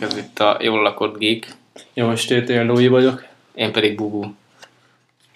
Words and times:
Ez 0.00 0.16
itt 0.16 0.38
a 0.38 0.56
jól 0.60 0.82
lakott 0.82 1.18
geek, 1.18 1.46
Jó 1.94 2.10
estét, 2.10 2.48
én 2.48 2.66
Lói 2.66 2.88
vagyok, 2.88 3.24
én 3.54 3.72
pedig 3.72 3.96
Bubu. 3.96 4.24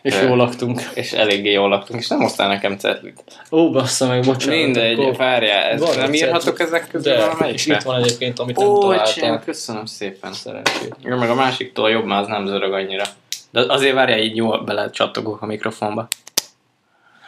és 0.03 0.21
jól 0.23 0.37
laktunk. 0.37 0.81
És 0.95 1.13
eléggé 1.13 1.51
jól 1.53 1.69
laktunk, 1.69 2.01
és 2.01 2.09
nem 2.09 2.21
hoztál 2.21 2.49
nekem 2.49 2.79
cetlit. 2.79 3.23
Ó, 3.51 3.71
bassza 3.71 4.07
meg, 4.07 4.23
bocsánat. 4.25 4.59
Mindegy, 4.65 4.99
akkor- 4.99 5.17
várjál, 5.17 5.63
ezt 5.63 5.87
Van 5.87 5.97
nem 5.97 6.13
írhatok 6.15 6.61
ezek 6.61 6.89
közül 6.89 7.13
és 7.13 7.19
valamelyikre? 7.19 7.75
itt 7.75 7.83
van 7.83 8.03
egyébként, 8.03 8.39
amit 8.39 8.57
nem 8.59 8.69
Ó, 8.69 8.81
találtam. 8.81 9.07
öcsém, 9.07 9.41
köszönöm 9.45 9.85
szépen. 9.87 10.33
Szerencsét. 10.33 10.97
Jó, 11.03 11.17
meg 11.17 11.31
a 11.31 11.35
másiktól 11.35 11.91
jobb, 11.91 12.05
már 12.05 12.21
az 12.21 12.27
nem 12.29 12.47
zörög 12.47 12.73
annyira. 12.73 13.05
De 13.51 13.61
azért 13.73 13.95
várjál, 13.95 14.19
így 14.19 14.37
jól 14.37 14.61
bele 14.65 14.91
csattogok 14.91 15.43
a 15.43 15.47
mikrofonba. 15.47 16.09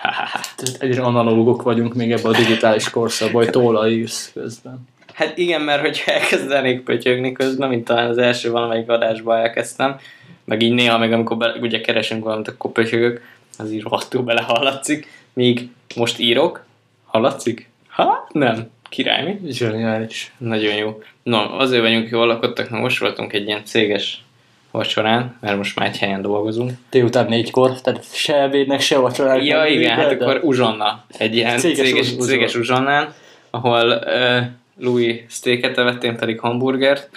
Ha-ha-ha. 0.01 0.41
Tehát 0.57 0.83
egyre 0.83 1.03
analógok 1.03 1.63
vagyunk 1.63 1.95
még 1.95 2.13
ebben 2.13 2.33
a 2.33 2.37
digitális 2.37 2.91
korszakban, 2.91 3.43
hogy 3.43 3.53
tóla 3.53 3.89
írsz 3.89 4.31
közben. 4.35 4.89
Hát 5.17 5.39
igen, 5.39 5.61
mert 5.61 5.81
hogyha 5.81 6.13
elkezdenék 6.13 6.81
pötyögni 6.81 7.33
közben, 7.33 7.69
mint 7.69 7.85
talán 7.85 8.09
az 8.09 8.19
első 8.19 8.51
valamelyik 8.51 8.89
adásban 8.89 9.39
elkezdtem, 9.39 9.99
meg 10.45 10.63
így 10.63 10.73
néha, 10.73 10.99
meg 10.99 11.13
amikor 11.13 11.37
be, 11.37 11.55
ugye 11.61 11.81
keresünk 11.81 12.25
valamit, 12.25 12.49
akkor 12.49 12.73
pötyögök, 12.73 13.23
az 13.59 13.73
így 13.73 13.83
rohadtul 13.83 14.23
bele 14.23 14.41
hallatszik, 14.41 15.09
míg 15.33 15.69
most 15.97 16.19
írok, 16.19 16.65
hallatszik? 17.07 17.69
Ha? 17.89 18.29
Nem. 18.33 18.71
Király, 18.89 19.25
mi? 19.25 19.53
Zseniális. 19.53 20.33
Nagyon 20.39 20.75
jó. 20.75 21.03
No, 21.23 21.59
azért 21.59 21.83
vagyunk 21.83 22.09
jól 22.09 22.27
lakottak, 22.27 22.71
mert 22.71 22.83
most 22.83 22.99
voltunk 22.99 23.33
egy 23.33 23.47
ilyen 23.47 23.65
céges 23.65 24.25
vacsorán, 24.71 25.37
mert 25.41 25.57
most 25.57 25.79
már 25.79 25.89
egy 25.89 25.99
helyen 25.99 26.23
dolgozunk. 26.23 26.73
Délután 26.91 27.27
négykor, 27.27 27.81
tehát 27.81 28.15
se 28.15 28.43
ebédnek, 28.43 28.81
se 28.81 28.99
vacsorának. 28.99 29.45
Ja, 29.45 29.67
igen, 29.67 29.97
hát 29.97 30.17
de- 30.17 30.25
akkor 30.25 30.41
uzsonna. 30.43 31.05
Egy 31.19 31.37
ilyen 31.37 31.59
Céges 31.59 31.89
céges, 31.89 32.07
uzsonna. 32.07 32.25
céges 32.25 32.55
uzsonnán, 32.55 33.15
ahol 33.51 34.03
uh, 34.07 34.45
Louis 34.79 35.25
steaket 35.29 35.79
evett, 35.79 36.05
én 36.05 36.17
pedig 36.17 36.41
hamburgert. 36.41 37.11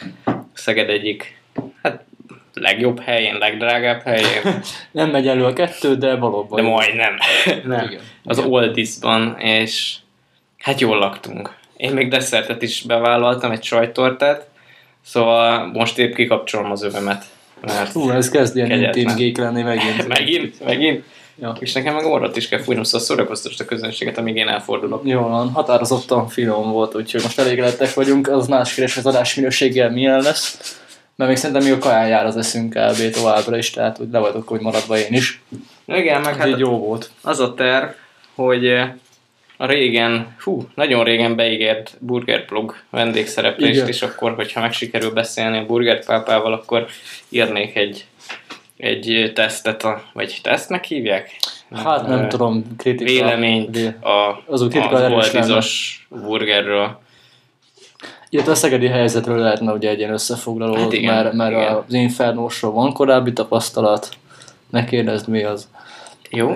Szeged 0.54 0.90
egyik, 0.90 1.41
hát 1.84 2.04
legjobb 2.54 2.99
helyén, 2.99 3.35
legdrágább 3.38 4.02
helyén, 4.02 4.41
Nem 4.91 5.10
megy 5.10 5.27
elő 5.27 5.46
a 5.46 5.54
kettő, 5.54 5.96
de 5.96 6.15
valóban. 6.15 6.63
de 6.63 6.70
majdnem. 6.70 7.18
Nem. 7.63 7.85
Igen. 7.90 8.02
Az 8.24 8.37
Igen. 8.37 8.49
Oldisban, 8.49 9.37
és 9.40 9.96
hát 10.57 10.80
jól 10.80 10.98
laktunk. 10.98 11.57
Én 11.77 11.91
még 11.91 12.10
desszertet 12.10 12.62
is 12.62 12.82
bevállaltam, 12.82 13.52
egy 13.52 13.63
sajttortát, 13.63 14.48
szóval 15.02 15.65
most 15.65 15.98
épp 15.98 16.13
kikapcsolom 16.13 16.71
az 16.71 16.84
övemet. 16.84 17.26
Mert 17.62 17.91
Hú, 17.91 18.10
ez 18.10 18.30
kezd 18.30 18.55
ilyen 18.55 18.71
intim 18.71 19.15
geek 19.15 19.37
lenni 19.37 19.62
megint. 19.62 20.07
megint, 20.18 20.65
megint. 20.65 21.04
Ja. 21.41 21.55
És 21.59 21.73
nekem 21.73 21.95
meg 21.95 22.05
orrot 22.05 22.35
is 22.35 22.48
kell 22.48 22.59
fújnom, 22.59 22.84
szóval 22.84 23.07
szórakoztasd 23.07 23.62
a 23.62 23.65
közönséget, 23.65 24.18
amíg 24.18 24.35
én 24.35 24.48
elfordulok. 24.48 25.01
Jó 25.05 25.21
van, 25.21 25.49
határozottan 25.49 26.27
finom 26.27 26.71
volt, 26.71 26.96
úgyhogy 26.96 27.21
most 27.21 27.40
elégedettek 27.40 27.93
vagyunk. 27.93 28.27
Az 28.27 28.48
más 28.48 28.73
kérdés, 28.73 28.96
hogy 28.96 29.05
az 29.05 29.15
adás 29.15 29.35
minőséggel 29.35 29.91
milyen 29.91 30.21
lesz. 30.21 30.77
Mert 31.15 31.29
még 31.31 31.40
szerintem 31.40 31.63
még 31.63 31.73
a 31.73 31.77
kaján 31.77 32.07
jár 32.07 32.26
az 32.26 32.37
eszünk 32.37 32.70
kb. 32.73 33.09
továbbra 33.12 33.57
is, 33.57 33.70
tehát 33.70 33.98
hogy 33.98 34.07
le 34.12 34.20
vagyok 34.20 34.48
hogy 34.48 34.59
maradva 34.62 34.98
én 34.98 35.13
is. 35.13 35.41
Igen, 35.85 36.21
meg 36.21 36.35
Hát 36.35 36.48
így 36.48 36.59
jó 36.59 36.77
volt. 36.77 37.12
az 37.21 37.40
a 37.40 37.53
terv, 37.53 37.90
hogy 38.35 38.68
eh, 38.68 38.91
a 39.57 39.65
régen, 39.65 40.35
hú, 40.43 40.68
nagyon 40.76 41.03
régen 41.03 41.35
beígért 41.35 41.98
burgerblog 41.99 42.76
vendégszereplést 42.90 43.76
Igen. 43.76 43.87
is, 43.87 44.01
akkor, 44.01 44.35
hogyha 44.35 44.62
meg 44.62 44.74
sikerül 44.74 45.12
beszélni 45.12 45.57
a 45.57 45.65
burgerpápával, 45.65 46.53
akkor 46.53 46.87
írnék 47.29 47.76
egy, 47.76 48.05
egy 48.80 49.32
tesztet, 49.35 49.84
a, 49.84 50.02
vagy 50.13 50.40
tesztnek 50.44 50.84
hívják? 50.85 51.40
Hát 51.76 52.08
nem 52.08 52.20
Ö, 52.24 52.27
tudom, 52.27 52.63
kritika. 52.77 53.12
Véleményt 53.12 53.76
vé- 53.76 54.04
a, 54.04 54.44
Az 54.48 54.62
oldizos 54.62 56.08
burgerről. 56.10 56.99
Illetve 58.30 58.52
a 58.52 58.55
szegedi 58.55 58.88
helyzetről 58.88 59.38
lehetne 59.38 59.71
ugye 59.71 59.90
egy 59.90 59.99
ilyen 59.99 60.13
összefoglaló, 60.13 60.74
Hát 60.76 60.94
igen, 60.94 61.13
mert, 61.13 61.34
mert 61.34 61.52
igen. 61.52 61.76
az 61.88 61.94
Infernósról 61.94 62.71
van 62.71 62.94
korábbi 62.94 63.34
tapasztalat. 63.34 64.09
Ne 64.69 64.86
kérdezd 64.86 65.28
mi 65.28 65.44
az. 65.44 65.69
Jó? 66.30 66.56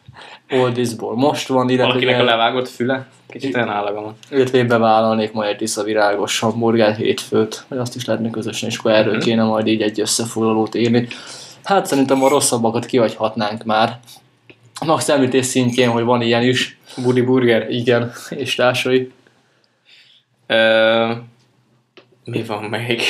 Oldisból 0.62 1.16
most 1.16 1.48
van, 1.48 1.68
illetve 1.68 1.86
Valakinek 1.86 2.20
a 2.20 2.24
levágott 2.24 2.68
füle? 2.68 3.06
Kicsit 3.28 3.56
elnállagom. 3.56 4.16
illetve 4.30 4.58
én 4.58 4.66
bevállalnék 4.66 5.32
majd 5.32 5.50
egy 5.50 5.56
tiszavirágos 5.56 6.38
hamburger 6.38 6.94
hétfőt, 6.96 7.64
vagy 7.68 7.78
azt 7.78 7.94
is 7.96 8.04
lehetne 8.04 8.30
közösen, 8.30 8.68
és 8.68 8.76
akkor 8.78 8.90
erről 8.92 9.14
Mhm. 9.14 9.22
kéne 9.22 9.42
majd 9.42 9.66
így 9.66 9.82
egy 9.82 10.00
összefoglalót 10.00 10.74
írni. 10.74 11.06
Hát 11.64 11.86
szerintem 11.86 12.22
a 12.22 12.28
rosszabbakat 12.28 12.86
kihagyhatnánk 12.86 13.64
már. 13.64 13.98
Max 14.84 15.08
említés 15.08 15.46
szintjén, 15.46 15.90
hogy 15.90 16.02
van 16.04 16.22
ilyen 16.22 16.42
is. 16.42 16.78
Budi 17.02 17.20
burger? 17.20 17.70
Igen, 17.70 18.12
és 18.30 18.54
társai. 18.54 19.12
Ö, 20.46 21.12
mi 22.24 22.42
van 22.44 22.64
még? 22.64 23.02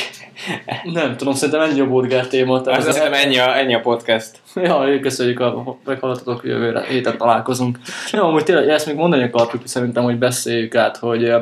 Nem 0.83 1.17
tudom, 1.17 1.33
szerintem 1.33 1.69
ennyi 1.69 1.79
a 1.79 1.87
burger 1.87 2.27
téma. 2.27 2.61
tehát 2.61 2.79
az- 2.79 2.85
hiszem 2.85 3.13
ennyi 3.13 3.37
a, 3.37 3.57
ennyi 3.57 3.73
a 3.73 3.79
podcast. 3.79 4.39
Ja, 4.55 4.99
köszönjük, 5.01 5.39
a 5.39 5.77
meghallgattatok, 5.85 6.43
jövőre 6.43 6.85
héten 6.85 7.17
találkozunk. 7.17 7.79
Jó, 8.11 8.23
amúgy 8.27 8.43
tényleg 8.43 8.69
ezt 8.69 8.85
még 8.85 8.95
mondani 8.95 9.23
akartuk, 9.23 9.67
szerintem, 9.67 10.03
hogy 10.03 10.17
beszéljük 10.17 10.75
át, 10.75 10.97
hogy 10.97 11.33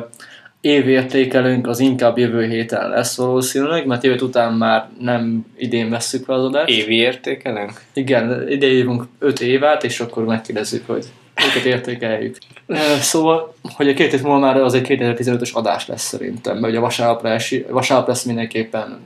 ö, 0.64 0.68
évértékelünk 0.68 1.66
az 1.66 1.80
inkább 1.80 2.18
jövő 2.18 2.46
héten 2.48 2.88
lesz 2.88 3.16
valószínűleg, 3.16 3.86
mert 3.86 4.04
jövő 4.04 4.24
után 4.24 4.52
már 4.52 4.88
nem 4.98 5.46
idén 5.56 5.90
vesszük 5.90 6.24
fel 6.24 6.34
az 6.34 6.44
adást. 6.44 6.68
Évi 6.68 6.94
értékelünk? 6.94 7.80
Igen, 7.92 8.48
ide 8.48 8.66
hívunk 8.66 9.04
5 9.18 9.40
évet, 9.40 9.84
és 9.84 10.00
akkor 10.00 10.24
megkérdezzük, 10.24 10.86
hogy 10.86 11.04
őket 11.48 11.64
értékeljük. 11.64 12.36
Szóval, 13.00 13.54
hogy 13.62 13.88
a 13.88 13.94
két 13.94 14.10
hét 14.10 14.22
múlva 14.22 14.38
már 14.38 14.56
az 14.56 14.74
egy 14.74 14.86
2015-ös 14.88 15.52
adás 15.52 15.86
lesz 15.86 16.02
szerintem, 16.02 16.56
mert 16.56 16.72
ugye 16.72 16.80
vasárnapra, 16.80 17.28
esi, 17.28 17.66
vasárnap 17.68 18.08
lesz 18.08 18.22
mindenképpen 18.22 18.98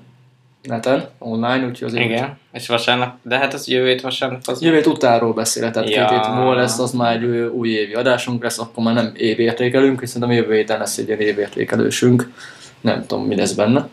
neten, 0.69 1.09
online, 1.19 1.67
úgyhogy 1.67 1.89
azért 1.89 2.05
Igen. 2.05 2.39
És 2.53 2.67
vasárnap, 2.69 3.15
de 3.23 3.39
hát 3.39 3.55
az 3.55 3.69
jövő 3.69 3.87
hét 3.87 4.01
vasárnap 4.01 4.41
az... 4.45 4.63
Jövő 4.63 4.77
hét 4.77 4.87
utánról 4.87 5.33
beszélek, 5.33 5.73
tehát 5.73 5.89
Ja. 5.91 6.07
két 6.07 6.17
hét 6.17 6.35
múlva 6.35 6.55
lesz, 6.55 6.79
az 6.79 6.93
már 6.93 7.17
egy 7.17 7.25
új 7.53 7.69
évi 7.69 7.95
adásunk 7.95 8.43
lesz, 8.43 8.59
akkor 8.59 8.85
már 8.85 8.95
nem 8.95 9.13
évértékelünk, 9.17 10.01
viszont 10.01 10.25
a 10.25 10.33
jövő 10.33 10.55
héten 10.55 10.79
lesz 10.79 10.99
egy 10.99 11.07
ilyen 11.07 11.21
évértékelősünk. 11.21 12.33
Nem 12.81 13.07
tudom, 13.07 13.27
mi 13.27 13.37
lesz 13.37 13.53
benne. 13.53 13.89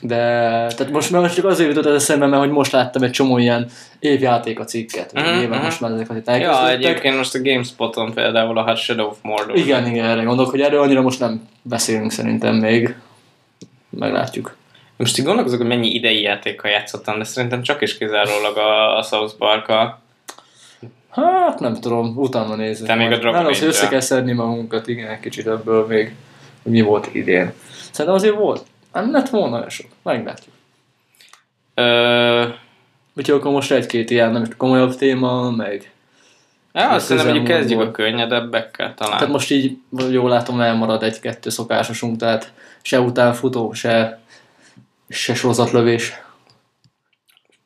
De, 0.00 0.16
tehát 0.76 0.90
most 0.90 1.10
már 1.10 1.34
csak 1.34 1.44
azért 1.44 1.68
jutott 1.68 1.86
ez 1.86 1.94
eszembe, 1.94 2.26
mert 2.26 2.42
hogy 2.42 2.50
most 2.50 2.72
láttam 2.72 3.02
egy 3.02 3.10
csomó 3.10 3.38
ilyen 3.38 3.68
évjáték 3.98 4.60
a 4.60 4.64
cikket, 4.64 5.12
Mhm, 5.12 5.24
nyilván 5.24 5.56
mhm. 5.56 5.64
most 5.64 5.80
már 5.80 5.90
ezeket 5.90 6.16
itt 6.16 6.26
Ja, 6.26 6.70
egyébként 6.70 7.16
most 7.16 7.34
a 7.34 7.42
GameSpoton 7.42 8.12
például 8.14 8.58
a 8.58 8.62
Hot 8.62 8.76
Shadow 8.76 9.06
of 9.06 9.16
Mordor. 9.22 9.56
Igen, 9.56 9.86
igen, 9.86 10.04
erre 10.04 10.22
gondolok, 10.22 10.50
hogy 10.50 10.60
erről 10.60 10.80
annyira 10.80 11.00
most 11.02 11.20
nem 11.20 11.48
beszélünk 11.62 12.10
szerintem 12.10 12.54
még. 12.54 12.94
Meglátjuk. 13.90 14.56
Most 14.96 15.18
így 15.18 15.24
gondolkozok, 15.24 15.58
hogy 15.58 15.68
mennyi 15.68 15.88
idei 15.88 16.20
játékkal 16.20 16.70
játszottam, 16.70 17.18
de 17.18 17.24
szerintem 17.24 17.62
csak 17.62 17.82
és 17.82 17.98
kizárólag 17.98 18.56
a, 18.56 18.98
a 18.98 19.02
South 19.02 19.34
park 19.34 19.68
-a. 19.68 20.00
Hát 21.10 21.60
nem 21.60 21.74
tudom, 21.74 22.16
utána 22.16 22.54
nézzük. 22.54 22.86
Te 22.86 22.94
még 22.94 23.12
a. 23.12 23.18
Dragon 23.18 23.42
Nem, 23.42 23.50
az, 23.50 23.62
össze 23.62 23.88
kell 23.88 24.00
szedni 24.00 24.32
magunkat, 24.32 24.88
igen, 24.88 25.10
egy 25.10 25.20
kicsit 25.20 25.46
ebből 25.46 25.86
még, 25.86 26.14
hogy 26.62 26.72
mi 26.72 26.80
volt 26.80 27.14
idén. 27.14 27.52
Szerintem 27.90 28.14
azért 28.14 28.34
volt. 28.34 28.64
Nem 28.92 29.12
lett 29.12 29.28
volna 29.28 29.50
nagyon 29.50 29.68
sok. 29.68 29.86
Meglátjuk. 30.02 30.54
Ö, 31.74 32.44
Úgyhogy 33.16 33.38
akkor 33.38 33.52
most 33.52 33.70
egy-két 33.70 34.10
ilyen 34.10 34.32
nem 34.32 34.42
is 34.42 34.48
komolyabb 34.56 34.94
téma, 34.94 35.50
meg... 35.50 35.92
ja, 36.72 36.88
azt 36.88 37.06
szerintem, 37.06 37.36
hogy 37.36 37.42
kezdjük 37.42 37.80
a 37.80 37.90
könnyedebbekkel 37.90 38.94
talán. 38.94 39.18
Tehát 39.18 39.32
most 39.32 39.50
így, 39.50 39.78
jól 40.10 40.30
látom, 40.30 40.60
elmarad 40.60 41.02
egy-kettő 41.02 41.50
szokásosunk, 41.50 42.16
tehát 42.16 42.52
se 42.82 43.00
utánfutó, 43.00 43.72
se, 43.72 44.20
se 45.08 45.34
sorozatlövés. 45.34 46.12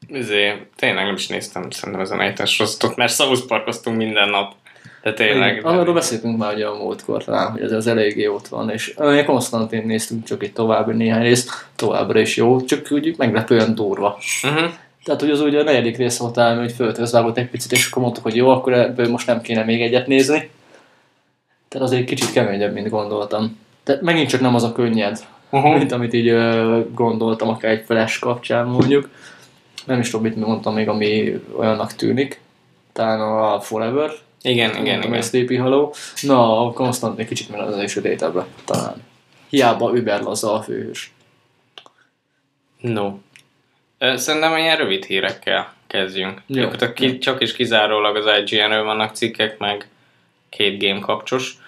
Izé, 0.08 0.66
tényleg 0.76 1.04
nem 1.04 1.14
is 1.14 1.26
néztem 1.26 1.70
szerintem 1.70 2.02
ezen 2.02 2.20
a 2.20 2.46
sorozatot, 2.46 2.96
mert 2.96 3.14
South 3.14 3.46
Parkoztunk 3.46 3.96
minden 3.96 4.28
nap. 4.28 4.54
De 5.02 5.12
tényleg. 5.12 5.56
Igen, 5.56 5.64
Arról 5.64 5.94
beszéltünk 5.94 6.38
már 6.38 6.54
ugye 6.54 6.66
a 6.66 6.74
múltkor 6.74 7.24
talán, 7.24 7.50
hogy 7.50 7.62
ez 7.62 7.72
az 7.72 7.86
eléggé 7.86 8.26
ott 8.26 8.48
van, 8.48 8.70
és 8.70 8.94
olyan 8.98 9.24
Konstantin 9.24 9.86
néztünk 9.86 10.24
csak 10.24 10.42
egy 10.42 10.52
további 10.52 10.92
néhány 10.92 11.22
részt, 11.22 11.66
továbbra 11.76 12.20
is 12.20 12.36
jó, 12.36 12.64
csak 12.64 12.90
úgy 12.90 13.14
meglepően 13.16 13.74
durva. 13.74 14.18
Uh-huh. 14.42 14.70
Tehát, 15.04 15.20
hogy 15.20 15.30
az 15.30 15.40
ugye 15.40 15.60
a 15.60 15.62
negyedik 15.62 15.96
rész 15.96 16.18
volt 16.18 16.34
talán, 16.34 16.58
hogy 16.58 16.72
föltözvágott 16.72 17.36
egy 17.36 17.48
picit, 17.48 17.72
és 17.72 17.90
akkor 17.90 18.02
mondtuk, 18.02 18.22
hogy 18.22 18.36
jó, 18.36 18.48
akkor 18.48 18.72
ebből 18.72 19.08
most 19.08 19.26
nem 19.26 19.40
kéne 19.40 19.64
még 19.64 19.82
egyet 19.82 20.06
nézni. 20.06 20.50
Tehát 21.68 21.86
azért 21.86 22.04
kicsit 22.04 22.32
keményebb, 22.32 22.72
mint 22.72 22.88
gondoltam. 22.88 23.58
Tehát 23.82 24.02
megint 24.02 24.28
csak 24.28 24.40
nem 24.40 24.54
az 24.54 24.62
a 24.62 24.72
könnyed, 24.72 25.24
Uh-huh. 25.50 25.76
mint 25.76 25.92
amit 25.92 26.12
így 26.12 26.28
ö, 26.28 26.80
gondoltam, 26.94 27.48
akár 27.48 27.70
egy 27.70 27.84
flash 27.84 28.20
kapcsán 28.20 28.66
mondjuk. 28.66 29.08
Nem 29.84 30.00
is 30.00 30.10
tudom, 30.10 30.26
mit 30.26 30.36
mondtam 30.36 30.74
még, 30.74 30.88
ami 30.88 31.40
olyannak 31.56 31.94
tűnik. 31.94 32.40
Talán 32.92 33.20
a 33.20 33.60
Forever. 33.60 34.10
Igen, 34.42 34.70
igen, 34.70 34.98
igen. 34.98 35.08
hogy 35.08 35.22
Sleepy 35.22 35.56
Hollow. 35.56 35.90
Na, 36.20 36.66
a 36.66 36.72
Constant 36.72 37.18
egy 37.18 37.26
kicsit 37.26 37.50
meg 37.50 37.60
az 37.60 37.82
is 37.82 37.90
sötétebbre, 37.90 38.46
talán. 38.64 39.02
Hiába 39.48 39.90
Uber 39.90 40.22
a 40.40 40.62
főhős. 40.62 41.12
No. 42.80 43.12
Szerintem 43.98 44.56
ilyen 44.56 44.76
rövid 44.76 45.04
hírekkel 45.04 45.72
kezdjünk. 45.86 46.42
Jó. 46.46 46.56
Gyakorlatilag 46.56 46.92
ki, 46.92 47.18
csak 47.18 47.40
és 47.40 47.52
kizárólag 47.52 48.16
az 48.16 48.24
IGN-ről 48.40 48.84
vannak 48.84 49.14
cikkek, 49.14 49.58
meg 49.58 49.88
két 50.48 50.82
game 50.82 51.00
kapcsos. 51.00 51.58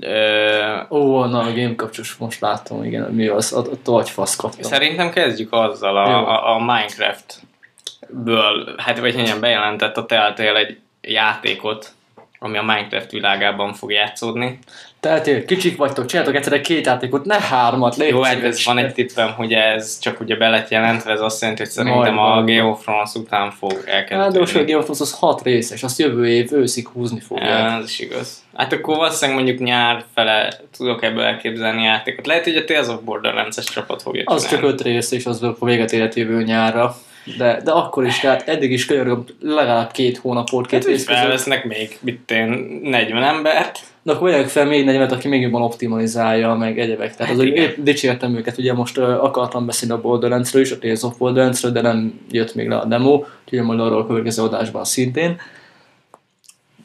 Ö, 0.00 0.80
Ó, 0.90 1.24
na 1.24 1.40
a 1.40 1.52
game 1.52 1.74
kapcsos 1.74 2.14
most 2.14 2.40
látom, 2.40 2.84
igen, 2.84 3.10
mi 3.10 3.26
az, 3.26 3.52
a, 3.52 3.58
a 3.58 3.82
togyfasz 3.82 4.36
kaptam. 4.36 4.62
Szerintem 4.62 5.10
kezdjük 5.10 5.52
azzal 5.52 5.96
a, 5.96 6.10
Jó. 6.10 6.16
a, 6.16 6.54
a 6.54 6.58
Minecraft-ből, 6.58 8.74
hát 8.76 8.98
vagy 8.98 9.14
hogyan 9.14 9.40
bejelentett 9.40 9.96
a 9.96 10.06
Telltale 10.06 10.58
egy 10.58 10.78
játékot, 11.00 11.92
ami 12.38 12.58
a 12.58 12.62
Minecraft 12.62 13.10
világában 13.10 13.72
fog 13.72 13.92
játszódni. 13.92 14.58
Tehát 15.00 15.44
kicsik 15.44 15.76
vagytok, 15.76 16.06
csináltok 16.06 16.34
egyszerre 16.34 16.60
két 16.60 16.86
játékot, 16.86 17.24
ne 17.24 17.40
hármat, 17.40 17.96
légy 17.96 18.08
Jó, 18.08 18.22
hát 18.22 18.42
ez 18.42 18.64
van 18.64 18.78
egy 18.78 18.94
tippem, 18.94 19.32
hogy 19.32 19.52
ez 19.52 19.98
csak 19.98 20.20
ugye 20.20 20.36
be 20.36 20.48
lett 20.48 20.68
jelentve, 20.68 21.12
ez 21.12 21.20
azt 21.20 21.40
jelenti, 21.40 21.62
hogy 21.62 21.70
szerintem 21.72 22.14
Majd 22.14 22.38
a. 22.48 22.52
Game 22.52 22.64
of 22.64 22.82
Thrones 22.82 23.14
után 23.14 23.50
fog 23.50 23.84
Hát 24.10 24.32
de 24.32 24.38
most 24.38 24.54
a. 24.56 24.64
Game 24.64 24.76
of 24.76 24.82
Thrones 24.82 25.00
az 25.00 25.12
hat 25.18 25.42
részes, 25.42 25.82
azt 25.82 25.98
jövő 25.98 26.28
év 26.28 26.52
őszig 26.52 26.88
húzni 26.88 27.20
fogják. 27.20 27.48
Ja, 27.70 27.78
ez 27.78 27.84
is 27.84 27.98
igaz. 27.98 28.44
Hát 28.54 28.72
akkor 28.72 28.96
valószínűleg 28.96 29.42
mondjuk 29.42 29.66
nyár 29.68 30.04
fele 30.14 30.60
tudok 30.76 31.02
ebből 31.02 31.22
elképzelni 31.22 31.82
játékot. 31.82 32.26
Lehet, 32.26 32.44
hogy 32.44 32.56
a 32.56 32.64
Tales 32.64 32.86
of 32.88 33.00
Borderlands-es 33.04 33.64
csapat 33.64 34.02
fogja 34.02 34.22
Az 34.24 34.40
csak 34.42 34.50
csinálni. 34.50 34.72
öt 34.72 34.82
rész, 34.82 35.10
és 35.10 35.26
az 35.26 35.42
akkor 35.42 35.68
véget 35.68 35.92
érhet 35.92 36.14
jövő 36.14 36.42
nyárra. 36.42 36.96
De, 37.38 37.60
de 37.64 37.70
akkor 37.70 38.06
is, 38.06 38.18
tehát 38.20 38.48
eddig 38.48 38.72
is 38.72 38.86
könyörgöm 38.86 39.24
legalább 39.40 39.90
két 39.90 40.18
hónapot, 40.18 40.66
két 40.66 40.78
Hát, 40.78 40.88
rész 40.88 41.04
között. 41.04 41.20
felvesznek 41.20 41.64
még, 41.64 41.98
mit 42.00 42.30
én, 42.30 42.48
40 42.82 43.22
embert. 43.22 43.80
De 44.08 44.14
akkor 44.14 44.30
vegyek 44.30 44.48
fel 44.48 44.64
még 44.66 44.84
40 44.84 45.08
aki 45.10 45.28
még 45.28 45.40
jobban 45.40 45.62
optimalizálja, 45.62 46.54
meg 46.54 46.78
egyebek. 46.78 47.16
Tehát 47.16 47.32
Hát 47.32 47.40
az, 47.42 47.74
dicsértem 47.76 48.36
őket, 48.36 48.58
ugye 48.58 48.72
most 48.72 48.98
uh, 48.98 49.24
akartam 49.24 49.66
beszélni 49.66 49.94
a 49.94 50.00
Borderlands-ről 50.00 50.62
is, 50.62 50.70
a 50.70 50.78
Tales 50.78 51.02
of 51.02 51.16
Borderlands-ről, 51.18 51.70
de 51.72 51.80
nem 51.80 52.20
jött 52.30 52.54
még 52.54 52.68
le 52.68 52.76
a 52.76 52.84
demo, 52.84 53.24
úgyhogy 53.44 53.66
majd 53.66 53.80
arról 53.80 54.00
a 54.00 54.06
következő 54.06 54.42
adásban 54.42 54.84
szintén. 54.84 55.36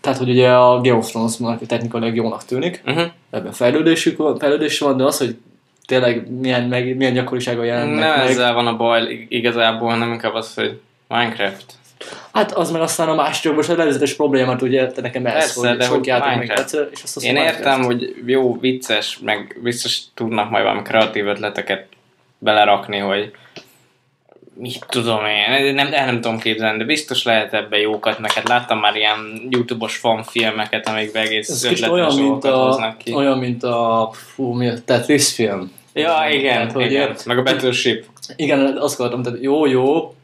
Tehát, 0.02 0.18
hogy 0.18 0.30
ugye 0.30 0.50
a 0.50 0.81
Game 0.81 0.98
of 0.98 1.10
Thrones 1.10 1.36
technikailag 1.68 2.16
jónak 2.16 2.46
tűnik, 2.46 2.81
Uh-huh. 2.86 3.04
ebben 3.31 3.52
fejlődésük 3.52 4.22
fejlődés 4.40 4.80
van, 4.80 4.98
de 4.98 5.04
az, 5.04 5.18
hogy 5.18 5.36
tényleg 5.86 6.40
milyen, 6.40 6.64
meg, 6.64 6.96
milyen 6.98 7.14
gyakorisággal 7.14 7.66
jelennek 7.66 8.00
Nem 8.00 8.18
meg. 8.18 8.28
ezzel 8.30 8.54
van 8.54 8.68
a 8.68 8.75
baj 8.75 9.12
ig- 9.12 9.31
igazából, 9.31 9.90
hanem 9.90 10.12
inkább 10.12 10.34
az, 10.34 10.54
hogy 10.54 10.80
Minecraft. 11.08 11.74
Hát 12.34 12.52
az 12.52 12.72
meg 12.72 12.82
aztán 12.82 13.10
a 13.10 13.16
másik 13.16 13.44
jogos, 13.44 13.70
a 13.70 13.80
előzetes 13.80 14.14
problémát 14.14 14.62
ugye 14.62 14.88
te 14.88 15.02
nekem 15.02 15.26
ez, 15.26 15.34
Persze, 15.34 15.68
hogy 15.68 15.78
de 15.78 15.84
sok 15.84 15.94
hogy 15.94 16.06
játék 16.06 16.38
meg 16.38 16.60
egyszer, 16.60 16.88
és 16.92 17.04
azt 17.04 17.16
az 17.16 17.24
Én 17.24 17.36
értem, 17.36 17.84
hogy 17.84 18.16
jó, 18.26 18.60
vicces, 18.60 19.20
meg 19.22 19.60
biztos 19.64 20.00
tudnak 20.14 20.50
majd 20.50 20.64
valami 20.64 20.82
kreatív 20.82 21.28
ötleteket 21.28 21.88
belerakni, 22.38 22.98
hogy 22.98 23.32
mit 24.56 24.86
tudom 24.90 25.20
én, 25.26 25.74
nem, 25.74 25.94
el 25.94 26.06
nem 26.06 26.22
tudom 26.22 26.40
képzelni, 26.40 26.78
de 26.78 26.84
biztos 26.84 27.24
lehet 27.24 27.54
ebbe 27.54 27.78
jókat, 27.78 28.20
meg 28.20 28.32
hát 28.32 28.48
láttam 28.48 28.80
már 28.80 28.96
ilyen 28.96 29.48
YouTube-os 29.50 29.96
fanfilmeket, 29.96 30.88
amikbe 30.88 31.20
egész 31.20 31.50
Ez 31.50 31.64
ötletes 31.64 31.90
olyan, 31.90 32.16
mint 32.16 32.44
a, 32.44 32.56
hoznak 32.56 32.98
ki. 32.98 33.14
olyan, 33.14 33.38
mint 33.38 33.64
a, 33.64 34.10
fú, 34.14 34.52
mi 34.52 34.68
a 34.68 34.74
Tetris 34.86 35.34
film. 35.34 35.72
Ja, 35.94 36.28
igen, 36.32 36.54
Tehát, 36.54 36.72
hogy 36.72 36.92
igen. 36.92 37.16
Meg 37.26 37.38
a 37.38 37.44
Battleship. 37.44 38.06
Igen, 38.36 38.78
azt 38.78 39.00
akartam, 39.00 39.24
tehát 39.24 39.42
jó, 39.42 39.66
jó, 39.66 40.16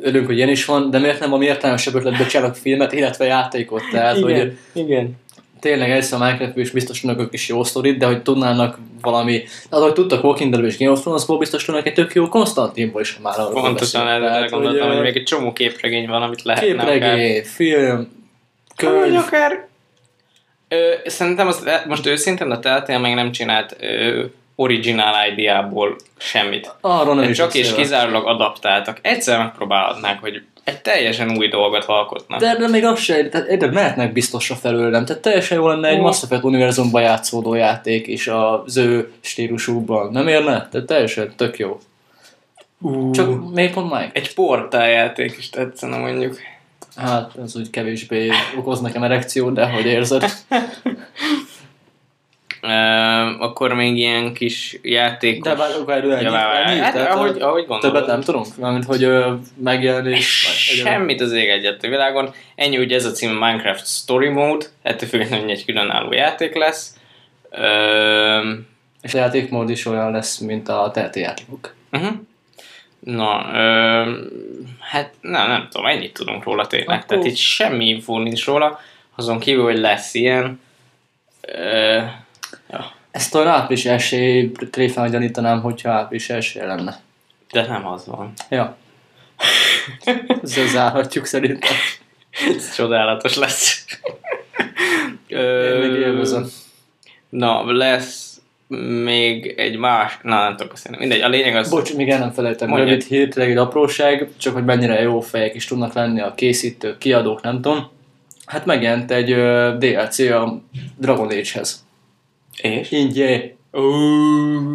örülünk, 0.00 0.26
hogy 0.26 0.36
ilyen 0.36 0.48
is 0.48 0.64
van, 0.64 0.90
de 0.90 0.98
miért 0.98 1.20
nem 1.20 1.32
a 1.32 1.42
értelmesebb 1.42 1.94
ötletbe 1.94 2.26
csinálok 2.26 2.54
filmet, 2.54 2.92
illetve 2.92 3.24
játékot? 3.24 3.82
Tehát, 3.90 4.18
hogy 4.18 4.58
igen. 4.72 5.18
tényleg 5.60 5.90
ez 5.90 6.12
a 6.12 6.18
minecraft 6.18 6.56
is 6.56 6.70
biztos 6.70 7.00
tudnak 7.00 7.20
ők 7.20 7.32
is 7.32 7.48
jó 7.48 7.64
sztorit, 7.64 7.98
de 7.98 8.06
hogy 8.06 8.22
tudnának 8.22 8.78
valami, 9.00 9.42
hát 9.70 9.80
hogy 9.80 9.92
tudtak 9.92 10.24
Walking 10.24 10.52
Dead 10.52 10.64
és 10.64 10.78
Game 10.78 10.90
of 10.90 11.00
Thrones-ból, 11.00 11.38
biztos 11.38 11.64
tudnak 11.64 11.86
egy 11.86 11.94
tök 11.94 12.14
jó 12.14 12.28
Konstantinból 12.28 13.00
is, 13.00 13.14
ha 13.14 13.22
már 13.22 13.38
arról 13.38 13.62
Pontosan 13.62 14.08
erre 14.08 14.46
gondoltam, 14.50 14.88
hogy 14.88 14.96
ö, 14.96 15.02
még 15.02 15.16
egy 15.16 15.22
csomó 15.22 15.52
képregény 15.52 16.06
van, 16.06 16.22
amit 16.22 16.42
lehetne 16.42 16.82
akár- 16.82 16.92
Képregény, 16.92 17.44
film, 17.44 17.96
Vagy 18.76 19.02
könyv, 19.02 19.16
akár... 19.16 19.68
Ö, 20.68 20.92
szerintem 21.04 21.46
az, 21.46 21.68
most 21.88 22.06
őszintén 22.06 22.50
a 22.50 22.58
Telltale 22.58 22.98
meg 22.98 23.14
nem 23.14 23.32
csinált 23.32 23.76
ö, 23.80 24.24
original 24.60 25.14
idea-ból 25.32 25.96
semmit. 26.18 26.74
arról 26.80 27.14
nem 27.14 27.30
is 27.30 27.36
Csak 27.36 27.54
és 27.54 27.74
kizárólag 27.74 28.26
adaptáltak. 28.26 28.98
Egyszer 29.02 29.38
megpróbálhatnák, 29.38 30.20
hogy 30.20 30.42
egy 30.64 30.80
teljesen 30.80 31.36
új 31.36 31.48
dolgot 31.48 31.84
alkotnak. 31.84 32.40
De, 32.40 32.56
de 32.56 32.68
még 32.68 32.84
az 32.84 32.98
se, 32.98 33.28
tehát 33.28 33.48
egyre 33.48 33.70
mehetnek 33.70 34.12
biztosra 34.12 34.54
felőlem. 34.54 35.04
Tehát 35.04 35.22
teljesen 35.22 35.58
jó 35.58 35.68
lenne 35.68 35.88
egy 35.88 35.98
Ó. 35.98 36.02
Mass 36.02 36.22
Effect 36.22 36.44
univerzumban 36.44 37.02
játszódó 37.02 37.54
játék 37.54 38.06
is 38.06 38.28
az 38.28 38.76
ő 38.76 39.12
stílusukban. 39.20 40.12
Nem 40.12 40.28
érne? 40.28 40.68
Tehát 40.70 40.86
teljesen 40.86 41.32
tök 41.36 41.58
jó. 41.58 41.78
Uh. 42.80 43.10
Csak 43.10 43.52
miért 43.52 43.72
pont 43.72 43.92
Mike? 43.92 44.10
Egy 44.12 44.34
portáljáték 44.34 45.36
is 45.38 45.50
tetszene 45.50 45.96
mondjuk. 45.96 46.38
Hát, 46.96 47.30
ez 47.42 47.56
úgy 47.56 47.70
kevésbé 47.70 48.30
okoz 48.58 48.80
nekem 48.80 49.02
erekciót, 49.02 49.52
de 49.52 49.66
hogy 49.66 49.86
érzed? 49.86 50.24
Akkor 53.38 53.72
még 53.74 53.96
ilyen 53.96 54.32
kis 54.34 54.78
játékos... 54.82 55.48
De 55.50 55.56
várj, 55.56 55.72
várj, 55.86 56.10
ennyi, 56.12 56.22
Ja, 56.22 56.30
várj, 56.30 56.64
várj. 56.64 56.78
Hát, 56.78 56.92
Tehát, 56.92 57.14
ahogy, 57.14 57.40
ahogy 57.40 57.66
gondolod. 57.66 57.80
Többet 57.94 58.06
nem 58.06 58.20
tudunk? 58.20 58.46
Mármint, 58.56 58.84
hogy 58.84 59.02
ö, 59.02 59.34
megjelenés... 59.56 60.46
Semmit 60.56 61.20
az 61.20 61.32
ég 61.32 61.48
egyet 61.48 61.84
a 61.84 61.88
világon. 61.88 62.32
Ennyi 62.54 62.78
ugye 62.78 62.94
ez 62.96 63.04
a 63.04 63.10
cím 63.10 63.30
Minecraft 63.30 63.86
Story 63.86 64.28
Mode, 64.28 64.66
ettől 64.82 65.08
függetlenül 65.08 65.50
egy 65.50 65.64
különálló 65.64 66.12
játék 66.12 66.54
lesz. 66.54 66.96
Ö, 67.50 68.50
És 69.02 69.14
a 69.14 69.18
játékmód 69.18 69.70
is 69.70 69.86
olyan 69.86 70.10
lesz, 70.10 70.38
mint 70.38 70.68
a 70.68 70.90
telti 70.94 71.20
játékok. 71.20 71.74
uh-huh. 71.92 72.10
Na, 73.00 73.46
ö, 73.52 73.58
hát 74.80 75.12
nem, 75.20 75.48
nem 75.48 75.68
tudom, 75.70 75.86
ennyit 75.86 76.12
tudunk 76.12 76.44
róla 76.44 76.66
tényleg. 76.66 76.88
Akkor- 76.88 77.04
Tehát 77.06 77.24
itt 77.24 77.36
semmi 77.36 77.88
infó 77.88 78.18
nincs 78.18 78.44
róla, 78.46 78.80
azon 79.14 79.38
kívül, 79.38 79.62
hogy 79.64 79.78
lesz 79.78 80.14
ilyen. 80.14 80.60
Ö, 81.40 81.98
ja, 82.70 82.92
Ezt 83.10 83.34
a 83.34 83.48
április 83.48 83.84
esély 83.84 84.52
tréfán 84.70 85.10
gyanítanám, 85.10 85.60
hogyha 85.60 85.90
április 85.90 86.30
esély 86.30 86.62
lenne. 86.62 87.00
de 87.52 87.66
nem 87.66 87.86
az 87.86 88.06
van. 88.06 88.32
Ja. 88.48 88.76
Ezzel 90.42 90.66
zárhatjuk 90.66 91.24
szerintem. 91.24 91.76
Ez 92.56 92.74
csodálatos 92.74 93.36
lesz. 93.36 93.86
Én 95.26 95.78
még 95.80 95.92
élvezem. 95.92 96.46
Na, 97.28 97.72
lesz 97.72 98.40
még 99.02 99.54
egy 99.56 99.76
más... 99.76 100.18
Na, 100.22 100.42
nem 100.42 100.56
tudok 100.56 100.72
beszélni. 100.72 100.98
Mindegy, 100.98 101.20
a 101.20 101.28
lényeg 101.28 101.56
az... 101.56 101.70
Bocs, 101.70 101.94
még 101.94 102.08
el 102.08 102.18
nem 102.18 102.30
felejtem. 102.30 102.74
Rövid 102.74 103.02
hír, 103.02 103.28
tényleg 103.28 103.52
egy 103.52 103.58
apróság, 103.58 104.28
csak 104.36 104.54
hogy 104.54 104.64
mennyire 104.64 105.00
jó 105.00 105.20
fejek 105.20 105.54
is 105.54 105.64
tudnak 105.64 105.92
lenni 105.92 106.20
a 106.20 106.34
készítők, 106.34 106.98
kiadók, 106.98 107.42
nem 107.42 107.60
tudom. 107.60 107.90
Hát 108.46 108.66
megjelent 108.66 109.10
egy 109.10 109.34
DLC 109.78 110.18
a 110.18 110.60
Dragon 110.96 111.26
Age-hez. 111.26 111.84
És? 112.62 112.90
Ingyen. 112.90 113.58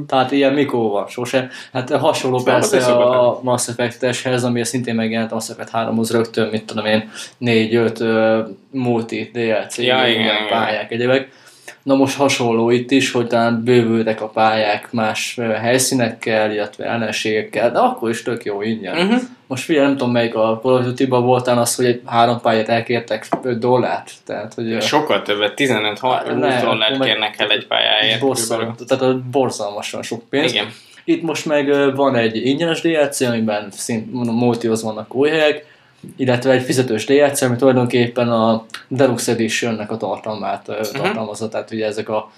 Tehát 0.08 0.32
ilyen 0.32 0.54
mikor 0.54 0.90
van, 0.90 1.08
sose. 1.08 1.50
Hát 1.74 1.90
hasonló 1.90 2.38
Szóval 2.38 2.56
az 2.56 2.64
is 2.64 2.70
persze 2.70 2.86
szokott 2.86 3.14
a 3.14 3.40
Mass 3.44 3.68
Effect-eshez, 3.68 4.44
ami 4.44 4.66
szintén 4.66 4.96
megjelent 4.96 5.32
a 5.32 5.34
Mass 5.34 5.50
Effect 5.50 5.70
3-hoz 5.74 6.12
rögtön, 6.12 6.50
mit 6.50 6.66
tudom 6.66 6.86
én, 6.86 7.10
4-5 7.42 8.02
uh, 8.02 8.82
multi 8.82 9.30
DLC, 9.34 9.78
Ja, 9.78 9.84
igen, 9.84 10.10
ilyen 10.10 10.20
igen. 10.20 10.48
pályák, 10.50 10.92
egyebek. 10.92 11.30
Na 11.86 11.96
most 11.96 12.18
hasonló 12.18 12.70
itt 12.70 12.92
is, 12.92 13.12
hogy 13.12 13.28
talán 13.28 13.64
bővültek 13.64 14.22
a 14.22 14.28
pályák 14.28 14.92
más 14.92 15.40
helyszínekkel, 15.62 16.52
illetve 16.52 16.86
ellenségekkel, 16.86 17.72
de 17.72 17.80
akkor 17.80 18.10
is 18.10 18.24
tök 18.24 18.44
jó 18.46 18.62
ingyen. 18.62 18.98
Uh-huh. 18.98 19.22
Most 19.48 19.64
figyelj, 19.64 19.86
nem 19.86 19.98
tudom 19.98 20.12
melyik 20.12 20.36
a 20.36 20.60
Call 20.64 20.94
of 21.10 21.24
voltán 21.24 21.58
az, 21.58 21.76
hogy 21.76 21.86
egy 21.86 22.02
három 22.06 22.42
pályát 22.42 22.70
elkértek 22.70 23.28
5 23.44 23.60
dollárt. 23.60 24.12
Tehát, 24.26 24.54
hogy 24.54 24.82
Sokkal 24.82 25.22
többet, 25.22 25.54
15-20 25.56 26.38
Ne, 26.38 26.62
dollárt 26.62 27.04
kérnek 27.04 27.40
el 27.40 27.50
egy 27.50 27.68
pályáért. 27.68 28.20
borzalmas, 28.20 28.76
tehát 28.88 29.20
borzalmasan 29.20 30.02
sok 30.02 30.30
pénz. 30.30 30.52
Igen. 30.52 30.68
Itt 31.04 31.22
most 31.22 31.46
meg 31.46 31.96
van 31.96 32.16
egy 32.16 32.46
ingyenes 32.46 32.82
DLC, 32.82 33.22
amiben 33.22 33.68
szint 33.72 34.14
multihoz 34.14 34.84
vannak 34.84 35.16
új 35.16 35.30
helyek, 35.30 35.66
illetve 36.16 36.52
egy 36.52 36.64
fizetős 36.64 37.06
DLC, 37.06 37.42
ami 37.42 37.56
tulajdonképpen 37.56 38.30
a 38.30 38.66
Deluxe 38.88 39.32
Edition-nek 39.32 39.92
a 39.92 39.98
tartalmát 39.98 40.68
uh 40.68 40.82
tartalmazza, 40.82 41.50
tehát 41.50 41.72
ugye 41.72 41.86
ezek 41.86 42.10
a 42.10 42.32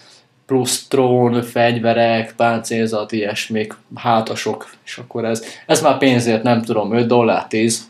plusz 0.45 0.87
trón, 0.87 1.41
fegyverek, 1.41 2.33
páncélzat, 2.35 3.11
ilyesmik, 3.11 3.73
hátasok, 3.95 4.69
és 4.85 4.97
akkor 4.97 5.25
ez, 5.25 5.45
ez 5.65 5.81
már 5.81 5.97
pénzért 5.97 6.43
nem 6.43 6.61
tudom, 6.61 6.93
5 6.93 7.07
dollár 7.07 7.47
10, 7.47 7.89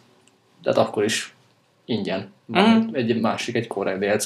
de 0.62 0.72
akkor 0.72 1.03
is 1.03 1.36
ingyen. 1.86 2.31
Mhm. 2.46 2.89
Egy 2.91 3.22
másik, 3.22 3.55
egy 3.55 3.67
korrekt 3.67 4.00
DLC. 4.00 4.25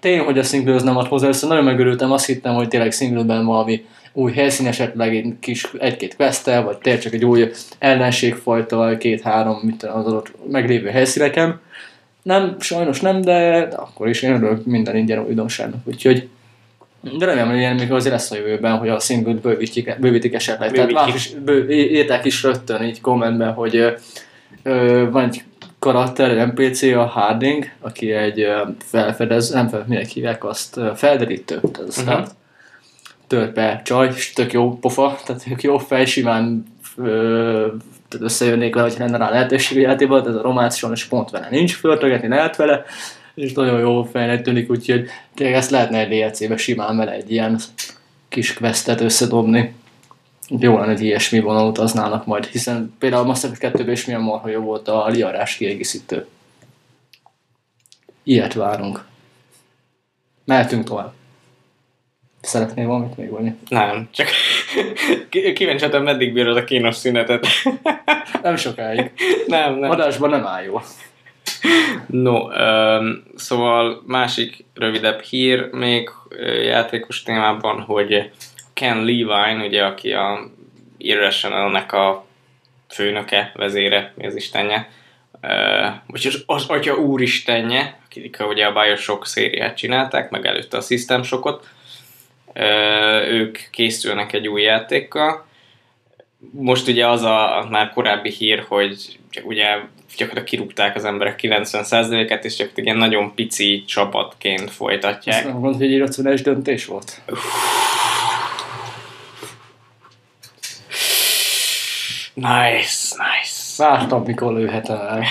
Tény, 0.00 0.18
hogy 0.18 0.38
a 0.38 0.42
single 0.42 0.82
nem 0.82 0.96
ad 0.96 1.06
hozzá, 1.06 1.28
össze 1.28 1.46
nagyon 1.46 1.64
megörültem, 1.64 2.12
azt 2.12 2.26
hittem, 2.26 2.54
hogy 2.54 2.68
tényleg 2.68 2.92
singleben 2.92 3.44
valami 3.44 3.86
új 4.16 4.32
helyszín, 4.32 4.66
esetleg 4.66 5.16
egy 5.16 5.34
kis, 5.40 5.70
egy-két 5.78 6.16
questtel, 6.16 6.62
vagy 6.62 6.78
tényleg 6.78 7.02
csak 7.02 7.12
egy 7.12 7.24
új 7.24 7.50
ellenségfajta, 7.78 8.96
két-három 8.98 9.60
mit 9.62 9.82
az 9.82 10.06
adott 10.06 10.32
meglévő 10.50 10.88
helyszíneken. 10.88 11.60
Nem, 12.22 12.56
sajnos 12.60 13.00
nem, 13.00 13.20
de 13.20 13.68
akkor 13.76 14.08
is 14.08 14.22
én 14.22 14.34
örülök 14.34 14.66
minden 14.66 14.96
ingyen 14.96 15.18
újdonságnak, 15.26 15.80
úgyhogy 15.84 16.28
de 17.18 17.24
remélem, 17.26 17.48
hogy 17.48 17.56
ilyen 17.58 17.74
még 17.74 17.92
azért 17.92 18.14
lesz 18.14 18.30
a 18.30 18.36
jövőben, 18.36 18.76
hogy 18.78 18.88
a 18.88 18.98
single 18.98 19.32
bővítik, 19.34 19.96
bővítik 20.00 20.34
esetleg. 20.34 20.72
Tehát 20.72 20.88
Bővítik. 20.90 21.12
más 21.14 21.14
is, 21.26 21.30
bő, 21.44 21.70
írták 21.70 22.24
is 22.24 22.42
rögtön 22.42 22.82
így 22.82 23.00
kommentben, 23.00 23.52
hogy 23.52 23.76
ö, 23.76 23.90
ö, 24.62 25.06
van 25.10 25.24
egy 25.24 25.42
karakter, 25.78 26.30
egy 26.38 26.46
NPC, 26.46 26.82
a 26.82 27.04
Harding, 27.04 27.64
aki 27.80 28.10
egy 28.12 28.46
felfedez, 28.84 29.50
nem 29.50 29.68
fel, 29.68 29.84
minek 29.88 30.06
hívják 30.06 30.44
azt, 30.44 30.80
felderítő, 30.94 31.60
tehát 31.72 31.96
Mhm. 31.96 32.08
uh-huh. 32.08 32.26
Tölt 33.26 33.54
be 33.54 33.80
csaj, 33.84 34.12
és 34.14 34.32
tök 34.32 34.52
jó 34.52 34.78
pofa, 34.78 35.18
tehát 35.24 35.44
tök 35.44 35.62
jó 35.62 35.78
fej, 35.78 36.04
simán 36.04 36.64
ö, 36.96 37.66
tehát 38.08 38.26
összejönnék 38.26 38.74
vele, 38.74 38.88
hogy 38.88 38.98
lenne 38.98 39.16
rá 39.16 39.30
lehetőség 39.30 39.78
játékban, 39.78 40.22
de 40.22 40.28
ez 40.28 40.34
a 40.34 40.42
románc 40.42 40.76
sajnos 40.76 41.04
pont 41.04 41.30
vele 41.30 41.48
nincs, 41.50 41.74
föltögetni 41.74 42.28
lehet 42.28 42.56
vele, 42.56 42.84
és 43.34 43.52
nagyon 43.52 43.80
jó 43.80 44.02
fejnek 44.02 44.42
tűnik, 44.42 44.70
úgyhogy 44.70 45.06
tényleg 45.34 45.56
ezt 45.56 45.70
lehetne 45.70 45.98
egy 45.98 46.08
DLC-be 46.08 46.56
simán 46.56 46.96
vele 46.96 47.12
egy 47.12 47.30
ilyen 47.30 47.60
kis 48.28 48.54
questet 48.54 49.00
összedobni. 49.00 49.74
Jó 50.48 50.78
lenne, 50.78 50.92
hogy 50.92 51.02
ilyesmi 51.02 51.40
vonal 51.40 51.68
utaznának 51.68 52.26
majd, 52.26 52.44
hiszen 52.44 52.94
például 52.98 53.22
a 53.22 53.26
Mass 53.26 53.44
Effect 53.44 53.76
2-ben 53.76 53.90
is 53.90 54.04
milyen 54.04 54.20
marha 54.20 54.48
jó 54.48 54.60
volt 54.60 54.88
a 54.88 55.08
liarás 55.08 55.56
kiegészítő. 55.56 56.26
Ilyet 58.22 58.52
várunk. 58.52 59.04
Mehetünk 60.44 60.84
tovább. 60.84 61.12
Szeretnél 62.44 62.86
valamit 62.86 63.16
még 63.16 63.30
mondani? 63.30 63.56
Nem, 63.68 64.08
csak 64.12 64.28
kíváncsi 65.54 65.86
meddig 65.98 66.32
bírod 66.32 66.56
a 66.56 66.64
kínos 66.64 66.96
szünetet. 66.96 67.46
Nem 68.42 68.56
sokáig. 68.56 69.10
nem, 69.46 69.74
nem. 69.74 69.90
Adásban 69.90 70.30
nem 70.30 70.46
áll 70.46 70.62
jól. 70.62 70.82
No, 72.06 72.48
um, 72.48 73.22
szóval 73.36 74.02
másik 74.06 74.64
rövidebb 74.74 75.20
hír 75.20 75.68
még 75.72 76.10
játékos 76.62 77.22
témában, 77.22 77.80
hogy 77.80 78.30
Ken 78.72 78.96
Levine, 78.96 79.64
ugye, 79.66 79.84
aki 79.84 80.12
a 80.12 80.50
Irrational-nek 80.96 81.92
a 81.92 82.26
főnöke, 82.88 83.52
vezére, 83.54 84.12
mi 84.16 84.26
az 84.26 84.36
istenje, 84.36 84.90
uh, 85.42 85.50
vagy 86.06 86.26
az, 86.26 86.42
az 86.46 86.64
atya 86.68 86.94
úristenje, 86.94 87.98
akik 88.04 88.36
ugye 88.48 88.66
a 88.66 88.72
Bioshock 88.72 89.26
szériát 89.26 89.76
csinálták, 89.76 90.30
meg 90.30 90.46
előtte 90.46 90.76
a 90.76 90.80
System 90.80 91.22
Shockot, 91.22 91.62
uh, 91.62 91.68
ők 93.28 93.58
készülnek 93.70 94.32
egy 94.32 94.48
új 94.48 94.62
játékkal, 94.62 95.46
most 96.50 96.88
ugye 96.88 97.08
az 97.08 97.22
a, 97.22 97.66
már 97.70 97.90
korábbi 97.90 98.30
hír, 98.30 98.64
hogy 98.68 99.18
ugye 99.42 99.66
gyakorlatilag 100.16 100.44
kirúgták 100.44 100.96
az 100.96 101.04
emberek 101.04 101.38
90%-et, 101.42 102.44
és 102.44 102.56
csak 102.56 102.70
ilyen 102.74 102.96
nagyon 102.96 103.34
pici 103.34 103.84
csapatként 103.86 104.70
folytatják. 104.70 105.44
nem 105.44 105.52
gondolod, 105.52 105.76
hogy 105.76 105.86
egy 105.86 105.92
irracionális 105.92 106.42
döntés 106.42 106.86
volt? 106.86 107.20
Nice, 112.34 113.16
nice. 113.16 113.74
Vártam, 113.76 114.22
mikor 114.22 114.52
lőhetem 114.52 114.96
el. 114.96 115.24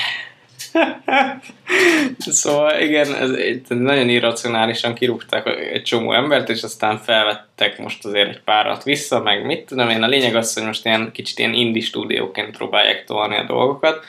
Szóval 2.17 2.79
igen, 2.81 3.15
ez 3.15 3.29
egy- 3.31 3.65
nagyon 3.67 4.09
irracionálisan 4.09 4.93
kirúgták 4.93 5.47
egy 5.47 5.83
csomó 5.83 6.13
embert, 6.13 6.49
és 6.49 6.63
aztán 6.63 6.97
felvettek 6.97 7.77
most 7.77 8.05
azért 8.05 8.29
egy 8.29 8.41
párat 8.41 8.83
vissza, 8.83 9.19
meg 9.19 9.45
mit 9.45 9.65
tudom 9.65 9.89
én. 9.89 10.03
A 10.03 10.07
lényeg 10.07 10.35
az, 10.35 10.53
hogy 10.53 10.63
most 10.63 10.85
ilyen 10.85 11.11
kicsit 11.11 11.39
ilyen 11.39 11.53
indie 11.53 11.83
stúdióként 11.83 12.57
próbálják 12.57 13.03
tolni 13.03 13.35
a 13.37 13.43
dolgokat, 13.43 14.05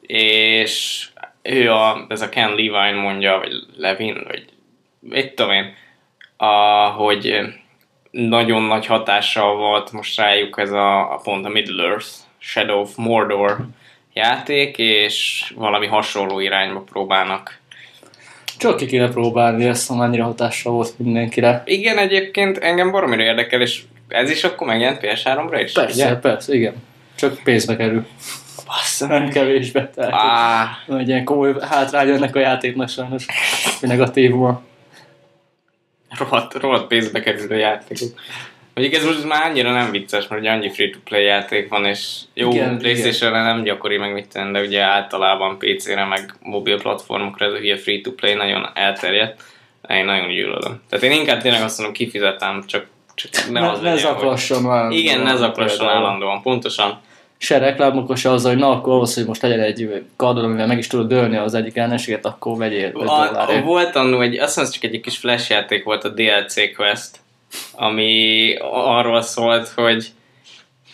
és 0.00 1.06
ő 1.42 1.70
a, 1.70 2.06
ez 2.08 2.20
a 2.20 2.28
Ken 2.28 2.48
Levine 2.48 3.00
mondja, 3.00 3.38
vagy 3.38 3.52
Levin, 3.76 4.22
vagy 4.26 4.44
mit 5.00 5.34
tudom 5.34 5.52
én, 5.52 5.74
a, 6.36 6.46
hogy 6.86 7.40
nagyon 8.10 8.62
nagy 8.62 8.86
hatással 8.86 9.56
volt 9.56 9.92
most 9.92 10.16
rájuk 10.16 10.58
ez 10.58 10.70
a, 10.70 11.12
a 11.12 11.20
pont 11.22 11.46
a 11.46 11.48
Middle 11.48 11.84
Earth, 11.88 12.08
Shadow 12.38 12.80
of 12.80 12.96
Mordor 12.96 13.56
játék, 14.12 14.78
és 14.78 15.44
valami 15.56 15.86
hasonló 15.86 16.40
irányba 16.40 16.80
próbálnak. 16.80 17.58
Csak 18.58 18.76
ki 18.76 18.86
kéne 18.86 19.08
próbálni 19.08 19.64
ezt, 19.64 19.90
amennyire 19.90 20.22
hatással 20.22 20.72
volt 20.72 20.98
mindenkire. 20.98 21.62
Igen, 21.66 21.98
egyébként 21.98 22.58
engem 22.58 22.90
baromira 22.90 23.22
érdekel, 23.22 23.60
és 23.60 23.82
ez 24.08 24.30
is 24.30 24.44
akkor 24.44 24.66
megjelent 24.66 24.98
PS3-ra 25.02 25.60
is? 25.64 25.72
Persze, 25.72 26.04
Ugye? 26.06 26.16
persze, 26.16 26.54
igen. 26.54 26.74
Csak 27.14 27.40
pénzbe 27.44 27.76
kerül. 27.76 28.06
Bassza 28.66 29.06
Nem 29.06 29.28
kevésbe. 29.28 29.90
Tehát, 29.90 30.12
Á, 30.12 30.68
egy 30.98 31.08
ilyen 31.08 31.24
komoly 31.24 31.54
hátrány 31.60 32.08
ennek 32.08 32.36
a 32.36 32.38
játéknak 32.38 32.88
sajnos. 32.88 33.26
Negatívuma. 33.80 34.62
rohadt, 36.18 36.54
rohadt 36.54 36.86
pénzbe 36.86 37.20
kerülő 37.20 37.56
játékok. 37.56 38.08
Mondjuk 38.78 39.00
ez 39.00 39.08
most 39.08 39.28
már 39.28 39.50
annyira 39.50 39.72
nem 39.72 39.90
vicces, 39.90 40.28
mert 40.28 40.40
ugye 40.42 40.50
annyi 40.50 40.70
free-to-play 40.70 41.24
játék 41.24 41.68
van, 41.68 41.84
és 41.84 42.16
jó, 42.34 42.50
playstation 42.78 43.32
nem 43.32 43.62
gyakori, 43.62 43.96
meg 43.96 44.12
mit 44.12 44.28
tenni, 44.32 44.52
de 44.52 44.60
ugye 44.60 44.80
általában 44.80 45.58
PC-re, 45.58 46.04
meg 46.04 46.34
mobil 46.42 46.80
platformokra 46.80 47.46
ez 47.46 47.52
a 47.52 47.56
hülye 47.56 47.76
free-to-play 47.76 48.34
nagyon 48.34 48.68
elterjedt. 48.74 49.42
Én 49.88 50.04
nagyon 50.04 50.28
gyűlölöm. 50.28 50.82
Tehát 50.88 51.04
én 51.04 51.12
inkább 51.12 51.40
tényleg 51.40 51.62
azt 51.62 51.76
mondom, 51.78 51.94
kifizetem, 51.94 52.62
csak, 52.66 52.86
csak 53.14 53.30
nem 53.50 53.62
Ne, 53.62 53.70
az 53.70 53.80
ne 53.80 53.90
legyen, 53.90 54.06
hogy- 54.06 54.18
zaklasson 54.18 54.62
már. 54.62 54.90
Igen, 54.90 55.20
ne 55.20 55.36
zaklasson 55.36 55.88
állandóan, 55.88 56.42
pontosan. 56.42 57.00
Se 57.38 57.58
reklámokos 57.58 58.20
se 58.20 58.30
azzal, 58.30 58.50
hogy 58.50 58.60
na 58.60 58.70
akkor 58.70 58.92
ahhoz, 58.92 59.14
hogy 59.14 59.26
most 59.26 59.42
legyen 59.42 59.60
egy 59.60 60.02
kardon, 60.16 60.44
amivel 60.44 60.66
meg 60.66 60.78
is 60.78 60.86
tudod 60.86 61.08
dölni 61.08 61.36
az 61.36 61.54
egyik 61.54 61.76
ellenséget, 61.76 62.26
akkor 62.26 62.56
vegyél 62.56 62.90
5 62.94 63.08
A, 63.08 63.48
a, 63.48 63.60
volt 63.60 63.96
annó 63.96 64.20
egy, 64.20 64.38
azt 64.38 64.56
mondom, 64.56 64.74
csak 64.74 64.84
egy 64.92 65.00
kis 65.00 65.16
flash 65.16 65.50
játék 65.50 65.84
volt 65.84 66.04
a 66.04 66.08
DLC 66.08 66.74
Quest, 66.76 67.18
ami 67.72 68.54
arról 68.72 69.22
szólt, 69.22 69.68
hogy 69.68 70.06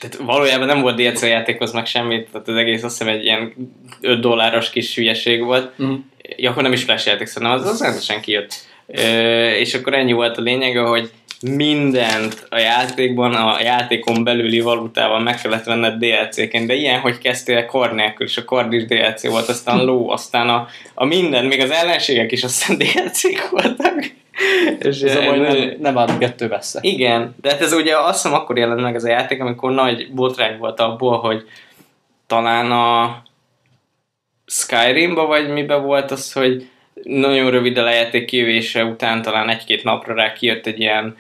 tehát 0.01 0.17
valójában 0.27 0.67
nem 0.67 0.81
volt 0.81 0.97
DLC 0.97 1.23
játékhoz 1.23 1.73
meg 1.73 1.87
semmit, 1.87 2.29
tehát 2.33 2.49
az 2.49 2.57
egész 2.57 2.83
azt 2.83 2.99
hiszem 2.99 3.15
egy 3.15 3.25
ilyen 3.25 3.53
5 4.01 4.21
dolláros 4.21 4.71
kis 4.71 4.95
hülyeség 4.95 5.45
volt. 5.45 5.79
Mhm. 5.79 5.93
Ja, 6.37 6.51
akkor 6.51 6.63
nem 6.63 6.73
is 6.73 6.83
flash 6.83 7.07
játék, 7.07 7.27
szerintem 7.27 7.59
az, 7.59 7.67
az 7.67 7.81
rendesen 7.81 8.21
kijött. 8.21 8.55
Ö, 8.87 9.51
és 9.51 9.75
akkor 9.75 9.95
ennyi 9.95 10.13
volt 10.13 10.37
a 10.37 10.43
lényege, 10.43 10.81
hogy 10.81 11.11
mindent 11.41 12.47
a 12.51 12.59
játékban, 12.59 13.35
a 13.35 13.61
játékon 13.63 14.25
belüli 14.25 14.61
valutával 14.61 15.21
meg 15.21 15.41
kellett 15.41 15.65
venned 15.65 15.99
DLC-ként, 15.99 16.67
de 16.67 16.75
ilyen, 16.75 17.01
hogy 17.01 17.19
kezdtél 17.19 17.67
kard 17.67 17.95
nélkül, 17.95 18.27
és 18.27 18.37
a 18.37 18.45
kard 18.45 18.73
is 18.73 18.85
DLC 18.85 19.27
volt, 19.27 19.49
aztán 19.49 19.85
ló, 19.85 20.11
aztán 20.11 20.49
a, 20.49 20.69
a 20.95 21.05
minden, 21.05 21.45
még 21.45 21.61
az 21.61 21.71
ellenségek 21.71 22.33
is 22.33 22.45
aztán 22.45 22.79
DLC-k 22.79 23.51
voltak. 23.51 24.13
És 24.79 25.01
Ez 25.01 25.17
a 25.17 25.25
baj, 25.25 25.39
nagyon- 25.39 25.67
nem, 25.67 25.77
nem 25.81 25.99
állunk 25.99 26.19
kettő 26.19 26.47
messze. 26.47 26.79
igen, 26.83 27.35
de 27.41 27.51
hát 27.51 27.61
ez 27.61 27.73
ugye 27.73 27.99
azt 27.99 28.23
hiszem 28.23 28.39
akkor 28.39 28.59
jelent 28.59 28.81
meg 28.81 28.95
ez 28.95 29.05
a 29.05 29.09
játék, 29.09 29.41
amikor 29.41 29.71
nagy 29.73 30.13
botrány 30.13 30.59
volt 30.59 30.81
abból, 30.81 31.19
hogy 31.19 31.43
talán 32.27 32.73
a 32.73 33.23
Skyrimba 34.47 35.27
vagy 35.27 35.49
mibe 35.49 35.77
volt 35.77 36.11
az, 36.11 36.33
hogy 36.33 36.69
nagyon 37.03 37.51
rövid 37.51 37.79
a 37.79 37.83
lejáték 37.83 38.25
kijövése 38.25 38.85
után, 38.85 39.23
talán 39.23 39.49
egy-két 39.49 39.85
napra 39.85 40.15
rá 40.15 40.33
kijött 40.33 40.67
egy 40.67 40.81
ilyen 40.81 41.17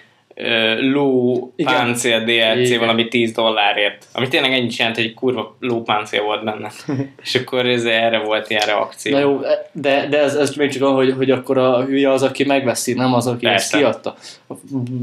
ló 0.81 1.53
Igen. 1.57 1.73
páncél 1.73 2.25
DLC 2.25 2.69
Igen. 2.69 2.79
valami 2.79 3.09
10 3.09 3.33
dollárért. 3.33 4.07
Ami 4.13 4.29
tényleg 4.29 4.53
ennyit 4.53 4.77
jelent, 4.77 4.97
hogy 4.97 5.05
egy 5.05 5.15
kurva 5.15 5.57
ló 5.61 5.83
páncél 5.83 6.23
volt 6.23 6.45
benne. 6.45 6.71
És 7.23 7.35
akkor 7.35 7.67
ez 7.67 7.85
erre 7.85 8.19
volt 8.19 8.51
ilyen 8.51 8.67
reakció. 8.67 9.13
Na 9.13 9.19
jó, 9.19 9.41
de, 9.73 10.07
de 10.09 10.19
ez, 10.19 10.35
ez 10.35 10.55
még 10.55 10.73
csak 10.73 10.83
olyan, 10.83 11.15
hogy, 11.15 11.31
akkor 11.31 11.59
a 11.59 11.85
hülye 11.85 12.11
az, 12.11 12.23
aki 12.23 12.45
megveszi, 12.45 12.93
nem 12.93 13.15
az, 13.15 13.27
aki 13.27 13.47
ezt 13.47 13.71
Persze. 13.71 13.79
kiadta. 13.79 14.15
A 14.49 14.55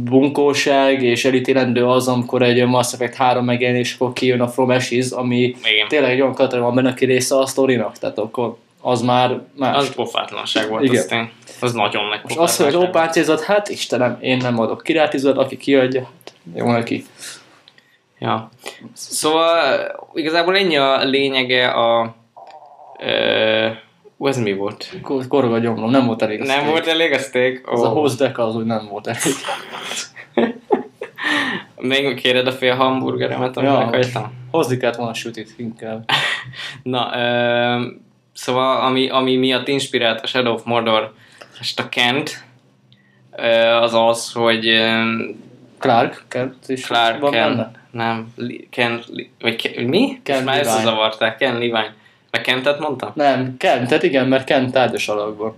bunkóság 0.03 1.03
és 1.03 1.25
elítélendő 1.25 1.85
az, 1.85 2.07
amikor 2.07 2.41
egy 2.41 2.65
Mass 2.65 2.93
Effect 2.93 3.15
3 3.15 3.45
megjelenéskor 3.45 4.13
kijön 4.13 4.41
a 4.41 4.47
From 4.47 4.69
Ashes, 4.69 5.11
ami 5.11 5.39
Igen. 5.39 5.87
tényleg 5.87 6.11
egy 6.11 6.21
olyan 6.21 6.33
karakter 6.33 6.59
van 6.59 6.75
benne, 6.75 6.89
aki 6.89 7.05
része 7.05 7.37
a 7.37 7.45
sztorinak, 7.45 7.97
tehát 7.97 8.17
akkor 8.17 8.57
az 8.81 9.01
már 9.01 9.41
más. 9.55 9.75
Az 9.75 9.93
pofátlanság 9.95 10.69
volt, 10.69 10.83
Igen. 10.83 10.95
az 10.95 11.05
tény. 11.05 11.31
Az 11.61 11.73
nagyon 11.73 12.05
nagy 12.05 12.19
Most 12.23 12.37
az, 12.37 12.57
hogy 12.57 12.73
lópáncézat, 12.73 13.41
hát 13.43 13.69
Istenem, 13.69 14.17
én 14.21 14.37
nem 14.37 14.59
adok 14.59 14.81
kirátizat, 14.83 15.37
aki 15.37 15.57
kiadja, 15.57 16.01
hát 16.01 16.33
jó 16.55 16.71
neki. 16.71 17.05
Ja. 18.19 18.49
Szóval 18.93 19.79
igazából 20.13 20.57
ennyi 20.57 20.77
a 20.77 21.03
lényege 21.03 21.69
a... 21.69 22.15
Ö, 22.99 23.69
ú, 24.17 24.27
ez 24.27 24.37
mi 24.37 24.53
volt? 24.53 24.89
Kor- 25.03 25.27
Korog 25.27 25.53
a 25.53 25.57
gyomrom, 25.59 25.89
nem 25.89 26.05
volt 26.05 26.21
elég. 26.21 26.41
a 26.41 26.45
Nem 26.45 26.55
steak. 26.57 26.71
volt 26.71 26.87
elég 26.87 27.11
a 27.13 27.17
steak? 27.17 27.61
Az 27.67 27.83
a 27.83 27.87
hozdeka 27.87 28.45
az 28.45 28.55
úgy 28.55 28.65
nem 28.65 28.87
volt 28.89 29.07
elég. 29.07 29.33
Még 31.75 32.15
kéred 32.21 32.47
a 32.47 32.51
fél 32.51 32.75
hamburgeremet, 32.75 33.57
amit 33.57 33.69
Ja. 33.69 33.77
meghagytam? 33.77 34.33
Hozni 34.51 34.77
kellett 34.77 34.95
volna 34.95 35.13
sütit 35.13 35.53
inkább. 35.57 36.05
Na, 36.83 37.09
ö, 37.15 37.85
szóval 38.33 38.81
ami, 38.81 39.09
ami 39.09 39.35
miatt 39.35 39.67
inspirált 39.67 40.21
a 40.21 40.27
Shadow 40.27 40.53
of 40.53 40.63
Mordor, 40.63 41.13
és 41.59 41.73
a 41.77 41.89
Kent, 41.89 42.43
az 43.81 43.93
az, 43.93 44.31
hogy 44.31 44.81
Clark, 45.79 46.23
Kent 46.27 46.69
is 46.69 46.85
Clark 46.85 47.19
van 47.19 47.31
Kent, 47.31 47.55
benne? 47.55 47.71
nem, 47.91 48.33
Kent, 48.69 49.05
Li- 49.07 49.31
vagy 49.39 49.55
Ken, 49.55 49.83
mi? 49.83 50.19
Ken 50.23 50.43
Már 50.43 50.59
összezavarták, 50.59 51.37
Ken 51.37 51.53
Levine. 51.53 51.95
Meg 52.31 52.41
Kentet 52.41 52.79
mondtam? 52.79 53.11
Nem, 53.15 53.57
Kent, 53.57 53.87
tehát 53.87 54.03
igen, 54.03 54.27
mert 54.27 54.43
Kent 54.45 54.71
tárgyas 54.71 55.07
alakban. 55.07 55.55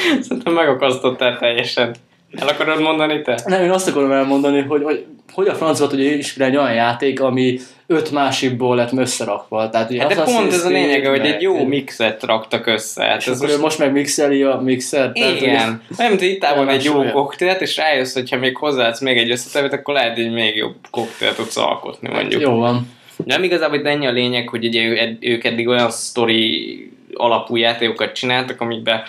Szerintem 0.20 0.52
megakasztottál 0.52 1.38
teljesen. 1.38 1.94
El 2.36 2.48
akarod 2.48 2.80
mondani 2.80 3.22
te? 3.22 3.40
Nem, 3.46 3.62
én 3.62 3.70
azt 3.70 3.88
akarom 3.88 4.12
elmondani, 4.12 4.60
hogy, 4.60 4.82
hogy, 4.82 5.04
hogy 5.32 5.48
a 5.48 5.54
francba 5.54 5.86
tudja 5.86 6.10
egy 6.46 6.56
olyan 6.56 6.72
játék, 6.74 7.20
ami 7.20 7.58
öt 7.86 8.10
másikból 8.10 8.76
lett 8.76 8.92
összerakva. 8.92 9.68
Tehát, 9.68 9.90
ugye 9.90 10.00
Hát 10.00 10.14
de 10.14 10.22
pont 10.22 10.52
ez 10.52 10.64
a 10.64 10.68
lényege, 10.68 11.08
hogy 11.08 11.26
egy 11.26 11.42
jó 11.42 11.64
mixet 11.64 12.22
raktak 12.22 12.66
össze. 12.66 13.04
Hát 13.04 13.20
És 13.20 13.26
ez 13.26 13.36
akkor 13.36 13.48
most 13.48 13.60
most, 13.62 13.78
meg 13.78 13.92
mixeli 13.92 14.42
a 14.42 14.62
tehát, 14.90 15.12
hogy- 15.18 15.42
Igen. 15.42 15.82
Nem, 15.96 16.08
mint 16.08 16.20
hogy 16.20 16.28
itt 16.30 16.46
van 16.56 16.68
egy 16.68 16.84
jó 16.84 16.90
Elmásolja. 16.92 17.12
koktélt, 17.12 17.60
és 17.60 17.76
rájössz, 17.76 18.14
hogyha 18.14 18.36
még 18.36 18.56
hozzáadsz 18.56 19.00
még 19.00 19.18
egy 19.18 19.30
összetevőt, 19.30 19.72
akkor 19.72 19.94
lehet, 19.94 20.16
hogy 20.16 20.32
még 20.32 20.56
jobb 20.56 20.74
koktélt 20.90 21.36
tudsz 21.36 21.56
alkotni, 21.56 22.08
mondjuk. 22.08 22.40
Jó 22.40 22.54
van. 22.54 22.90
Nem 23.24 23.42
igazából 23.42 23.78
itt 23.78 23.86
ennyi 23.86 24.06
a 24.06 24.12
lényeg, 24.12 24.48
hogy 24.48 24.64
ugye 24.66 25.06
ők 25.20 25.44
eddig 25.44 25.68
olyan 25.68 25.90
sztori 25.90 26.90
alapú 27.14 27.56
játékokat 27.56 28.12
csináltak, 28.12 28.60
amikben 28.60 29.02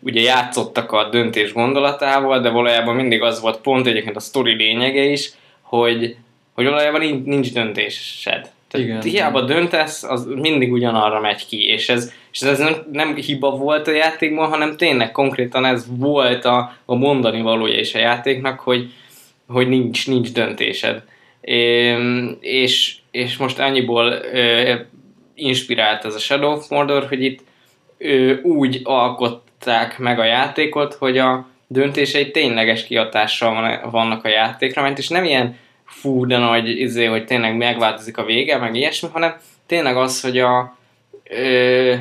ugye 0.00 0.20
játszottak 0.20 0.92
a 0.92 1.08
döntés 1.08 1.52
gondolatával, 1.52 2.40
de 2.40 2.48
valójában 2.48 2.94
mindig 2.94 3.22
az 3.22 3.40
volt 3.40 3.60
pont 3.60 3.86
egyébként 3.86 4.16
a 4.16 4.20
sztori 4.20 4.54
lényege 4.54 5.04
is, 5.04 5.30
hogy, 5.62 6.16
hogy 6.54 6.64
valójában 6.64 7.00
nincs, 7.00 7.24
nincs 7.24 7.52
döntésed. 7.52 8.50
Tehát 8.70 8.86
Igen. 8.86 9.02
hiába 9.02 9.40
döntesz, 9.40 10.02
az 10.02 10.26
mindig 10.34 10.72
ugyanarra 10.72 11.20
megy 11.20 11.46
ki, 11.46 11.66
és 11.68 11.88
ez, 11.88 12.12
és 12.32 12.40
ez 12.40 12.58
nem, 12.58 12.74
nem 12.92 13.14
hiba 13.14 13.50
volt 13.50 13.88
a 13.88 13.92
játékban, 13.92 14.48
hanem 14.48 14.76
tényleg 14.76 15.12
konkrétan 15.12 15.64
ez 15.64 15.86
volt 15.88 16.44
a, 16.44 16.76
a 16.84 16.94
mondani 16.94 17.40
valója 17.40 17.78
is 17.78 17.94
a 17.94 17.98
játéknak, 17.98 18.60
hogy, 18.60 18.92
hogy 19.46 19.68
nincs, 19.68 20.08
nincs 20.08 20.32
döntésed. 20.32 21.02
Ém, 21.40 22.36
és, 22.40 22.96
és 23.10 23.36
most 23.36 23.58
annyiból 23.58 24.12
ö, 24.32 24.74
inspirált 25.34 26.04
ez 26.04 26.14
a 26.14 26.18
Shadow 26.18 26.52
of 26.52 26.68
Mordor, 26.68 27.06
hogy 27.08 27.24
itt 27.24 27.40
ö, 27.98 28.40
úgy 28.40 28.80
alkották 29.58 29.98
meg 29.98 30.18
a 30.18 30.24
játékot, 30.24 30.94
hogy 30.94 31.18
a 31.18 31.46
döntései 31.66 32.30
tényleges 32.30 32.84
kihatással 32.84 33.54
van, 33.54 33.90
vannak 33.90 34.24
a 34.24 34.28
játékra, 34.28 34.82
mert 34.82 34.98
és 34.98 35.08
nem 35.08 35.24
ilyen 35.24 35.56
fú, 35.84 36.26
de 36.26 36.38
nagy, 36.38 36.68
izé, 36.68 37.04
hogy 37.04 37.24
tényleg 37.24 37.56
megváltozik 37.56 38.18
a 38.18 38.24
vége, 38.24 38.58
meg 38.58 38.74
ilyesmi, 38.74 39.08
hanem 39.12 39.34
tényleg 39.66 39.96
az, 39.96 40.20
hogy 40.20 40.38
a 40.38 40.76
ö, 41.30 41.94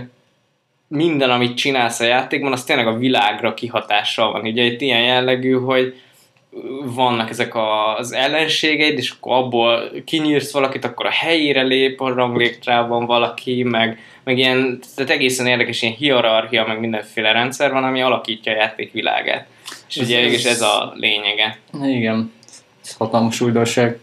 minden, 0.87 1.29
amit 1.29 1.57
csinálsz 1.57 1.99
a 1.99 2.05
játékban, 2.05 2.51
az 2.51 2.63
tényleg 2.63 2.87
a 2.87 2.97
világra 2.97 3.53
kihatással 3.53 4.31
van. 4.31 4.41
Ugye 4.41 4.63
itt 4.63 4.81
ilyen 4.81 5.03
jellegű, 5.03 5.53
hogy 5.53 6.01
vannak 6.85 7.29
ezek 7.29 7.55
a- 7.55 7.97
az 7.97 8.11
ellenségeid, 8.11 8.97
és 8.97 9.09
akkor 9.09 9.35
abból 9.37 9.89
kinyírsz 10.05 10.51
valakit, 10.53 10.85
akkor 10.85 11.05
a 11.05 11.09
helyére 11.11 11.61
lép 11.61 12.01
a 12.01 12.13
ranglétrában 12.13 13.05
valaki, 13.05 13.63
meg, 13.63 13.99
meg 14.23 14.37
ilyen, 14.37 14.79
tehát 14.95 15.11
egészen 15.11 15.47
érdekes 15.47 15.81
ilyen 15.81 15.93
hierarchia, 15.93 16.65
meg 16.67 16.79
mindenféle 16.79 17.31
rendszer 17.31 17.71
van, 17.71 17.83
ami 17.83 18.01
alakítja 18.01 18.51
a 18.51 18.55
játék 18.55 18.91
világát. 18.91 19.47
És 19.89 19.97
Ez- 19.97 20.05
ugye 20.07 20.19
ez- 20.19 20.45
ez, 20.45 20.61
a 20.61 20.93
lényege. 20.95 21.57
Igen. 21.83 22.31
Ez 22.83 22.93
hatalmas 22.97 23.41
újdonság. 23.41 23.99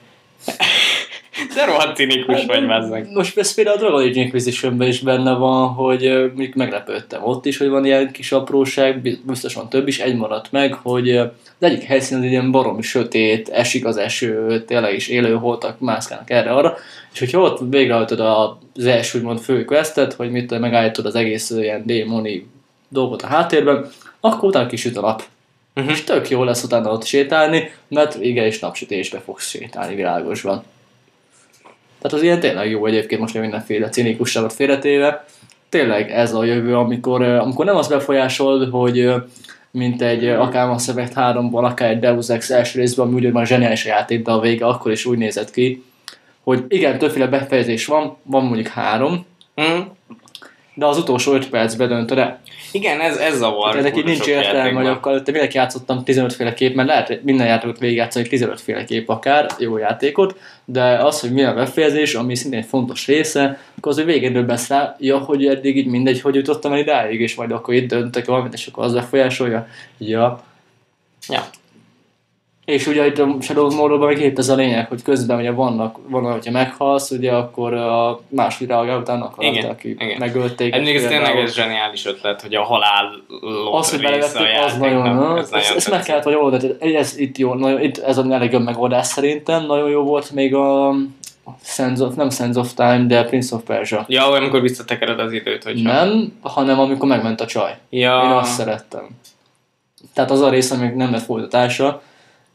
De 1.55 1.65
rohadt 1.65 1.97
cinikus 1.97 2.45
vagy, 2.45 2.67
bazzeg. 2.67 3.11
Most 3.13 3.39
ez 3.39 3.55
például 3.55 3.77
a 3.77 3.81
Dragon 3.81 4.01
Age 4.03 4.21
inquisition 4.21 4.83
is 4.83 5.01
benne 5.01 5.33
van, 5.35 5.69
hogy 5.69 6.09
mondjuk 6.35 6.55
meglepődtem 6.55 7.25
ott 7.25 7.47
is, 7.47 7.59
hogy 7.59 7.69
van 7.69 7.85
ilyen 7.85 8.13
kis 8.13 8.33
apróság, 8.33 9.01
biztos 9.25 9.55
van 9.55 9.69
több 9.69 9.89
is, 9.89 9.99
egy 9.99 10.17
maradt 10.17 10.53
meg, 10.53 10.75
hogy 10.75 11.21
az 11.65 11.71
egyik 11.71 11.83
helyszín 11.83 12.17
az 12.17 12.25
ilyen 12.25 12.51
baromi 12.51 12.83
sötét, 12.83 13.49
esik 13.49 13.85
az 13.85 13.97
eső, 13.97 14.65
tényleg 14.65 14.95
is 14.95 15.09
élő 15.09 15.35
holtak 15.35 15.81
mászkálnak 15.81 16.31
erre-arra, 16.31 16.77
és 17.13 17.19
hogyha 17.19 17.41
ott 17.41 17.61
végrehajtod 17.71 18.21
az 18.21 18.85
első 18.85 19.19
úgymond 19.19 19.41
fő 19.41 19.65
questet, 19.65 20.13
hogy 20.13 20.31
mit 20.31 20.59
megállítod 20.59 21.07
az 21.07 21.15
egész 21.15 21.51
ilyen 21.51 21.83
démoni 21.87 22.47
dolgot 22.89 23.23
a 23.23 23.27
háttérben, 23.27 23.91
akkor 24.21 24.49
utána 24.49 24.67
kisüt 24.67 24.97
a 24.97 25.01
nap. 25.01 25.23
Mhm. 25.75 25.89
És 25.89 26.05
tök 26.05 26.29
jó 26.29 26.45
lesz 26.45 26.63
utána 26.63 26.91
ott 26.91 27.05
sétálni, 27.05 27.71
mert 27.89 28.17
igen, 28.21 28.45
és 28.45 28.59
napsütésbe 28.59 29.19
fogsz 29.19 29.49
sétálni 29.49 29.95
világosban. 29.95 30.63
Tehát 32.01 32.19
az 32.19 32.23
ilyen 32.23 32.41
tényleg 32.41 32.71
jó 32.71 32.87
egyébként 32.87 33.21
most 33.21 33.39
mindenféle 33.39 33.89
cinikusságot 33.89 34.53
félretéve. 34.53 35.25
Tényleg 35.69 36.11
ez 36.11 36.35
a 36.35 36.45
jövő, 36.45 36.77
amikor, 36.77 37.21
ö, 37.21 37.37
amikor 37.37 37.65
nem 37.65 37.77
az 37.77 37.89
befolyásol, 37.89 38.71
hogy 38.71 38.99
ö, 38.99 39.17
mint 39.75 40.03
egy 40.03 40.27
akár 40.27 40.69
Mass 40.69 40.89
Effect 40.89 41.13
3-ból, 41.17 41.65
akár 41.65 41.91
egy 41.91 41.99
Deus 41.99 42.29
Ex 42.29 42.51
első 42.51 42.81
részben, 42.81 43.07
ami 43.07 43.15
ugyanúgy 43.15 43.47
zseniális 43.47 43.85
a 43.85 43.89
játék, 43.89 44.25
de 44.25 44.31
a 44.31 44.41
vége 44.41 44.67
akkor 44.67 44.93
is 44.93 45.05
úgy 45.05 45.19
nézett 45.19 45.51
ki, 45.51 45.85
hogy 46.43 46.65
igen, 46.69 46.99
többféle 46.99 47.27
befejezés 47.27 47.87
van, 47.87 48.17
van 48.23 48.45
mondjuk 48.45 48.67
három, 48.67 49.27
Mm. 49.63 49.81
De 50.75 50.87
az 50.87 50.99
utolsó 50.99 51.33
5 51.33 51.49
percben 51.49 51.89
döntöd 51.89 52.19
el. 52.19 52.41
Igen, 52.73 53.01
ez, 53.01 53.17
ez 53.17 53.37
zavar. 53.37 53.71
Tehát 53.71 53.87
ennek 53.87 53.97
így 53.97 54.05
nincs 54.05 54.27
értelme, 54.27 54.81
hogy 54.81 54.87
akkor 54.87 55.23
te 55.23 55.31
mindenki 55.31 55.57
játszottam 55.57 56.05
15 56.05 56.33
féle 56.33 56.55
kép, 56.55 56.75
mert 56.75 56.89
lehet 56.89 57.23
minden 57.23 57.47
játékot 57.47 57.79
végigjátszani 57.79 58.27
15 58.27 58.61
féle 58.61 58.85
kép 58.85 59.09
akár, 59.09 59.47
jó 59.59 59.77
játékot, 59.77 60.39
de 60.65 60.83
az, 60.83 61.21
hogy 61.21 61.33
milyen 61.33 61.55
befejezés, 61.55 62.15
ami 62.15 62.35
szintén 62.35 62.59
egy 62.59 62.67
fontos 62.67 63.07
része, 63.07 63.59
akkor 63.77 63.93
az, 63.93 63.97
hogy 63.97 64.07
végén 64.07 64.33
döbbensz 64.33 64.69
rá, 64.69 64.97
ja, 64.99 65.19
hogy 65.19 65.47
eddig 65.47 65.77
így 65.77 65.87
mindegy, 65.87 66.21
hogy 66.21 66.35
jutottam 66.35 66.73
el 66.73 66.79
idáig, 66.79 67.21
és 67.21 67.35
majd 67.35 67.51
akkor 67.51 67.75
itt 67.75 67.89
döntek 67.89 68.25
valamit, 68.25 68.53
és 68.53 68.67
akkor 68.67 68.85
az 68.85 68.93
befolyásolja. 68.93 69.67
Ja. 69.99 70.43
Ja. 71.29 71.49
És 72.65 72.87
ugye 72.87 73.07
itt 73.07 73.19
a 73.19 73.37
Shadow 73.41 73.75
Mordorban 73.75 74.09
meg 74.09 74.21
épp 74.21 74.39
ez 74.39 74.49
a 74.49 74.55
lényeg, 74.55 74.89
hogy 74.89 75.03
közben 75.03 75.39
ugye 75.39 75.51
vannak, 75.51 75.99
van, 76.09 76.33
hogyha 76.33 76.51
meghalsz, 76.51 77.11
ugye 77.11 77.33
akkor 77.33 77.75
a 77.75 78.21
másik 78.29 78.69
reagál 78.69 78.99
utána 78.99 79.25
a 79.25 79.31
karakter, 79.31 79.63
Igen, 79.63 79.71
aki 79.71 79.91
igen. 79.91 80.17
megölték. 80.19 80.75
Ez 80.75 80.83
például. 80.85 81.09
tényleg 81.09 81.37
ez 81.37 81.55
zseniális 81.55 82.07
ötlet, 82.07 82.43
hogy 82.43 82.55
a 82.55 82.63
halál 82.63 83.11
Az, 83.73 83.91
hogy 83.91 84.01
belevettük, 84.01 84.47
az 84.65 84.77
nagyon, 84.77 85.15
na, 85.15 85.39
ez 85.39 85.53
ezt, 85.53 85.75
ezt 85.75 85.91
meg 85.91 86.03
kellett, 86.03 86.23
hogy 86.23 86.35
oldani. 86.35 86.95
Ez 86.95 87.19
itt 87.19 87.39
jó, 87.39 87.55
nagyon, 87.55 87.83
itt 87.83 87.99
ez 87.99 88.19
a 88.19 88.27
legjobb 88.27 88.65
megoldás 88.65 89.07
szerintem. 89.07 89.67
Nagyon 89.67 89.89
jó 89.89 90.03
volt 90.03 90.31
még 90.31 90.55
a 90.55 90.95
Sands 91.63 92.01
of, 92.01 92.15
nem 92.15 92.31
Sands 92.31 92.57
of 92.57 92.75
Time, 92.75 93.05
de 93.07 93.25
Prince 93.25 93.55
of 93.55 93.63
Persia. 93.63 94.05
Ja, 94.09 94.29
olyan, 94.29 94.43
amikor 94.43 94.61
visszatekered 94.61 95.21
az 95.21 95.33
időt, 95.33 95.65
hogyha... 95.65 95.93
Nem, 95.93 96.39
hanem 96.43 96.81
amikor 96.81 97.09
megment 97.09 97.41
a 97.41 97.47
csaj. 97.47 97.77
Ja, 97.91 98.23
Én 98.25 98.31
azt 98.31 98.53
szerettem. 98.53 99.09
Tehát 100.15 100.31
az 100.31 100.41
a 100.41 100.49
rész, 100.51 100.71
ami 100.71 100.89
nem 100.89 101.11
lett 101.11 101.23
folytatása, 101.23 102.03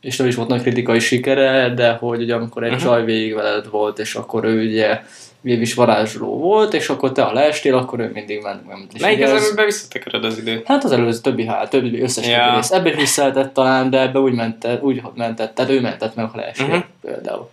és 0.02 0.18
nem 0.18 0.28
is 0.28 0.36
volt 0.36 0.48
nagy 0.50 0.62
kritikai 0.62 1.00
sikere, 1.00 1.74
de 1.74 1.92
hogy 1.92 2.22
ugye 2.22 2.36
amikor 2.36 2.64
egy 2.64 2.72
Mhm. 2.72 2.80
csaj 2.80 3.06
végig 3.06 3.34
veled 3.34 3.70
volt, 3.70 4.00
és 4.00 4.16
akkor 4.16 4.44
ő 4.44 4.66
ugye 4.66 5.02
végig 5.42 5.62
is 5.62 5.74
varázsló 5.74 6.38
volt, 6.38 6.74
és 6.74 6.90
akkor 6.90 7.12
te 7.12 7.22
ha 7.22 7.34
leestél, 7.34 7.78
akkor 7.78 8.00
ő 8.00 8.12
mindig 8.14 8.42
ment. 8.42 8.68
ment. 8.68 9.00
Melyik 9.02 9.24
az, 9.24 9.46
amiben 9.46 9.66
visszatekered 9.66 10.24
az 10.24 10.38
időt? 10.38 10.66
Hát 10.68 10.84
az 10.84 10.92
előző 10.92 11.20
többi 11.22 11.46
hát, 11.46 11.70
többi 11.70 12.02
összes 12.02 12.28
Ja. 12.28 12.32
ja. 12.32 12.56
rész. 12.56 12.72
Ebben 12.72 12.92
is 12.92 13.00
vissza 13.00 13.22
lehetett 13.22 13.54
talán, 13.54 13.90
de 13.90 14.02
ebbe 14.02 14.20
úgy 14.20 14.34
mentett, 14.34 14.82
úgy 14.82 15.02
mentett, 15.16 15.56
tehát 15.56 15.72
ő 15.72 15.82
mentett 15.82 16.16
meg, 16.16 16.30
ha 16.30 16.38
leestél 16.38 16.66
uh-huh. 16.66 16.84
például. 17.02 17.50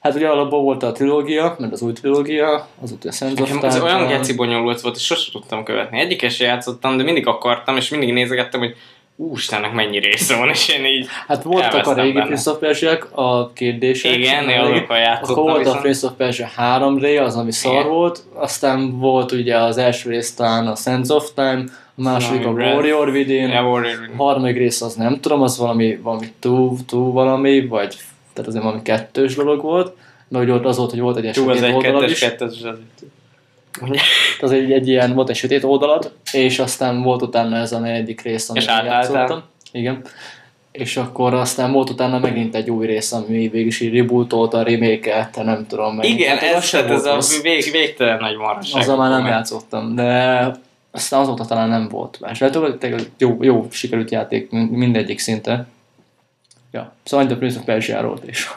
Hát 0.00 0.14
ugye 0.14 0.28
alapból 0.28 0.62
volt 0.62 0.82
a 0.82 0.92
trilógia, 0.92 1.56
mert 1.58 1.72
az 1.72 1.82
új 1.82 1.92
trilógia, 1.92 2.68
az 2.82 2.94
a 3.06 3.12
Sands 3.12 3.40
of 3.40 3.62
ez 3.62 3.80
olyan 3.80 4.06
geci 4.06 4.34
bonyolult 4.34 4.80
volt, 4.80 4.96
és 4.96 5.04
sosem 5.04 5.32
tudtam 5.32 5.64
követni. 5.64 6.00
Egyikes 6.00 6.40
játszottam, 6.40 6.96
de 6.96 7.02
mindig 7.02 7.26
akartam, 7.26 7.76
és 7.76 7.88
mindig 7.88 8.12
nézegettem, 8.12 8.60
hogy 8.60 8.76
ústennek 9.16 9.72
mennyi 9.72 9.98
része 9.98 10.36
van, 10.36 10.48
és 10.48 10.68
én 10.68 10.84
így... 10.84 11.06
Hát 11.26 11.42
voltak 11.42 11.86
a 11.86 11.94
régi. 11.94 12.20
Prince 12.20 12.50
of 12.50 12.58
Persia-ek, 12.58 13.06
a 13.14 13.52
kérdések. 13.52 14.16
Igen, 14.16 14.48
én 14.48 14.58
azokkal 14.60 14.98
játszottam 14.98 15.44
Akkor 15.44 15.52
volt 15.52 15.66
a. 15.66 15.78
Prince 15.78 16.06
of 16.06 16.12
Persia 16.16 16.46
3 16.46 16.98
ré, 16.98 17.16
az 17.16 17.36
ami 17.36 17.52
szar 17.52 17.72
Igen. 17.72 17.88
volt, 17.88 18.22
aztán 18.34 18.98
volt 18.98 19.32
ugye 19.32 19.56
az 19.56 19.78
első 19.78 20.10
rész 20.10 20.34
talán 20.34 20.66
a 20.66 20.74
Sands 20.74 21.08
of 21.08 21.30
Time, 21.34 21.64
a 21.96 22.02
második 22.02 22.46
a 22.46 22.52
Valami. 22.52 22.72
Warrior 22.72 23.08
Within, 23.08 23.50
Warrior. 23.50 24.10
A 24.16 24.22
harmadik 24.22 24.56
rész 24.56 24.80
az 24.80 24.94
nem 24.94 25.20
tudom, 25.20 25.42
az 25.42 25.58
valami, 25.58 25.96
valami 25.96 26.26
túl, 26.38 26.76
túl 26.86 27.12
valami, 27.12 27.66
vagy 27.66 27.96
tehát 28.32 28.50
azért 28.50 28.64
valami 28.64 28.82
kettős 28.82 29.34
dolog 29.34 29.62
volt, 29.62 29.96
mert 30.28 30.44
ugye 30.44 30.52
ott 30.54 30.64
az 30.64 30.76
volt, 30.76 30.90
hogy 30.90 31.00
volt 31.00 31.16
egy 31.16 31.26
egy 31.26 31.38
oldalad 31.38 31.82
kettes, 31.82 32.10
is, 32.10 32.18
kettes, 32.18 32.62
az 32.62 32.78
Ugye? 33.80 34.00
az 34.40 34.50
egy, 34.52 34.72
egy 34.72 34.88
ilyen, 34.88 35.14
volt 35.14 35.28
egy 35.28 35.36
sötét 35.36 35.64
oldalad, 35.64 36.12
és 36.32 36.58
aztán 36.58 37.02
volt 37.02 37.22
utána 37.22 37.56
ez 37.56 37.72
a 37.72 37.78
negyedik 37.78 38.20
rész, 38.20 38.48
amit 38.48 38.62
És 38.62 38.68
átálltál? 38.68 39.44
Igen. 39.72 40.04
És 40.72 40.96
akkor 40.96 41.34
aztán 41.34 41.72
volt 41.72 41.90
utána 41.90 42.18
megint 42.18 42.54
egy 42.54 42.70
új 42.70 42.86
rész, 42.86 43.12
ami 43.12 43.48
végig 43.48 43.66
is 43.66 43.80
így 43.80 43.96
rebootolta, 43.96 44.62
remake 44.62 45.30
nem 45.34 45.66
tudom 45.66 45.94
meg. 45.94 46.04
Igen, 46.08 46.36
Hát 46.38 46.54
ez, 46.54 46.70
tehát 46.70 46.90
ez 46.90 47.04
a 47.04 47.18
vég, 47.42 47.70
végtelen 47.72 48.18
nagy 48.18 48.36
marhaság. 48.36 48.80
Azzal 48.80 48.96
már 48.96 49.10
nem 49.10 49.22
Meg- 49.22 49.30
játszottam, 49.30 49.94
de 49.94 50.50
aztán 50.90 51.20
azóta 51.20 51.44
talán 51.44 51.68
nem 51.68 51.88
volt 51.88 52.20
más. 52.20 52.38
De 52.38 52.50
tényleg 52.50 53.10
jó, 53.18 53.36
jó 53.40 53.66
sikerült 53.70 54.10
játék 54.10 54.50
min- 54.50 54.70
mindegyik 54.70 55.18
szinte. 55.18 55.66
Ja, 56.70 56.92
szóval 57.04 57.26
The 57.26 57.36
Prince 57.36 57.58
of 57.58 57.64
Persia-ról 57.64 58.18
is. 58.26 58.50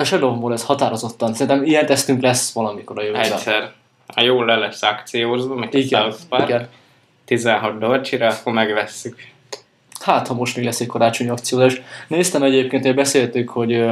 A 0.00 0.04
Shadow 0.04 0.30
of 0.30 0.38
War 0.38 0.52
ez 0.52 0.64
határozottan. 0.64 1.34
Szerintem 1.34 1.64
ilyen 1.64 1.86
tesztünk 1.86 2.22
lesz 2.22 2.52
valamikor 2.52 2.98
a 2.98 3.02
jövőben. 3.02 3.32
Egyszer. 3.32 3.72
Ha 4.14 4.22
jól 4.22 4.44
le 4.44 4.56
lesz 4.56 4.82
akciózva, 4.82 5.54
meg 5.54 5.68
a 5.72 5.76
Igen, 5.76 6.02
South 6.02 6.22
Park, 6.28 6.48
igen. 6.48 6.68
16 7.24 7.78
dolcsira, 7.78 8.28
akkor 8.28 8.52
megvesszük. 8.52 9.16
Hát, 10.00 10.26
ha 10.26 10.34
most 10.34 10.56
még 10.56 10.64
lesz 10.64 10.80
egy 10.80 10.86
karácsonyi 10.86 11.30
akciózás. 11.30 11.80
Néztem 12.06 12.42
egyébként, 12.42 12.84
hogy 12.84 12.94
beszéltük, 12.94 13.48
hogy 13.48 13.72
uh, 13.72 13.88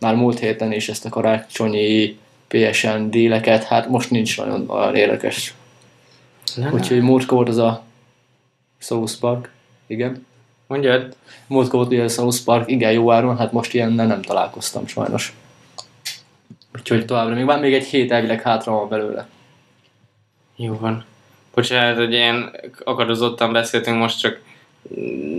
már 0.00 0.14
múlt 0.14 0.38
héten 0.38 0.72
is 0.72 0.88
ezt 0.88 1.04
a 1.04 1.08
karácsonyi 1.08 2.18
PSN 2.48 3.10
díleket, 3.10 3.64
hát 3.64 3.88
most 3.88 4.10
nincs 4.10 4.38
nagyon 4.38 4.70
olyan 4.70 4.96
érdekes. 4.96 5.54
Úgyhogy 6.72 7.00
múltkor 7.00 7.36
volt 7.36 7.48
az 7.48 7.58
a 7.58 7.82
South 8.78 9.12
Park. 9.20 9.50
Igen. 9.86 10.26
Mondjad. 10.74 11.16
Múltkor 11.46 11.78
volt 11.78 11.92
ugye 11.92 12.02
a 12.02 12.08
South 12.08 12.44
Park, 12.44 12.70
igen 12.70 12.92
jó 12.92 13.12
áron, 13.12 13.38
hát 13.38 13.52
most 13.52 13.74
ilyennel 13.74 14.06
nem 14.06 14.22
találkoztam 14.22 14.86
sajnos. 14.86 15.32
Úgyhogy 16.78 17.04
továbbra 17.04 17.34
még 17.34 17.44
van 17.44 17.58
még 17.58 17.74
egy 17.74 17.84
hét 17.84 18.12
elvileg 18.12 18.42
hátra 18.42 18.72
van 18.72 18.88
belőle. 18.88 19.28
Jó 20.56 20.78
van. 20.78 21.04
Bocsánat, 21.54 21.96
hogy 21.96 22.12
ilyen 22.12 22.56
akadozottan 22.84 23.52
beszéltünk, 23.52 23.98
most 23.98 24.20
csak 24.20 24.40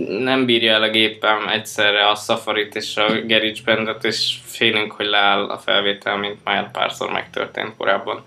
nem 0.08 0.44
bírja 0.44 0.72
el 0.72 0.82
a 0.82 0.90
gépem 0.90 1.48
egyszerre 1.48 2.08
a 2.08 2.14
Safari-t 2.14 2.74
és 2.74 2.96
a 2.96 3.06
GarageBand-et, 3.26 4.04
és 4.04 4.38
félünk, 4.44 4.92
hogy 4.92 5.06
leáll 5.06 5.44
a 5.44 5.58
felvétel, 5.58 6.16
mint 6.16 6.44
már 6.44 6.70
párszor 6.70 7.10
megtörtént 7.10 7.76
korábban. 7.76 8.24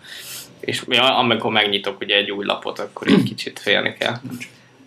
És 0.60 0.82
amikor 1.18 1.52
megnyitok 1.52 2.00
ugye 2.00 2.16
egy 2.16 2.32
új 2.32 2.46
lapot, 2.46 2.80
akkor 2.80 3.08
egy 3.08 3.24
kicsit 3.24 3.60
félni 3.60 3.96
kell. 4.00 4.16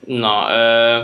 Na, 0.06 0.46
ö, 0.50 1.02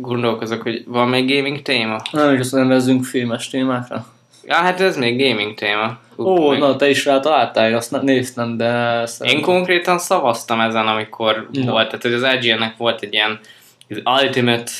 gondolkozok, 0.00 0.62
hogy 0.62 0.84
van 0.86 1.08
még 1.08 1.36
gaming 1.36 1.62
téma? 1.62 2.02
Nem, 2.10 2.34
és 2.34 2.40
azt 2.40 2.52
nem 2.52 2.68
vezzünk 2.68 3.04
filmes 3.04 3.48
témákra. 3.48 4.06
Ja, 4.44 4.54
hát 4.54 4.80
ez 4.80 4.96
még 4.96 5.28
gaming 5.28 5.54
téma. 5.54 5.98
Ó, 6.16 6.50
Még- 6.50 6.58
na 6.58 6.76
te 6.76 6.88
is 6.88 7.04
rá 7.04 7.20
találtál, 7.20 7.74
azt 7.74 7.90
ne- 7.90 8.02
néztem, 8.02 8.56
de... 8.56 9.02
Én 9.20 9.40
konkrétan 9.40 9.98
szavaztam 9.98 10.60
ezen, 10.60 10.86
amikor 10.86 11.48
Na. 11.52 11.70
volt, 11.70 11.86
tehát 11.86 12.02
hogy 12.02 12.12
az 12.12 12.34
IGN-nek 12.40 12.76
volt 12.76 13.02
egy 13.02 13.12
ilyen 13.12 13.40
az 13.88 14.02
Ultimate 14.04 14.72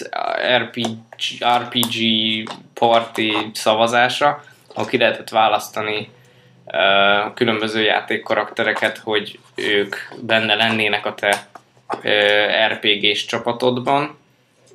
RPG, 0.59 0.87
RPG 1.63 1.97
Party 2.75 3.33
szavazása, 3.53 4.43
ahol 4.75 4.89
ki 4.89 4.99
lehetett 4.99 5.29
választani 5.29 6.11
uh, 6.67 7.35
különböző 7.35 7.83
játékkaraktereket, 7.83 8.99
hogy 8.99 9.39
ők 9.55 9.97
benne 10.23 10.55
lennének 10.55 11.07
a 11.07 11.15
te 11.15 11.49
uh, 12.05 12.73
RPG-s 12.73 13.25
csapatodban, 13.25 14.18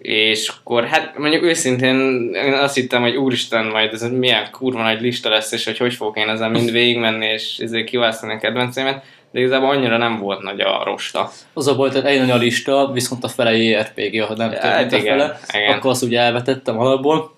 és 0.04 0.48
akkor 0.48 0.86
hát 0.86 1.18
mondjuk 1.18 1.44
őszintén 1.44 2.30
én 2.34 2.54
azt 2.54 2.76
hittem, 2.76 3.02
hogy 3.02 3.16
úristen, 3.16 3.66
majd 3.66 3.94
ez 3.94 4.02
milyen 4.02 4.48
kurva 4.52 4.82
nagy 4.82 5.02
lista 5.02 5.30
lesz, 5.30 5.52
és 5.52 5.66
hogy 5.66 5.78
hogy 5.78 5.94
fogok 5.94 6.18
én 6.18 6.30
ezen 6.30 6.52
mind 6.52 6.72
végigmenni, 6.72 7.26
és 7.26 7.58
ezért 7.58 7.86
kiválasztani 7.86 8.34
a 8.34 8.38
kedvenceimet, 8.38 9.04
de 9.32 9.40
igazából 9.40 9.70
annyira 9.70 9.98
nem 9.98 10.20
volt 10.20 10.42
nagy 10.42 10.62
a 10.62 10.84
rosta. 10.84 11.32
Az 11.54 11.68
a 11.68 11.76
baj, 11.76 11.90
tehát 11.90 12.06
egy 12.06 12.20
nagy 12.20 12.30
a 12.30 12.36
lista, 12.36 12.92
viszont 12.94 13.24
a 13.24 13.28
fele 13.28 13.56
JRPG, 13.58 14.22
ha 14.22 14.36
nem 14.36 14.52
Hát 14.52 14.62
több, 14.62 14.80
mint 14.80 14.94
a 14.94 14.98
igen, 14.98 15.18
fele, 15.18 15.40
igen. 15.54 15.78
akkor 15.78 15.92
azt 15.92 16.04
ugye 16.04 16.20
elvetettem 16.20 16.80
alapból, 16.80 17.36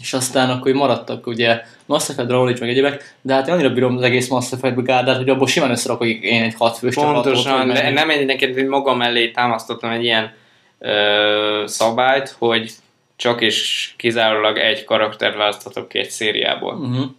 és 0.00 0.12
aztán 0.12 0.50
akkor 0.50 0.70
így 0.70 0.76
maradtak 0.76 1.26
ugye 1.26 1.60
Mass 1.86 2.08
Effect, 2.08 2.30
Age, 2.30 2.56
meg 2.60 2.68
egyébek, 2.68 3.14
de 3.22 3.34
hát 3.34 3.48
én 3.48 3.54
annyira 3.54 3.72
bírom 3.72 3.96
az 3.96 4.02
egész 4.02 4.28
Mass 4.28 4.52
Effect 4.52 4.74
brigárdát, 4.74 5.16
hogy 5.16 5.28
abból 5.28 5.46
simán 5.46 5.70
összerakok 5.70 6.06
én 6.06 6.42
egy 6.42 6.54
hatfős 6.58 6.94
csapatot. 6.94 7.22
Pontosan, 7.22 7.60
hogy 7.60 7.72
de 7.72 7.90
nem 7.90 8.10
egy 8.10 8.26
neked, 8.26 8.54
hogy 8.54 8.66
magam 8.66 8.96
mellé 8.96 9.30
támasztottam 9.30 9.90
egy 9.90 10.04
ilyen 10.04 10.32
ö, 10.78 11.62
szabályt, 11.66 12.34
hogy 12.38 12.70
csak 13.16 13.40
és 13.40 13.90
kizárólag 13.96 14.58
egy 14.58 14.84
karaktert 14.84 15.36
választhatok 15.36 15.88
ki 15.88 15.98
egy 15.98 16.10
szériából. 16.10 16.74
Uh-huh. 16.74 17.10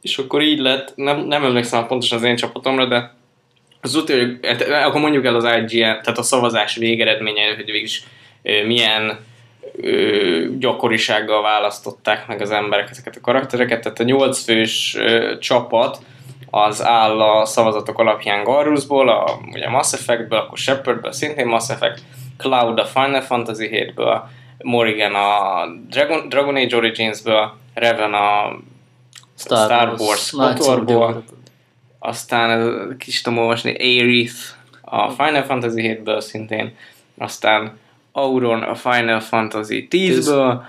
És 0.00 0.18
akkor 0.18 0.42
így 0.42 0.58
lett, 0.58 0.92
nem, 0.96 1.18
nem 1.18 1.44
emlékszem 1.44 1.86
pontosan 1.86 2.18
az 2.18 2.24
én 2.24 2.36
csapatomra, 2.36 2.86
de 2.86 3.16
az 3.80 3.94
utóbbi, 3.94 4.38
hát, 4.42 4.62
akkor 4.62 5.00
mondjuk 5.00 5.24
el 5.24 5.34
az 5.34 5.44
IGN, 5.44 5.80
tehát 5.80 6.18
a 6.18 6.22
szavazás 6.22 6.76
végeredménye, 6.76 7.54
hogy 7.54 7.64
végülis 7.64 8.02
milyen 8.66 9.18
ö, 9.76 10.46
gyakorisággal 10.58 11.42
választották 11.42 12.26
meg 12.26 12.40
az 12.40 12.50
emberek 12.50 12.90
ezeket 12.90 13.16
a 13.16 13.20
karaktereket. 13.20 13.82
Tehát 13.82 14.00
a 14.00 14.04
nyolc 14.04 14.44
fős 14.44 14.96
ö, 14.98 15.38
csapat 15.38 15.98
az 16.50 16.84
áll 16.84 17.20
a 17.20 17.44
szavazatok 17.44 17.98
alapján 17.98 18.44
Garrusból, 18.44 19.08
a, 19.08 19.38
ugye 19.52 19.68
Mass 19.68 19.92
Effectből, 19.92 20.38
akkor 20.38 20.58
Shepardből, 20.58 21.12
szintén 21.12 21.46
Mass 21.46 21.68
Effect, 21.68 22.02
Cloud 22.38 22.78
a 22.78 22.84
Final 22.84 23.20
Fantasy 23.20 23.68
7-ből, 23.72 24.20
Morrigan 24.62 25.14
a 25.14 25.66
Dragon, 25.90 26.28
Dragon 26.28 26.56
Age 26.56 26.76
Originsből, 26.76 27.56
Revan 27.74 28.14
a 28.14 28.58
Star 29.36 29.94
Wars 29.98 30.32
of 30.32 30.44
the 30.44 30.54
Kotorból. 30.54 31.24
Aztán 31.98 32.94
kis 32.98 33.20
tudom 33.20 33.38
olvasni, 33.38 33.76
Aerith 33.78 34.36
a 34.80 35.10
Final 35.10 35.42
Fantasy 35.42 35.80
7-ből 35.82 36.20
szintén, 36.20 36.76
aztán 37.18 37.78
Auron 38.12 38.62
a 38.62 38.74
Final 38.74 39.20
Fantasy 39.20 39.88
10-ből, 39.90 40.60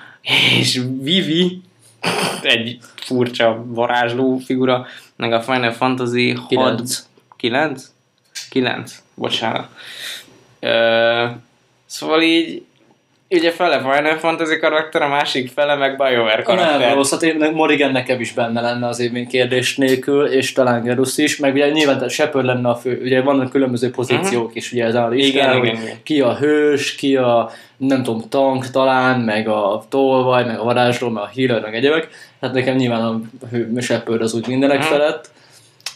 és 0.59 0.81
Vivi, 1.01 1.61
egy 2.41 2.77
furcsa 2.95 3.63
varázsló 3.65 4.37
figura, 4.37 4.85
meg 5.15 5.33
a 5.33 5.41
Final 5.41 5.71
Fantasy 5.71 6.31
6 6.31 6.47
Kilenc. 6.47 7.05
9? 7.37 7.91
9, 8.49 9.03
bocsánat. 9.15 9.67
Ö, 10.59 11.25
szóval 11.89 12.21
így, 12.21 12.63
ugye 13.29 13.51
fele 13.51 13.77
Final 13.79 14.17
Fantasy 14.17 14.57
karakter, 14.57 15.01
a 15.01 15.07
másik 15.07 15.49
fele 15.49 15.75
meg 15.75 15.97
BioWare 15.97 16.41
karakter. 16.41 16.79
Nem 16.79 16.93
rossz, 16.93 17.11
hát 17.11 17.23
én, 17.23 17.51
Morrigan 17.53 17.91
nekem 17.91 18.19
is 18.19 18.31
benne 18.33 18.61
lenne 18.61 18.87
az 18.87 18.99
évén 18.99 19.27
kérdés 19.27 19.75
nélkül, 19.75 20.25
és 20.25 20.51
talán 20.51 20.83
Gerus 20.83 21.17
is, 21.17 21.37
meg 21.37 21.53
ugye 21.53 21.69
nyilván 21.69 22.09
Shepard 22.09 22.45
lenne 22.45 22.69
a 22.69 22.75
fő, 22.75 22.99
ugye 23.03 23.21
vannak 23.21 23.49
különböző 23.51 23.89
pozíciók 23.91 24.55
is 24.55 24.71
ugye 24.71 24.85
ezen 24.85 25.03
a 25.03 25.07
listán, 25.09 25.57
Igen, 25.57 25.65
igen, 25.65 25.81
igen. 25.83 25.97
ki 26.03 26.21
a 26.21 26.35
hős, 26.37 26.95
ki 26.95 27.15
a 27.15 27.49
nem 27.77 28.03
tudom, 28.03 28.29
tank 28.29 28.69
talán, 28.69 29.19
meg 29.19 29.47
a 29.47 29.83
tolvaj, 29.89 30.45
meg 30.45 30.59
a 30.59 30.63
varázsló, 30.63 31.09
meg 31.09 31.23
a 31.23 31.29
healer, 31.35 31.61
meg 31.61 31.75
egyebek. 31.75 32.07
Hát 32.41 32.53
nekem 32.53 32.75
nyilván 32.75 33.01
a 33.01 33.21
hő, 33.51 33.79
Shepard 33.79 34.21
az 34.21 34.33
úgy 34.33 34.47
mindenek 34.47 34.77
Mhm. 34.79 34.87
felett. 34.87 35.29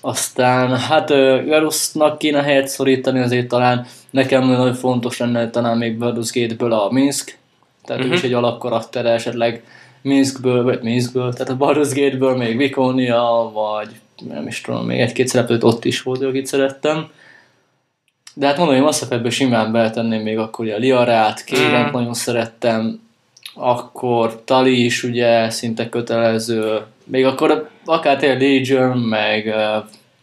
Aztán 0.02 0.78
hát 0.78 1.10
ö, 1.10 1.42
Garusnak 1.46 2.18
kéne 2.18 2.42
helyet 2.42 2.68
szorítani 2.68 3.20
azért 3.20 3.48
talán. 3.48 3.86
Nekem 4.14 4.48
nagyon 4.48 4.74
fontos 4.74 5.18
lenne 5.18 5.50
talán 5.50 5.78
még 5.78 5.98
Baldur's 6.00 6.30
Gate-ből 6.34 6.74
a 6.74 6.92
Minsk. 6.92 7.38
Tehát 7.86 8.02
uh-huh. 8.02 8.16
ő 8.16 8.18
is 8.18 8.24
egy 8.24 8.34
alapkarakter 8.34 9.06
esetleg 9.06 9.64
Minskből, 10.02 10.64
vagy 10.64 10.82
Minskből, 10.82 11.34
tehát 11.34 11.50
a 11.50 11.66
Baldur's 11.66 11.92
Gate-ből 11.94 12.38
még 12.38 12.58
Vikonia, 12.58 13.52
vagy 13.54 13.88
nem 14.30 14.48
is 14.48 14.62
tudom, 14.62 14.86
még 14.86 15.00
egy-két 15.00 15.28
szereplőt 15.28 15.64
ott 15.64 15.86
is 15.86 16.02
volt, 16.02 16.24
akit 16.24 16.46
szerettem. 16.46 17.10
De 18.34 18.46
hát 18.46 18.58
mondom, 18.58 18.76
hogy 18.76 18.84
Mass 18.84 19.02
Effectből 19.02 19.32
simán 19.32 19.72
beletenném 19.72 20.22
még 20.22 20.38
akkor 20.38 20.66
ugye 20.66 20.76
a 20.76 20.80
Liarát, 20.80 21.44
Kérent 21.44 21.90
Mm. 21.90 21.92
nagyon 21.92 22.14
szerettem, 22.14 23.02
akkor 23.56 24.42
Tali 24.44 24.86
is 24.86 25.04
ugye 25.04 25.50
szinte 25.50 25.90
kötelező, 25.90 26.82
még 27.04 27.26
akkor 27.26 27.70
akár 27.86 28.18
tényleg 28.18 28.42
Legion, 28.42 28.98
meg 28.98 29.54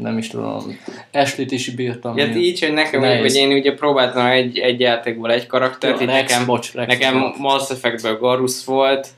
nem 0.01 0.19
is 0.19 0.29
tudom, 0.29 0.79
Ashley-t 1.13 1.51
is 1.51 1.71
bírtam. 1.71 2.17
Ja, 2.17 2.27
így, 2.27 2.61
hogy 2.61 2.73
nekem, 2.73 3.01
Nehéz. 3.01 3.21
hogy 3.21 3.35
én 3.35 3.59
ugye 3.59 3.75
próbáltam 3.75 4.27
egy, 4.27 4.59
egy 4.59 4.81
játékból 4.81 5.33
egy 5.33 5.47
karaktert, 5.47 6.01
Jó, 6.01 6.03
így 6.03 6.15
Rex, 6.15 6.31
nekem, 6.31 6.47
bocs, 6.47 6.73
Rex 6.73 6.87
nekem 6.87 7.21
volt. 7.21 7.39
Mass 7.39 7.71
Effectből 7.71 8.19
Garus 8.19 8.65
volt, 8.65 9.09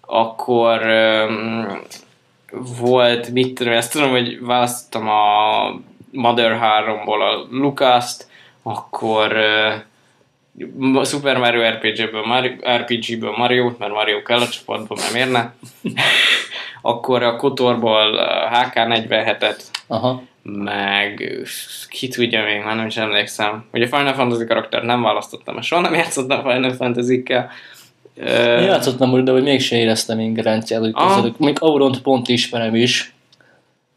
akkor 0.00 0.80
um, 1.28 1.82
volt, 2.80 3.28
mit 3.28 3.54
tudom, 3.54 3.72
ezt 3.72 3.92
tudom, 3.92 4.10
hogy 4.10 4.40
választottam 4.40 5.08
a 5.08 5.80
Mother 6.10 6.58
3-ból 6.62 7.20
a 7.20 7.46
Lucas-t, 7.50 8.26
akkor 8.62 9.32
uh, 9.32 11.04
Super 11.04 11.38
Mario 11.38 11.68
RPG-ből 11.70 12.26
Mario, 12.26 12.52
RPG-ből 12.76 13.34
Mario, 13.36 13.72
mert 13.78 13.92
Mario 13.92 14.22
kell 14.22 14.40
a 14.40 14.48
csapatban, 14.48 14.98
mert 15.00 15.12
miért 15.12 15.30
ne? 15.30 15.50
akkor 16.82 17.22
a 17.22 17.36
Kotorból 17.36 18.18
a 18.18 18.50
HK47-et, 18.50 19.60
Aha. 19.86 20.22
meg 20.42 21.42
ki 21.88 22.08
tudja 22.08 22.44
még, 22.44 22.64
már 22.64 22.76
nem 22.76 22.86
is 22.86 22.96
emlékszem. 22.96 23.64
Ugye 23.72 23.86
Final 23.86 24.12
Fantasy 24.12 24.44
karakter 24.44 24.82
nem 24.82 25.02
választottam, 25.02 25.60
soha 25.60 25.80
nem 25.80 25.94
játszottam 25.94 26.42
Final 26.42 26.72
Fantasy-kkel. 26.72 27.50
Én 28.24 28.62
játszottam 28.62 29.12
úgy, 29.12 29.22
de 29.22 29.30
hogy 29.30 29.42
mégse 29.42 29.76
éreztem 29.76 30.20
ingerenciát, 30.20 30.80
hogy 30.80 30.92
Aha. 30.94 31.14
közöttük. 31.14 31.38
Még 31.38 31.56
Auront 31.60 32.02
pont 32.02 32.28
ismerem 32.28 32.74
is, 32.74 33.14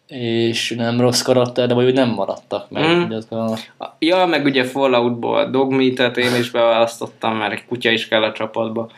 és 0.08 0.74
nem 0.78 1.00
rossz 1.00 1.22
karakter, 1.22 1.68
de 1.68 1.74
vagy 1.74 1.94
nem 1.94 2.10
maradtak 2.10 2.70
meg. 2.70 3.12
Az 3.12 3.32
a... 3.32 3.58
Ja, 4.00 4.26
meg 4.26 4.46
ugye 4.46 4.64
Falloutból 4.64 5.50
Dogmeat-et 5.50 6.18
én 6.18 6.36
is 6.36 6.52
beválasztottam, 6.52 7.38
mert 7.38 7.52
egy 7.52 7.66
kutya 7.66 7.90
is 7.90 8.08
kell 8.08 8.24
a 8.24 8.32
csapatba. 8.32 8.90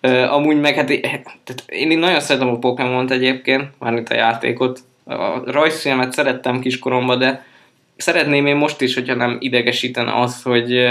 Ö, 0.00 0.22
amúgy 0.22 0.60
meg 0.60 0.74
hát 0.74 0.90
é- 0.90 1.00
tehát 1.44 1.64
én 1.66 1.98
nagyon 1.98 2.20
szeretem 2.20 2.48
a 2.48 2.58
Pokémon-t 2.58 3.10
egyébként, 3.10 3.64
mármint 3.78 4.08
a 4.08 4.14
játékot. 4.14 4.80
A 5.10 5.42
rajzfilmet 5.44 6.12
szerettem 6.12 6.60
kiskoromban, 6.60 7.18
de 7.18 7.44
szeretném 7.96 8.46
én 8.46 8.56
most 8.56 8.80
is, 8.80 8.94
hogyha 8.94 9.14
nem 9.14 9.36
idegesítene 9.40 10.20
az, 10.20 10.42
hogy 10.42 10.88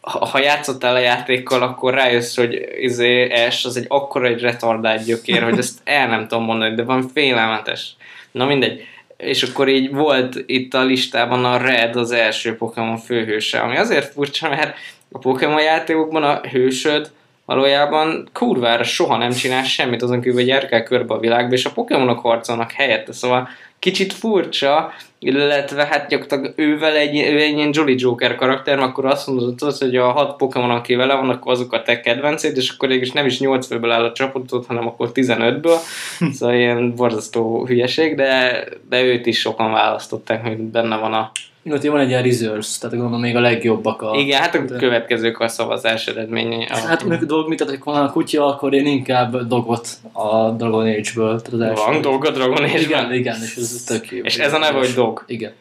ha 0.00 0.38
játszottál 0.38 0.94
a 0.94 0.98
játékkal, 0.98 1.62
akkor 1.62 1.94
rájössz, 1.94 2.36
hogy 2.36 2.68
izé, 2.80 3.32
S 3.50 3.64
az 3.64 3.76
egy 3.76 3.86
akkora 3.88 4.26
egy 4.26 4.40
retardált 4.40 5.04
gyökér, 5.04 5.42
hogy 5.42 5.58
ezt 5.58 5.78
el 5.84 6.08
nem 6.08 6.28
tudom 6.28 6.44
mondani, 6.44 6.74
de 6.74 6.82
van 6.82 7.08
félelmetes. 7.08 7.96
Na 8.30 8.46
mindegy. 8.46 8.86
És 9.16 9.42
akkor 9.42 9.68
így 9.68 9.92
volt 9.92 10.42
itt 10.46 10.74
a 10.74 10.84
listában 10.84 11.44
a 11.44 11.56
Red 11.56 11.96
az 11.96 12.10
első 12.12 12.56
Pokémon 12.56 12.96
főhőse, 12.96 13.58
ami 13.58 13.76
azért 13.76 14.12
furcsa, 14.12 14.48
mert 14.48 14.76
a 15.12 15.18
Pokémon 15.18 15.62
játékokban 15.62 16.22
a 16.22 16.40
hősöd 16.40 17.10
valójában 17.44 18.28
kurvára 18.32 18.84
soha 18.84 19.16
nem 19.16 19.30
csinál 19.30 19.64
semmit 19.64 20.02
azon 20.02 20.20
kívül, 20.20 20.38
hogy 20.38 20.48
járkál 20.48 20.82
körbe 20.82 21.14
a 21.14 21.18
világba, 21.18 21.54
és 21.54 21.64
a 21.64 21.70
Pokémonok 21.70 22.20
harcolnak 22.20 22.72
helyette, 22.72 23.12
szóval 23.12 23.48
kicsit 23.78 24.12
furcsa, 24.12 24.92
illetve 25.18 25.84
hát 25.84 26.08
gyakorlatilag 26.08 26.52
ővel 26.56 26.96
egy, 26.96 27.16
ő 27.16 27.40
egy 27.40 27.56
ilyen 27.56 27.70
Jolly 27.72 27.94
Joker 27.98 28.34
karakter, 28.34 28.78
akkor 28.78 29.04
azt 29.04 29.26
mondod, 29.26 29.62
az, 29.62 29.78
hogy 29.78 29.96
a 29.96 30.10
hat 30.10 30.36
Pokémon, 30.36 30.70
aki 30.70 30.94
vele 30.94 31.14
van, 31.14 31.30
akkor 31.30 31.52
azok 31.52 31.72
a 31.72 31.82
te 31.82 32.00
kedvencéd, 32.00 32.56
és 32.56 32.70
akkor 32.70 32.90
is 32.90 33.12
nem 33.12 33.26
is 33.26 33.38
8 33.40 33.66
főből 33.66 33.90
áll 33.90 34.04
a 34.04 34.12
csapatot, 34.12 34.66
hanem 34.66 34.86
akkor 34.86 35.10
15-ből, 35.14 35.76
szóval 36.36 36.54
ilyen 36.54 36.94
borzasztó 36.94 37.66
hülyeség, 37.66 38.16
de, 38.16 38.64
de 38.88 39.02
őt 39.02 39.26
is 39.26 39.40
sokan 39.40 39.72
választották, 39.72 40.46
hogy 40.46 40.56
benne 40.56 40.96
van 40.96 41.12
a... 41.12 41.30
Ott 41.70 41.82
van 41.82 42.00
egy 42.00 42.08
ilyen 42.08 42.22
reserves, 42.22 42.78
tehát 42.78 42.96
gondolom 42.96 43.20
még 43.20 43.36
a 43.36 43.40
legjobbak 43.40 44.02
a... 44.02 44.16
Igen, 44.16 44.40
hát 44.40 44.54
a 44.54 44.64
következők 44.64 45.40
a 45.40 45.48
szavazás 45.48 46.06
eredményei. 46.06 46.66
A... 46.70 46.76
Hát 46.76 47.04
mondjuk 47.04 47.28
dolg, 47.28 47.48
mit 47.48 47.58
tehát, 47.58 47.84
van 47.84 48.02
a 48.02 48.12
kutya, 48.12 48.46
akkor 48.46 48.74
én 48.74 48.86
inkább 48.86 49.46
dogot 49.46 49.88
a 50.12 50.50
Dragon 50.50 50.86
Age-ből. 50.86 51.42
Tehát 51.42 51.52
az 51.52 51.60
első. 51.60 51.82
Van 51.92 52.00
dog 52.00 52.26
a 52.26 52.30
Dragon 52.30 52.64
age 52.64 52.80
Igen, 52.80 53.12
igen, 53.12 53.36
és 53.42 53.56
ez 53.56 53.82
tök 53.86 54.10
jó. 54.10 54.24
És 54.24 54.38
ez 54.38 54.52
a 54.52 54.58
neve, 54.58 54.78
hogy 54.78 54.92
dog. 54.94 55.24
Igen. 55.26 55.52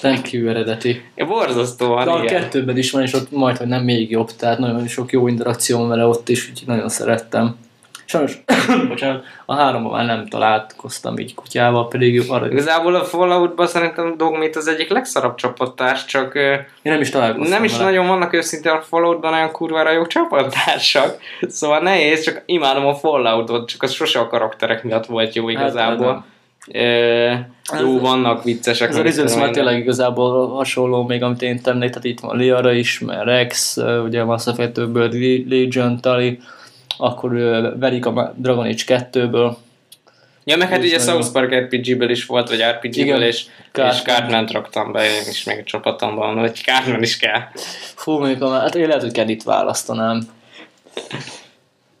Thank 0.00 0.32
you 0.32 0.48
eredeti. 0.48 1.02
Ja, 1.14 1.26
borzasztóan, 1.26 2.04
De 2.04 2.10
a 2.10 2.22
igen. 2.22 2.40
kettőben 2.40 2.76
is 2.76 2.90
van, 2.90 3.02
és 3.02 3.12
ott 3.12 3.30
majd, 3.30 3.56
hogy 3.56 3.66
nem 3.66 3.84
még 3.84 4.10
jobb, 4.10 4.30
tehát 4.30 4.58
nagyon 4.58 4.86
sok 4.86 5.12
jó 5.12 5.28
interakció 5.28 5.78
van 5.78 5.88
vele 5.88 6.06
ott 6.06 6.28
is, 6.28 6.48
úgyhogy 6.50 6.68
nagyon 6.68 6.88
szerettem. 6.88 7.56
Sajnos, 8.08 8.38
bocsánat, 8.88 9.24
a 9.46 9.54
háromban 9.54 9.92
már 9.92 10.06
nem 10.06 10.26
találkoztam 10.26 11.18
így 11.18 11.34
kutyával, 11.34 11.88
pedig 11.88 12.22
arra 12.28 12.44
én 12.46 12.52
Igazából 12.52 12.94
a 12.94 13.04
Falloutban 13.04 13.66
szerintem 13.66 14.16
Dogmeat 14.16 14.56
az 14.56 14.68
egyik 14.68 14.88
legszarabb 14.88 15.34
csapattárs, 15.34 16.04
csak 16.04 16.34
ö, 16.34 16.54
nem 16.82 17.00
is 17.00 17.10
találkoztam 17.10 17.52
nem 17.52 17.64
is 17.64 17.72
vele. 17.72 17.84
nagyon 17.84 18.06
vannak 18.06 18.32
őszintén 18.32 18.72
a 18.72 18.80
Falloutban 18.80 19.32
olyan 19.32 19.52
kurvára 19.52 19.90
jó 19.90 20.06
csapattársak. 20.06 21.16
Szóval 21.48 21.78
nehéz, 21.78 22.22
csak 22.22 22.42
imádom 22.46 22.86
a 22.86 22.94
Falloutot, 22.94 23.68
csak 23.68 23.82
az 23.82 23.92
sose 23.92 24.18
a 24.18 24.26
karakterek 24.26 24.82
miatt 24.82 25.06
volt 25.06 25.34
jó 25.34 25.48
igazából. 25.48 26.24
Ö, 26.72 27.32
jó, 27.80 27.98
vannak 27.98 28.44
viccesek. 28.44 28.88
Ez 28.88 28.96
a 28.96 29.02
tudom 29.02 29.38
már 29.38 29.46
én. 29.46 29.52
tényleg 29.52 29.78
igazából 29.78 30.48
hasonló, 30.48 31.06
még 31.06 31.22
amit 31.22 31.42
én 31.42 31.62
tennék, 31.62 31.88
tehát 31.88 32.04
itt 32.04 32.20
van 32.20 32.36
Liara 32.36 32.72
is, 32.72 32.98
mert 32.98 33.24
Rex, 33.24 33.76
ugye 34.04 34.24
Mass 34.24 34.46
Effect 34.46 34.76
2-ből 34.76 35.48
Legion, 35.48 36.00
Tali, 36.00 36.38
akkor 36.96 37.30
verik 37.78 38.06
a 38.06 38.34
Dragon 38.36 38.66
Age 38.66 39.08
2-ből, 39.12 39.56
Ja, 40.48 40.56
meg 40.56 40.68
hát 40.68 40.82
ugye 40.82 40.98
South 40.98 41.32
Park 41.32 41.54
RPG-ből 41.54 42.10
is 42.10 42.26
volt, 42.26 42.48
vagy 42.48 42.62
RPG-ből, 42.62 43.22
és, 43.22 43.36
és 43.36 43.46
Cartman. 43.72 44.02
Cartman 44.04 44.46
raktam 44.46 44.92
be, 44.92 45.04
én 45.04 45.28
is 45.28 45.44
még 45.44 45.58
a 45.58 45.62
csapatomban, 45.62 46.38
hogy 46.38 46.54
Cartman 46.54 47.02
is 47.02 47.16
kell. 47.16 47.40
Fú, 47.94 48.18
mondjuk, 48.18 48.50
hát 48.50 48.74
én 48.74 48.86
lehet, 48.86 49.02
hogy 49.02 49.12
Kedit 49.12 49.42
választanám. 49.42 50.28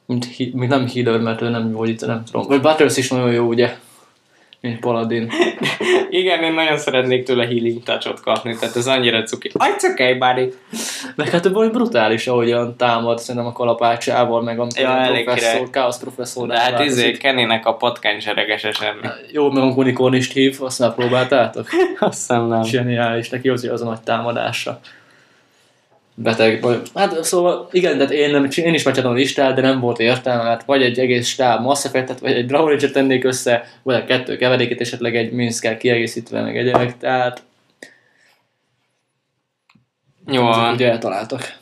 Mint, 0.06 0.38
mint 0.38 0.68
nem 0.68 0.88
healer, 0.88 1.20
mert 1.20 1.42
ő 1.42 1.48
nem 1.48 1.84
itt, 1.84 2.06
nem 2.06 2.24
tudom. 2.24 2.46
Vagy 2.46 2.60
Butters 2.60 2.96
is 2.96 3.10
nagyon 3.10 3.32
jó, 3.32 3.46
ugye? 3.46 3.76
Mint 4.66 4.80
Paladin. 4.80 5.30
Igen, 6.10 6.42
én 6.42 6.52
nagyon 6.52 6.78
szeretnék 6.78 7.24
tőle 7.24 7.44
healing 7.44 7.82
touchot 7.82 8.20
kapni, 8.20 8.56
tehát 8.56 8.76
ez 8.76 8.86
annyira 8.86 9.22
cuki. 9.22 9.50
It's 9.54 9.90
okay, 9.92 10.14
buddy. 10.14 10.52
Meg 11.14 11.28
hát 11.28 11.48
valami 11.48 11.70
brutális, 11.70 12.26
ahogyan 12.26 12.76
támad, 12.76 13.18
szerintem 13.18 13.50
a 13.50 13.52
kalapácsával, 13.52 14.42
meg 14.42 14.60
Ja, 14.76 14.90
a 14.90 15.00
elég 15.00 15.24
professzor, 15.24 15.70
káosz 15.70 15.98
professzor. 15.98 16.48
De 16.48 16.58
hát 16.58 16.84
izé, 16.84 17.12
Kennynek 17.12 17.66
a 17.66 17.74
patkány 17.74 18.20
seregese 18.20 18.72
semmi. 18.72 19.06
Jó, 19.32 19.50
meg 19.50 19.62
amikor 19.62 19.84
unikornist 19.84 20.32
hív, 20.32 20.56
azt 20.60 20.78
már 20.78 20.94
próbáltátok? 20.94 21.68
Azt 21.98 22.18
hiszem 22.18 22.46
nem. 22.46 22.62
Zseniális, 22.62 23.28
neki 23.28 23.48
az, 23.48 23.64
az 23.64 23.82
a 23.82 23.84
nagy 23.84 24.00
támadása. 24.00 24.80
Beteg. 26.18 26.60
vagy- 26.60 26.82
Hát 26.94 27.24
szóval 27.24 27.68
igen, 27.72 27.96
tehát 27.96 28.12
én, 28.12 28.30
nem, 28.30 28.42
én 28.56 28.74
is 28.74 28.82
megcsináltam 28.82 29.10
a 29.10 29.14
listát, 29.14 29.54
de 29.54 29.60
nem 29.60 29.80
volt 29.80 29.98
értelme, 29.98 30.42
mert 30.42 30.64
vagy 30.64 30.82
egy 30.82 30.98
egész 30.98 31.28
stáb 31.28 31.60
Mass 31.62 31.84
Effect-et, 31.84 32.18
vagy 32.18 32.32
egy 32.32 32.46
Dragon 32.46 32.72
Age-et 32.72 32.92
tennék 32.92 33.24
össze, 33.24 33.68
vagy 33.82 33.94
a 33.94 34.04
kettő 34.04 34.36
keveréket, 34.36 34.80
esetleg 34.80 35.16
egy 35.16 35.32
Minsk-kel 35.32 35.76
kiegészítve, 35.76 36.42
meg 36.42 36.56
egyebek, 36.58 36.98
tehát 36.98 37.42
Jó, 40.26 40.48
ugye 40.72 40.90
eltaláltak. 40.90 41.54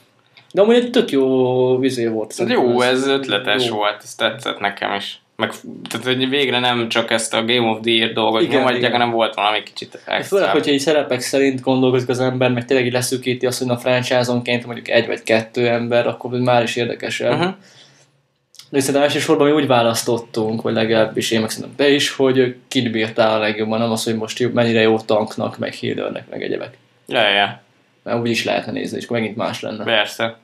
De 0.53 0.61
amúgy 0.62 0.75
egy 0.75 0.90
tök 0.90 1.11
jó 1.11 1.79
vizé 1.79 2.07
volt. 2.07 2.33
szerintem 2.33 2.62
jó, 2.64 2.81
ez 2.81 3.07
ötletes 3.07 3.67
Jó. 3.67 3.75
volt, 3.77 4.01
ez 4.03 4.14
tetszett 4.14 4.59
nekem 4.59 4.95
is. 4.95 5.23
Meg, 5.37 5.53
tehát, 5.88 6.07
hogy 6.07 6.29
végre 6.29 6.59
nem 6.59 6.88
csak 6.88 7.11
ezt 7.11 7.35
a 7.35 7.44
Game 7.44 7.68
of 7.68 7.79
the 7.83 7.90
Year 7.90 8.12
dolgot 8.12 8.42
Igen, 8.42 8.57
nyomadják, 8.57 8.81
igen. 8.81 8.92
hanem 8.92 9.11
volt 9.11 9.35
valami 9.35 9.62
kicsit 9.62 10.01
Főleg, 10.05 10.20
extra. 10.20 10.51
hogyha 10.51 10.70
így 10.70 10.79
szerepek 10.79 11.20
szerint 11.20 11.61
gondolkozik 11.61 12.09
az 12.09 12.20
ember, 12.20 12.53
meg 12.53 12.64
tényleg 12.64 12.87
így 12.87 12.92
leszűkíti 12.92 13.47
azt, 13.47 13.59
hogy 13.59 13.70
a 13.70 13.77
franchise-onként 13.77 14.64
mondjuk 14.66 14.88
egy 14.88 15.07
vagy 15.07 15.23
kettő 15.23 15.68
ember, 15.68 16.07
akkor 16.07 16.31
már 16.31 16.62
is 16.62 16.77
érdekesebb. 16.77 17.33
Uh-huh. 17.33 17.55
De 18.70 18.81
szerintem 18.81 19.03
elsősorban 19.03 19.47
mi 19.47 19.53
úgy 19.53 19.66
választottunk, 19.66 20.62
vagy 20.62 20.75
legalábbis 20.75 21.31
én 21.31 21.40
meg 21.40 21.51
szerintem 21.51 21.77
te 21.77 21.92
is, 21.92 22.11
hogy 22.11 22.57
kit 22.68 22.90
bírtál 22.90 23.35
a 23.35 23.38
legjobban, 23.38 23.79
nem 23.79 23.90
az, 23.90 24.05
hogy 24.05 24.16
most 24.16 24.53
mennyire 24.53 24.81
jó 24.81 24.99
tanknak, 24.99 25.59
meg 25.59 25.75
healernek, 25.75 26.29
meg 26.31 26.42
egyebek. 26.42 26.77
Ja, 27.07 27.29
ja, 27.29 27.62
Mert 28.03 28.20
úgy 28.20 28.31
is 28.31 28.44
lehetne 28.44 28.73
nézni, 28.73 28.99
és 28.99 29.07
megint 29.07 29.37
más 29.37 29.61
lenne. 29.61 29.85
persze. 29.85 30.37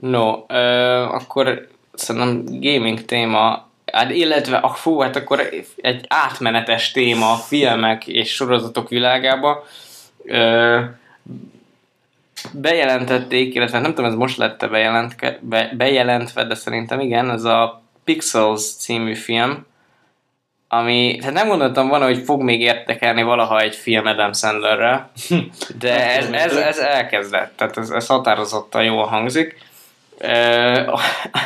No, 0.00 0.44
ö, 0.48 0.54
akkor 1.02 1.68
szerintem 1.92 2.44
gaming 2.60 3.04
téma, 3.04 3.68
hát 3.92 4.10
illetve, 4.10 4.56
ah, 4.56 4.74
fú, 4.74 4.98
hát 4.98 5.16
akkor 5.16 5.48
egy 5.76 6.04
átmenetes 6.08 6.90
téma 6.90 7.32
a 7.32 7.36
filmek 7.36 8.06
és 8.06 8.34
sorozatok 8.34 8.88
világába. 8.88 9.64
Ö, 10.24 10.80
bejelentették, 12.52 13.54
illetve 13.54 13.78
nem 13.78 13.94
tudom, 13.94 14.10
ez 14.10 14.16
most 14.16 14.36
lett 14.36 14.70
bejelentke, 14.70 15.38
be, 15.40 15.72
bejelentve, 15.76 16.44
de 16.44 16.54
szerintem 16.54 17.00
igen, 17.00 17.30
ez 17.30 17.44
a 17.44 17.82
Pixels 18.04 18.76
című 18.76 19.14
film, 19.14 19.66
ami, 20.68 21.16
tehát 21.18 21.34
nem 21.34 21.48
gondoltam 21.48 21.88
volna, 21.88 22.04
hogy 22.04 22.22
fog 22.24 22.42
még 22.42 22.60
értekelni 22.60 23.22
valaha 23.22 23.60
egy 23.60 23.74
film 23.74 24.06
Adam 24.06 24.32
Sandlerrel, 24.32 25.10
de 25.78 26.16
ez, 26.16 26.30
ez, 26.30 26.56
ez 26.56 26.78
elkezdett, 26.78 27.56
tehát 27.56 27.76
ez, 27.76 27.90
ez 27.90 28.06
határozottan 28.06 28.84
jól 28.84 29.04
hangzik. 29.04 29.56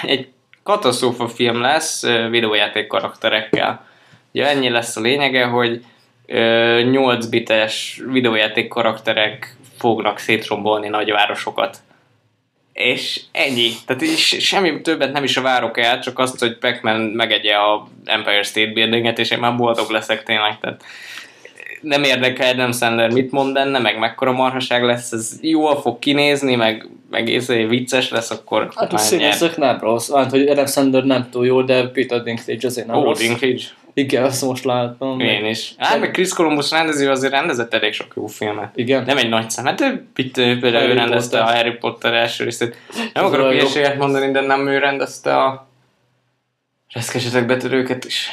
Egy 0.03 0.29
katasztrófa 0.67 1.29
film 1.29 1.61
lesz 1.61 2.03
videójáték 2.31 2.87
karakterekkel. 2.87 3.87
Ugye 4.33 4.49
ennyi 4.49 4.69
lesz 4.69 4.97
a 4.97 5.01
lényege, 5.01 5.45
hogy 5.45 5.85
ö, 6.27 6.81
8 6.91 7.27
bites 7.27 8.01
videójáték 8.11 8.69
karakterek 8.69 9.57
fognak 9.79 10.19
szétrombolni 10.19 10.89
nagyvárosokat. 10.89 11.77
És 12.73 13.21
ennyi. 13.33 13.71
Tehát 13.87 14.03
így 14.03 14.17
se- 14.17 14.41
semmi 14.41 14.81
többet 14.81 15.13
nem 15.13 15.25
is 15.25 15.37
várok 15.37 15.79
el, 15.79 16.01
csak 16.01 16.19
azt, 16.19 16.39
hogy 16.39 16.59
Pac-Man 16.59 17.01
megegye 17.01 17.55
a 17.55 17.89
Empire 18.05 18.43
State 18.43 18.73
Buildinget, 18.73 19.19
és 19.19 19.31
én 19.31 19.39
már 19.39 19.57
boldog 19.57 19.91
leszek 19.91 20.23
tényleg. 20.23 20.59
Tehát 20.61 20.85
nem 21.81 22.03
érdekel 22.03 22.53
Adam 22.53 22.73
Sandler 22.73 23.11
mit 23.11 23.31
mond 23.31 23.53
benne, 23.53 23.79
meg 23.79 23.99
mekkora 23.99 24.33
marhaság 24.33 24.83
lesz, 24.83 25.13
ez 25.13 25.39
jól 25.41 25.81
fog 25.81 25.99
kinézni, 25.99 26.55
meg, 26.55 26.89
izé 27.11 27.65
vicces 27.65 28.11
lesz, 28.11 28.31
akkor 28.31 28.71
Hát 28.77 28.93
a 28.93 28.99
színészek 28.99 29.57
nem 29.57 29.79
rossz, 29.81 30.13
hát, 30.13 30.31
hogy 30.31 30.49
Adam 30.49 30.67
Sandler 30.67 31.05
nem 31.05 31.29
túl 31.31 31.47
jó, 31.47 31.63
de 31.63 31.89
Peter 31.89 32.23
Dinklage 32.23 32.67
azért 32.67 32.87
nem 32.87 32.97
Ó, 32.97 33.03
rossz. 33.03 33.19
Dinklage. 33.19 33.65
Igen, 33.95 34.25
azt 34.25 34.43
most 34.43 34.65
láttam. 34.65 35.21
Én 35.21 35.45
is. 35.45 35.75
Hát, 35.79 36.01
meg 36.01 36.11
Chris 36.11 36.33
Columbus 36.33 36.71
rendező 36.71 37.11
azért 37.11 37.33
rendezett 37.33 37.75
elég 37.75 37.93
sok 37.93 38.13
jó 38.17 38.27
filmet. 38.27 38.71
Igen. 38.75 39.05
Nem 39.05 39.17
egy 39.17 39.29
nagy 39.29 39.51
szem, 39.51 39.65
hát 39.65 39.81
ő, 39.81 40.07
például 40.35 40.91
ő 40.91 40.93
rendezte 40.93 41.39
Potter. 41.39 41.55
a 41.55 41.57
Harry 41.57 41.77
Potter 41.77 42.13
első 42.15 42.45
részét. 42.45 42.77
Nem 43.15 43.25
Az 43.25 43.33
akarok 43.33 43.51
hülyeséget 43.51 43.99
mondani, 43.99 44.31
de 44.33 44.41
nem 44.41 44.69
ő 44.69 44.79
rendezte 44.79 45.37
a 45.37 45.69
reszkesetek 46.93 47.47
betörőket 47.47 48.05
is. 48.05 48.29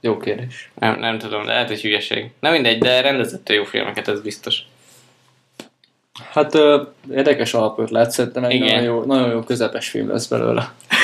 Jó 0.00 0.16
kérdés. 0.16 0.70
Nem, 0.78 0.98
nem 0.98 1.18
tudom, 1.18 1.44
lehet, 1.44 1.68
hogy 1.68 1.80
hülyeség. 1.80 2.30
Nem 2.40 2.52
mindegy, 2.52 2.78
de 2.78 3.00
rendezett 3.00 3.48
jó 3.48 3.64
filmeket, 3.64 4.08
ez 4.08 4.20
biztos. 4.20 4.62
Hát 6.32 6.54
ö, 6.54 6.82
érdekes 7.14 7.54
alapötlet, 7.54 8.10
szerintem 8.10 8.44
egy 8.44 8.54
Igen. 8.54 8.66
nagyon 8.66 8.82
jó, 8.82 9.04
nagyon 9.04 9.30
jó 9.30 9.40
közepes 9.40 9.88
film 9.88 10.08
lesz 10.08 10.26
belőle. 10.26 10.72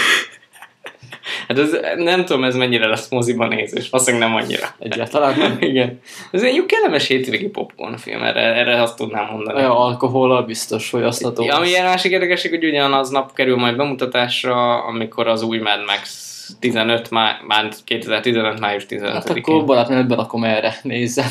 Hát 1.48 1.59
ez, 1.59 1.70
nem 1.96 2.24
tudom, 2.24 2.44
ez 2.44 2.55
mennyire 2.55 2.87
lesz 2.87 3.09
moziban 3.09 3.48
nézés, 3.48 3.90
valószínűleg 3.90 4.29
nem 4.29 4.37
annyira. 4.37 4.66
Egyáltalán 4.79 5.38
nem. 5.38 5.57
Igen. 5.70 6.00
Ez 6.31 6.42
egy 6.42 6.55
jó 6.55 6.66
kellemes 6.66 7.07
hétvégi 7.07 7.48
popcorn 7.48 7.96
film, 7.96 8.22
erre, 8.22 8.40
erre 8.40 8.83
azt 8.83 8.96
tudnám 8.96 9.29
mondani. 9.31 9.59
Olyan 9.59 9.70
alkohollal 9.70 10.42
biztos 10.42 10.88
fogyasztható. 10.88 11.44
Ja, 11.44 11.57
ami 11.57 11.68
ilyen 11.68 11.85
másik 11.85 12.12
érdekesség, 12.12 12.50
hogy 12.50 12.64
ugyanaz 12.64 13.11
nap 13.11 13.35
kerül 13.35 13.57
majd 13.57 13.77
bemutatásra, 13.77 14.85
amikor 14.85 15.27
az 15.27 15.42
új 15.42 15.59
Mad 15.59 15.85
Max 15.87 16.22
15, 16.61 17.11
má, 17.11 17.40
már 17.46 17.68
2015. 17.85 18.61
május 18.61 18.87
15 18.87 19.12
Hát 19.12 19.31
akkor 19.31 19.64
barátnőt 19.64 20.07
berakom 20.07 20.44
erre, 20.44 20.79
nézze. 20.83 21.24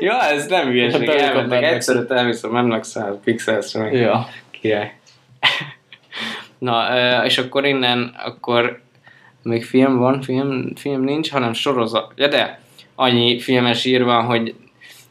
Ja, 0.00 0.22
ez 0.22 0.46
nem 0.46 0.66
hülyeség, 0.68 1.06
Berakod 1.06 1.34
elmentek. 1.42 1.62
Egyszerűt 1.72 2.10
elviszem 2.10 2.50
Mad 2.50 2.66
Max-el, 2.66 3.20
Pixelsre, 3.24 3.90
Ja. 3.90 4.28
király. 4.50 4.92
Na, 6.58 6.86
és 7.24 7.38
akkor 7.38 7.64
innen, 7.66 8.14
akkor 8.24 8.80
még 9.42 9.64
film 9.64 9.96
van, 9.98 10.22
film, 10.22 10.76
film 10.76 11.02
nincs, 11.02 11.30
hanem 11.30 11.52
sorozat. 11.52 12.12
Ja, 12.16 12.28
de 12.28 12.60
annyi 12.94 13.40
filmes 13.40 13.84
ír 13.84 14.04
van, 14.04 14.24
hogy 14.24 14.54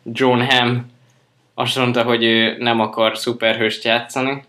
John 0.04 0.40
Hamm 0.42 0.78
azt 1.54 1.78
mondta, 1.78 2.04
hogy 2.04 2.24
ő 2.24 2.56
nem 2.60 2.80
akar 2.80 3.18
szuperhőst 3.18 3.84
játszani. 3.84 4.44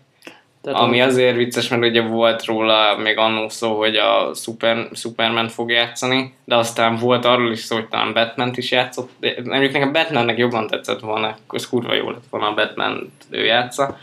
Tehát 0.61 0.79
Ami 0.79 1.01
azért 1.01 1.35
vicces, 1.35 1.67
mert 1.67 1.83
ugye 1.83 2.01
volt 2.01 2.45
róla 2.45 2.97
még 2.97 3.17
annó 3.17 3.49
szó, 3.49 3.77
hogy 3.77 3.95
a 3.95 4.33
Super, 4.33 4.87
Superman 4.93 5.47
fog 5.47 5.69
játszani, 5.69 6.33
de 6.45 6.55
aztán 6.55 6.95
volt 6.95 7.25
arról 7.25 7.51
is 7.51 7.59
szó, 7.59 7.75
hogy 7.75 7.87
talán 7.87 8.13
batman 8.13 8.51
is 8.55 8.71
játszott. 8.71 9.09
De 9.19 9.35
Mondjuk 9.43 9.71
nekem 9.71 9.91
Batmannek 9.91 10.37
jobban 10.37 10.67
tetszett 10.67 10.99
volna, 10.99 11.37
az 11.47 11.69
kurva 11.69 11.93
jó 11.93 12.09
lett 12.09 12.23
volna 12.29 12.47
a 12.47 12.53
batman 12.53 13.11
ő 13.29 13.45
játsza, 13.45 13.97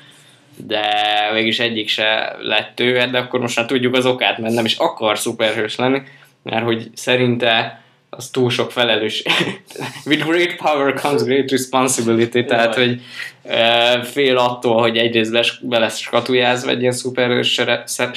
de 0.56 0.84
mégis 1.32 1.58
egyik 1.58 1.88
se 1.88 2.36
lett 2.40 2.80
ő, 2.80 3.06
de 3.10 3.18
akkor 3.18 3.40
most 3.40 3.56
már 3.56 3.66
tudjuk 3.66 3.94
az 3.94 4.06
okát, 4.06 4.38
mert 4.38 4.54
nem 4.54 4.64
is 4.64 4.76
akar 4.76 5.18
szuperhős 5.18 5.76
lenni, 5.76 6.02
mert 6.42 6.64
hogy 6.64 6.90
szerinte 6.94 7.82
az 8.16 8.28
túl 8.30 8.50
sok 8.50 8.72
felelős. 8.72 9.22
With 10.06 10.26
great 10.26 10.56
power 10.56 10.94
comes 10.94 11.22
great 11.22 11.50
responsibility, 11.50 12.44
tehát 12.44 12.74
hogy 12.74 13.00
e, 13.42 14.02
fél 14.02 14.36
attól, 14.36 14.80
hogy 14.80 14.96
egyrészt 14.96 15.32
les, 15.32 15.58
be 15.62 15.78
lesz 15.78 15.98
skatujázva 15.98 16.70
egy 16.70 16.80
ilyen 16.80 16.92
szuperhős 16.92 17.52
sere, 17.52 17.82
szer, 17.86 18.10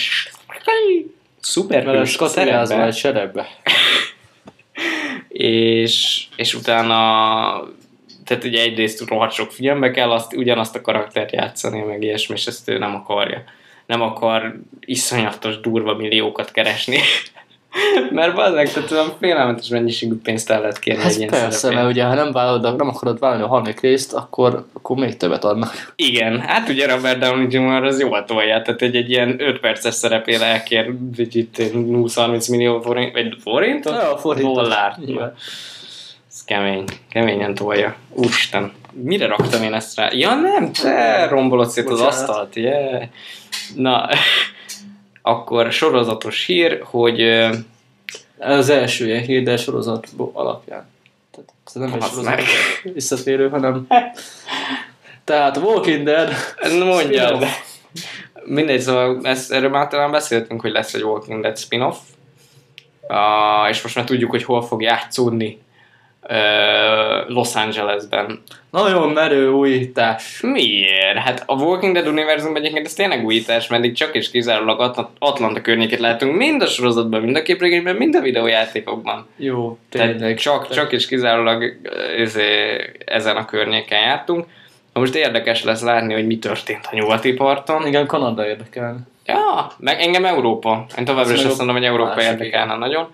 Vele 0.63 0.95
szuperhős 1.41 2.17
szerepbe, 2.25 2.85
egy 2.85 2.95
seregbe. 2.95 3.47
és, 5.29 6.25
és 6.35 6.53
utána 6.53 7.67
tehát 8.29 8.43
ugye 8.43 8.61
egyrészt 8.61 9.09
rohadt 9.09 9.33
sok 9.33 9.51
filmbe 9.51 9.91
kell 9.91 10.11
azt, 10.11 10.35
ugyanazt 10.35 10.75
a 10.75 10.81
karaktert 10.81 11.31
játszani, 11.31 11.81
meg 11.81 12.03
ilyesmi, 12.03 12.35
és 12.35 12.47
ezt 12.47 12.69
ő 12.69 12.77
nem 12.77 12.95
akarja. 12.95 13.43
Nem 13.85 14.01
akar 14.01 14.59
iszonyatos 14.79 15.59
durva 15.59 15.95
milliókat 15.95 16.51
keresni. 16.51 16.97
Mert 18.11 18.35
bazdmeg, 18.35 18.71
tehát 18.71 18.91
olyan 18.91 19.13
félelmetes 19.19 19.67
mennyiségű 19.67 20.15
pénzt 20.23 20.49
el 20.49 20.59
lehet 20.59 20.79
kérni 20.79 21.01
Hát 21.01 21.11
egy 21.11 21.17
ilyen 21.17 21.29
persze, 21.29 21.71
mert 21.73 21.87
ugye 21.87 22.03
ha 22.03 22.13
nem, 22.13 22.31
vállalod, 22.31 22.77
nem 22.77 22.87
akarod 22.87 23.19
vállalni 23.19 23.43
a 23.43 23.47
harmadik 23.47 23.79
részt, 23.79 24.13
akkor, 24.13 24.65
akkor 24.73 24.97
még 24.97 25.17
többet 25.17 25.43
adnak. 25.43 25.93
Igen, 25.95 26.39
hát 26.39 26.69
ugye 26.69 26.93
Robert 26.93 27.19
Downey 27.19 27.47
Jr. 27.49 27.83
az 27.83 27.99
jól 27.99 28.25
tolja, 28.25 28.61
tehát 28.61 28.81
egy, 28.81 28.95
egy 28.95 29.09
ilyen 29.09 29.35
5 29.41 29.59
perces 29.59 29.93
szerepére 29.93 30.45
elkér 30.45 30.93
egy 31.17 31.35
itt 31.35 31.57
20-30 31.57 32.49
millió 32.49 32.81
forint, 32.81 33.13
vagy 33.13 33.37
forintot? 33.43 33.93
Ja, 33.93 34.17
forintot. 34.17 34.55
Dollárt. 34.55 34.97
Igen. 35.05 35.33
Ez 36.29 36.43
kemény, 36.45 36.83
keményen 37.09 37.53
tolja. 37.53 37.95
Úristen, 38.09 38.71
mire 38.91 39.27
raktam 39.27 39.63
én 39.63 39.73
ezt 39.73 39.97
rá? 39.97 40.09
Ja 40.11 40.35
nem, 40.35 40.71
te 40.71 41.27
rombolod 41.27 41.69
szét 41.69 41.89
az 41.89 42.01
asztalt, 42.01 42.55
yeah. 42.55 43.03
Na, 43.75 44.09
akkor 45.29 45.71
sorozatos 45.71 46.45
hír, 46.45 46.81
hogy 46.83 47.21
Az 48.37 48.69
első 48.69 49.05
ilyen 49.05 49.21
hír, 49.21 49.43
de 49.43 49.57
sorozat 49.57 50.07
alapján. 50.33 50.87
Tehát 51.31 51.49
ez 51.65 51.73
nem 51.73 51.93
egy 51.93 52.03
sorozat 52.03 52.41
visszatérő, 52.93 53.49
hanem... 53.49 53.87
Tehát 55.23 55.57
Walking 55.57 56.03
Dead... 56.03 56.33
mondjad. 56.85 57.35
Spin-off. 57.35 57.51
Mindegy, 58.45 58.79
szóval 58.79 59.19
ezt, 59.23 59.51
erről 59.51 59.69
már 59.69 59.87
talán 59.87 60.11
beszéltünk, 60.11 60.61
hogy 60.61 60.71
lesz 60.71 60.93
egy 60.93 61.03
Walking 61.03 61.41
Dead 61.41 61.57
spin-off, 61.57 61.97
uh, 63.07 63.69
és 63.69 63.81
most 63.81 63.95
már 63.95 64.05
tudjuk, 64.05 64.29
hogy 64.29 64.43
hol 64.43 64.61
fog 64.61 64.81
játszódni 64.81 65.59
Los 67.27 67.55
Angelesben. 67.55 68.41
Nagyon 68.71 69.09
merő 69.09 69.49
újítás. 69.49 70.39
Miért? 70.41 71.17
Hát 71.17 71.43
a 71.45 71.53
Walking 71.53 71.93
Dead 71.93 72.07
univerzumban 72.07 72.61
egyébként 72.61 72.85
ez 72.85 72.93
tényleg 72.93 73.25
újítás, 73.25 73.67
mert 73.67 73.83
itt 73.83 73.95
csak 73.95 74.15
és 74.15 74.31
kizárólag 74.31 74.79
Atl- 74.79 75.09
Atlanta 75.19 75.61
környékét 75.61 75.99
látunk 75.99 76.35
mind 76.35 76.61
a 76.61 76.65
sorozatban, 76.65 77.21
mind 77.21 77.35
a 77.35 77.41
képregényben, 77.41 77.95
mind 77.95 78.15
a 78.15 78.21
videójátékokban. 78.21 79.27
Jó, 79.35 79.77
Tehát 79.89 80.11
tényleg. 80.11 80.37
csak, 80.37 80.69
csak 80.69 80.91
és 80.91 81.07
kizárólag 81.07 81.79
izé, 82.17 82.77
ezen 83.05 83.35
a 83.35 83.45
környéken 83.45 84.01
jártunk. 84.01 84.45
Na 84.93 84.99
most 84.99 85.15
érdekes 85.15 85.63
lesz 85.63 85.81
látni, 85.81 86.13
hogy 86.13 86.25
mi 86.25 86.37
történt 86.39 86.87
a 86.91 86.95
nyugati 86.95 87.33
parton. 87.33 87.87
Igen, 87.87 88.05
Kanada 88.07 88.47
érdekel. 88.47 88.97
Ja, 89.25 89.71
meg 89.77 90.01
engem 90.01 90.25
Európa. 90.25 90.85
Én 90.97 91.05
továbbra 91.05 91.33
is 91.33 91.43
azt 91.43 91.57
mondom, 91.57 91.75
hogy 91.75 91.85
Európa 91.85 92.21
érdekelne 92.21 92.75
nagyon. 92.75 93.07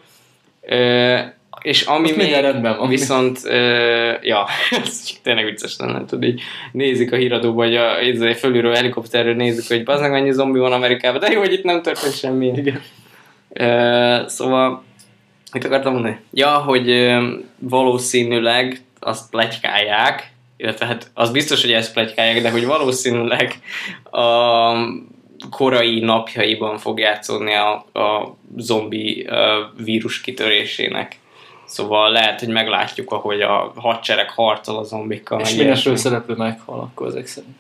Ö, 0.62 1.18
és 1.66 1.82
ami 1.82 2.12
Ott 2.12 2.16
még, 2.16 2.32
rendben 2.32 2.78
van. 2.78 2.90
viszont, 2.90 3.40
ö, 3.44 4.12
ja, 4.22 4.46
ez 4.84 5.04
tényleg 5.24 5.46
vicces 5.46 5.76
lenne, 5.78 6.06
tudod, 6.06 6.24
így 6.24 6.42
nézik 6.72 7.12
a 7.12 7.16
híradóba, 7.16 7.64
hogy 7.64 7.76
a, 7.76 8.02
izé, 8.02 8.34
fölülről 8.34 8.74
helikopterről 8.74 9.36
nézik, 9.36 9.68
hogy 9.68 9.84
bazdmeg 9.84 10.12
mennyi 10.12 10.32
zombi 10.32 10.60
van 10.60 10.72
Amerikában, 10.72 11.20
de 11.20 11.32
jó, 11.32 11.40
hogy 11.40 11.54
itt 11.54 11.64
nem 11.64 11.82
történt 11.82 12.18
semmi. 12.18 12.52
Igen. 12.56 12.82
Ö, 13.50 14.24
szóval, 14.28 14.84
mit 15.52 15.66
akartam 15.66 15.94
mondani? 15.94 16.20
Ja, 16.34 16.50
hogy 16.50 16.90
ö, 16.90 17.34
valószínűleg 17.60 18.82
azt 19.00 19.30
plegykálják, 19.30 20.32
illetve 20.58 20.86
hát 20.86 21.12
az 21.14 21.32
biztos, 21.32 21.62
hogy 21.62 21.72
ezt 21.72 21.94
plegykálják, 21.94 22.42
de 22.42 22.50
hogy 22.50 22.66
valószínűleg 22.66 23.54
a 24.12 24.74
korai 25.50 26.00
napjaiban 26.00 26.78
fog 26.78 27.00
játszódni 27.00 27.54
a, 27.54 27.72
a 28.00 28.38
zombi 28.58 29.26
ö, 29.28 29.62
vírus 29.84 30.22
kitörésének. 30.22 31.16
Szóval 31.66 32.12
lehet, 32.12 32.40
hogy 32.40 32.50
meglátjuk, 32.50 33.12
ahogy 33.12 33.42
a 33.42 33.72
hadsereg 33.76 34.30
harcol 34.30 34.78
a 34.78 34.84
zombikkal. 34.84 35.40
És 35.40 35.54
ilyesmi. 35.54 35.92
főszereplő 35.92 36.36
meghal 36.36 36.80
akkor 36.80 37.08
ezek 37.08 37.28
szerint. 37.28 37.56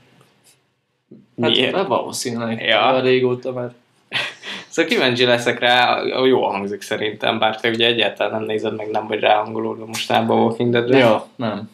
Hát, 1.41 1.49
Miért? 1.49 1.75
hát 1.75 1.87
valószínűleg. 1.87 2.61
Ja. 2.61 2.99
Régóta 2.99 3.51
már. 3.51 3.73
Szóval 4.67 4.91
kíváncsi 4.91 5.25
leszek 5.25 5.59
rá, 5.59 6.01
jól 6.25 6.49
hangzik 6.49 6.81
szerintem, 6.81 7.39
bár 7.39 7.59
te 7.59 7.69
ugye 7.69 7.85
egyáltalán 7.85 8.33
nem 8.33 8.43
nézed 8.43 8.75
meg, 8.75 8.89
nem 8.89 9.07
vagy 9.07 9.19
ráhangolódva 9.19 9.85
mostában 9.85 10.37
a 10.37 10.41
Walking 10.41 10.71
Deadre. 10.71 10.97
Ja, 10.97 11.27
nem. 11.35 11.69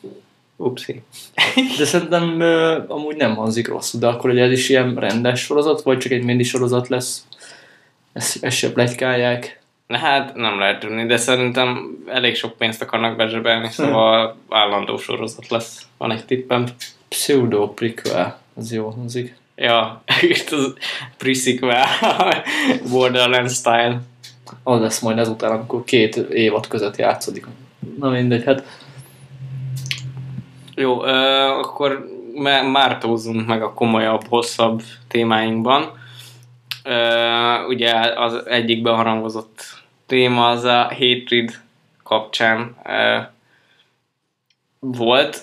Upsi. 0.55 1.01
De 1.77 1.85
szerintem 1.85 2.39
ö, 2.39 2.79
amúgy 2.87 3.15
nem 3.15 3.35
hangzik 3.35 3.67
rosszul, 3.67 3.99
de 3.99 4.07
akkor 4.07 4.29
ugye 4.29 4.43
ez 4.43 4.51
is 4.51 4.69
ilyen 4.69 4.95
rendes 4.95 5.39
sorozat, 5.39 5.81
vagy 5.81 5.97
csak 5.97 6.11
egy 6.11 6.23
mini 6.23 6.43
sorozat 6.43 6.87
lesz? 6.87 7.25
Ezt, 8.13 8.43
ezt 8.43 8.57
se 8.57 8.71
plegykálják. 8.71 9.60
Na 9.91 9.97
hát 9.97 10.35
nem 10.35 10.59
lehet 10.59 10.79
tudni, 10.79 11.05
de 11.05 11.17
szerintem 11.17 11.97
elég 12.07 12.35
sok 12.35 12.57
pénzt 12.57 12.81
akarnak 12.81 13.15
bezsebelni, 13.15 13.69
szóval 13.69 14.35
állandó 14.49 14.97
sorozat 14.97 15.47
lesz. 15.47 15.85
Van 15.97 16.11
egy 16.11 16.25
tippem. 16.25 16.65
Pseudo 17.07 17.69
prequel, 17.69 18.39
az 18.53 18.73
jó 18.73 18.89
hangzik. 18.89 19.35
Ja, 19.55 20.01
itt 20.21 20.49
az 20.49 20.73
pre-sequel, 21.17 21.85
Borderlands 22.91 23.53
style. 23.53 24.01
Az 24.63 24.79
lesz 24.79 24.99
majd 24.99 25.17
ezután, 25.17 25.51
amikor 25.51 25.83
két 25.83 26.15
évad 26.15 26.67
között 26.67 26.95
játszódik. 26.95 27.45
Na 27.99 28.09
mindegy, 28.09 28.43
hát 28.43 28.63
Jó, 30.75 31.05
ö, 31.05 31.11
akkor 31.47 32.07
mártózzunk 32.71 33.47
meg 33.47 33.63
a 33.63 33.73
komolyabb, 33.73 34.27
hosszabb 34.27 34.81
témáinkban. 35.07 35.91
Ö, 36.83 37.65
ugye 37.67 37.93
az 38.15 38.47
egyik 38.47 38.81
beharangozott 38.81 39.79
téma 40.11 40.49
az 40.49 40.63
a 40.63 40.83
Hatred 40.83 41.51
kapcsán 42.03 42.75
ö, 42.85 43.17
volt. 44.79 45.39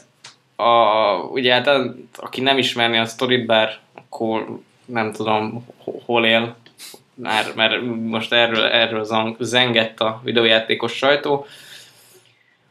A, 0.56 1.12
ugye 1.14 1.52
hát 1.52 1.70
aki 2.16 2.40
nem 2.40 2.58
ismerni 2.58 2.98
a 2.98 3.04
sztorit, 3.04 3.46
bár 3.46 3.78
akkor 3.94 4.58
nem 4.84 5.12
tudom 5.12 5.66
ho- 5.84 6.02
hol 6.04 6.26
él, 6.26 6.56
mert, 7.14 7.54
mert 7.54 7.82
most 8.02 8.32
erről, 8.32 8.64
erről 8.64 9.04
zang- 9.04 9.36
zengett 9.40 10.00
a 10.00 10.20
videójátékos 10.24 10.92
sajtó, 10.92 11.46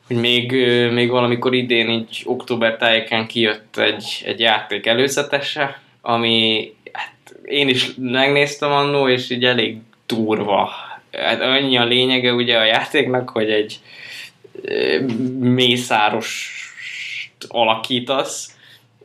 hogy 0.07 0.17
még, 0.17 0.51
még 0.91 1.09
valamikor 1.09 1.53
idén, 1.53 1.89
így 1.89 2.21
október 2.25 2.77
tájékán 2.77 3.27
kijött 3.27 3.77
egy, 3.77 4.23
egy 4.25 4.39
játék 4.39 4.85
előzetese, 4.85 5.81
ami 6.01 6.73
hát 6.91 7.35
én 7.43 7.67
is 7.67 7.91
megnéztem 7.95 8.71
annó, 8.71 9.07
és 9.07 9.29
így 9.29 9.45
elég 9.45 9.77
durva. 10.05 10.86
Hát 11.21 11.41
annyi 11.41 11.77
a 11.77 11.85
lényege 11.85 12.33
ugye 12.33 12.57
a 12.57 12.63
játéknak, 12.63 13.29
hogy 13.29 13.49
egy 13.49 13.79
mészáros 15.39 16.55
alakítasz, 17.47 18.55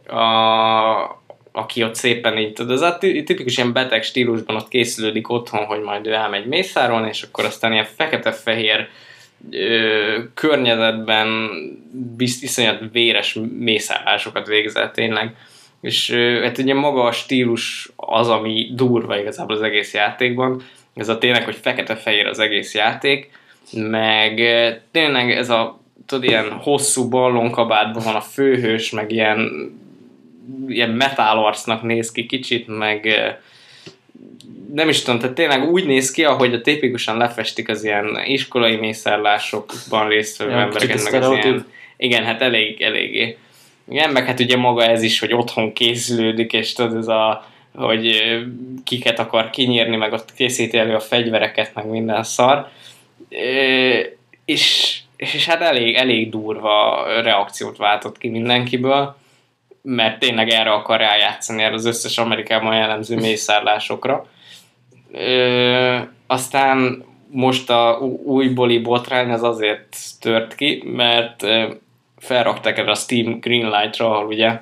a, 0.07 1.21
aki 1.53 1.83
ott 1.83 1.95
szépen 1.95 2.39
így, 2.39 2.53
tudod, 2.53 2.73
ez 2.73 2.81
a 2.81 2.99
ti- 2.99 3.23
tipikus 3.23 3.57
ilyen 3.57 3.73
beteg 3.73 4.03
stílusban 4.03 4.57
ott 4.57 4.69
készülődik 4.69 5.31
otthon, 5.31 5.65
hogy 5.65 5.81
majd 5.81 6.07
ő 6.07 6.13
elmegy 6.13 6.47
mészárolni, 6.47 7.09
és 7.09 7.23
akkor 7.23 7.45
aztán 7.45 7.73
ilyen 7.73 7.87
fekete-fehér 7.97 8.89
ö, 9.51 10.19
környezetben 10.35 11.51
bizt, 12.17 12.43
iszonyat 12.43 12.81
véres 12.93 13.39
mészállásokat 13.59 14.47
végzett 14.47 14.93
tényleg. 14.93 15.37
És 15.81 16.11
ö, 16.11 16.41
hát 16.43 16.59
ugye 16.59 16.75
maga 16.75 17.03
a 17.03 17.13
stílus 17.13 17.93
az, 17.97 18.29
ami 18.29 18.71
durva 18.75 19.19
igazából 19.19 19.57
az 19.57 19.63
egész 19.63 19.95
játékban. 19.95 20.63
Ez 20.95 21.09
a 21.09 21.19
tényleg, 21.19 21.45
hogy 21.45 21.57
fekete-fehér 21.57 22.27
az 22.27 22.39
egész 22.39 22.75
játék, 22.75 23.31
meg 23.73 24.39
ö, 24.39 24.71
tényleg 24.91 25.31
ez 25.31 25.51
a 25.51 25.81
tudod, 26.07 26.25
ilyen 26.25 26.51
hosszú 26.51 27.09
ballonkabátban 27.09 28.03
van 28.05 28.15
a 28.15 28.21
főhős, 28.21 28.91
meg 28.91 29.13
ilyen 29.13 29.51
ilyen 30.69 30.91
metálarcnak 30.91 31.83
néz 31.83 32.13
ki 32.13 32.27
kicsit, 32.27 32.67
meg 32.67 33.05
ö, 33.05 33.29
nem 34.73 34.89
is 34.89 35.03
tudom, 35.03 35.21
tehát 35.21 35.35
tényleg 35.35 35.71
úgy 35.71 35.87
néz 35.87 36.11
ki, 36.11 36.25
ahogy 36.25 36.55
a 36.55 36.61
tipikusan 36.61 37.17
lefestik 37.17 37.69
az 37.69 37.85
ilyen 37.85 38.19
iskolai 38.25 38.77
mészárlásokban 38.77 40.09
résztvevő 40.09 40.51
Ja, 40.51 40.59
embereket, 40.59 41.11
meg 41.11 41.23
az 41.23 41.31
ilyen, 41.31 41.67
igen, 41.97 42.25
hát 42.25 42.43
elég, 42.43 42.81
eléggé. 42.83 43.37
Igen, 43.91 44.11
meg 44.11 44.27
hát 44.27 44.41
ugye 44.41 44.57
maga 44.57 44.85
ez 44.85 45.03
is, 45.03 45.19
hogy 45.19 45.33
otthon 45.33 45.73
készülődik, 45.73 46.53
és 46.53 46.73
tudod, 46.73 46.97
ez 46.97 47.09
a 47.09 47.47
hogy 47.75 48.21
kiket 48.85 49.19
akar 49.19 49.51
kinyírni, 49.51 49.97
meg 49.97 50.13
ott 50.13 50.35
készíti 50.35 50.79
elő 50.79 50.95
a 50.95 51.01
fegyvereket, 51.01 51.75
meg 51.75 51.87
minden 51.87 52.23
szar. 52.23 52.69
Ö, 53.29 54.01
és, 54.45 54.99
és 55.17 55.47
hát 55.47 55.61
elég, 55.61 55.95
elég 55.95 56.31
durva 56.31 57.05
reakciót 57.23 57.77
váltott 57.77 58.19
ki 58.19 58.29
mindenkiből, 58.29 59.17
mert 59.83 60.19
tényleg 60.19 60.49
erre 60.49 60.73
akar 60.73 60.99
rájátszani, 60.99 61.63
erre 61.63 61.75
az 61.75 61.85
összes 61.85 62.19
Amerikában 62.19 62.77
jellemző 62.77 63.17
mészárlásokra. 63.17 64.27
Aztán 66.27 67.05
most 67.31 67.71
a 67.71 67.99
újbóli 68.25 68.79
botrány 68.79 69.31
az 69.31 69.43
azért 69.43 69.97
tört 70.21 70.55
ki, 70.55 70.83
mert 70.87 71.47
felrakták 72.19 72.79
erre 72.79 72.91
a 72.91 72.95
Steam 72.95 73.41
Greenlight-ra, 73.41 74.11
ahol 74.11 74.27
ugye 74.27 74.61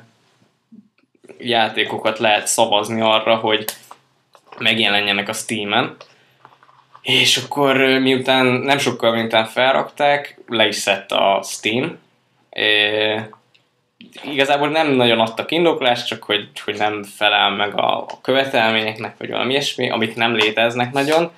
játékokat 1.39 2.19
lehet 2.19 2.47
szavazni 2.47 3.01
arra, 3.01 3.37
hogy 3.37 3.65
megjelenjenek 4.59 5.29
a 5.29 5.33
Steam-en. 5.33 5.97
És 7.03 7.37
akkor 7.37 7.77
miután 7.77 8.47
nem 8.47 8.79
sokkal 8.79 9.13
miután 9.13 9.45
felrakták, 9.45 10.39
le 10.47 10.67
is 10.67 10.77
szedte 10.77 11.17
a 11.17 11.43
Steam. 11.43 11.99
Ö, 12.51 13.17
igazából 14.25 14.69
nem 14.69 14.93
nagyon 14.93 15.21
adtak 15.21 15.51
indoklást, 15.51 16.07
csak 16.07 16.23
hogy, 16.23 16.49
hogy 16.65 16.79
nem 16.79 17.03
felel 17.03 17.51
meg 17.51 17.79
a, 17.79 18.07
követelményeknek, 18.23 19.15
vagy 19.19 19.31
valami 19.31 19.53
ilyesmi, 19.53 19.91
amik 19.91 20.15
nem 20.15 20.35
léteznek 20.35 20.93
nagyon. 20.93 21.31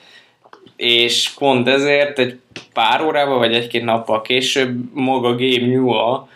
És 0.76 1.30
pont 1.30 1.68
ezért 1.68 2.18
egy 2.18 2.40
pár 2.72 3.02
órával, 3.02 3.38
vagy 3.38 3.54
egy-két 3.54 3.84
nappal 3.84 4.22
később 4.22 4.94
maga 4.94 5.30
Gabe 5.30 5.66
Newell, 5.66 6.28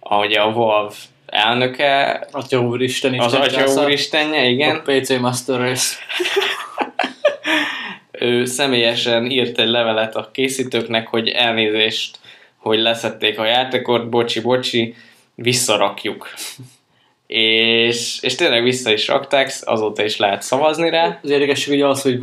ahogy 0.00 0.32
a 0.32 0.52
Valve 0.52 0.94
elnöke, 1.34 2.26
Atya 2.30 2.60
úristen, 2.60 3.20
az 3.20 3.32
Atya 3.32 3.82
Úristenje, 3.82 4.44
igen, 4.44 4.76
A 4.76 4.82
PC 4.82 5.10
Master 5.18 5.60
Race. 5.60 5.94
ő 8.12 8.44
személyesen 8.44 9.30
írt 9.30 9.58
egy 9.58 9.68
levelet 9.68 10.16
a 10.16 10.30
készítőknek, 10.32 11.06
hogy 11.08 11.28
elnézést, 11.28 12.18
hogy 12.56 12.78
leszették 12.78 13.38
a 13.38 13.44
játékot, 13.44 14.08
bocsi, 14.08 14.40
bocsi, 14.40 14.94
visszarakjuk. 15.34 16.28
És, 17.36 18.18
és 18.20 18.34
tényleg 18.34 18.62
vissza 18.62 18.92
is 18.92 19.08
rakták, 19.08 19.52
azóta 19.60 20.04
is 20.04 20.16
lehet 20.16 20.42
szavazni 20.42 20.90
rá. 20.90 21.18
Az 21.22 21.30
érdekesség 21.30 21.74
ugye 21.74 21.86
az, 21.86 22.02
hogy 22.02 22.20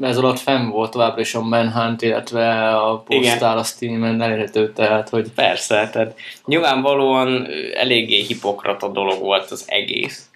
ez 0.00 0.18
alatt 0.18 0.38
fenn 0.38 0.68
volt 0.68 0.90
továbbra 0.90 1.20
is 1.20 1.34
a 1.34 1.40
Manhunt, 1.40 2.02
illetve 2.02 2.76
a 2.76 2.98
postál 2.98 3.58
a 3.58 3.62
Steam-en 3.62 4.22
elérhető, 4.22 4.72
tehát 4.72 5.08
hogy 5.08 5.30
Persze, 5.34 5.88
tehát 5.92 6.18
nyilvánvalóan 6.46 7.48
eléggé 7.74 8.20
hipokrata 8.20 8.88
dolog 8.88 9.20
volt 9.20 9.50
az 9.50 9.64
egész. 9.66 10.30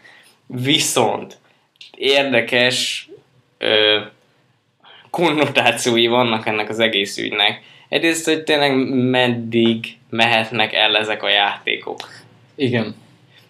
Viszont 0.46 1.38
érdekes 1.96 3.08
ö, 3.58 4.00
konnotációi 5.10 6.06
vannak 6.06 6.46
ennek 6.46 6.68
az 6.68 6.78
egész 6.78 7.18
ügynek. 7.18 7.62
Egyrészt, 7.88 8.24
hogy 8.24 8.42
tényleg 8.42 8.76
meddig 9.10 9.96
mehetnek 10.10 10.72
el 10.72 10.96
ezek 10.96 11.22
a 11.22 11.28
játékok. 11.28 12.00
igen. 12.54 13.04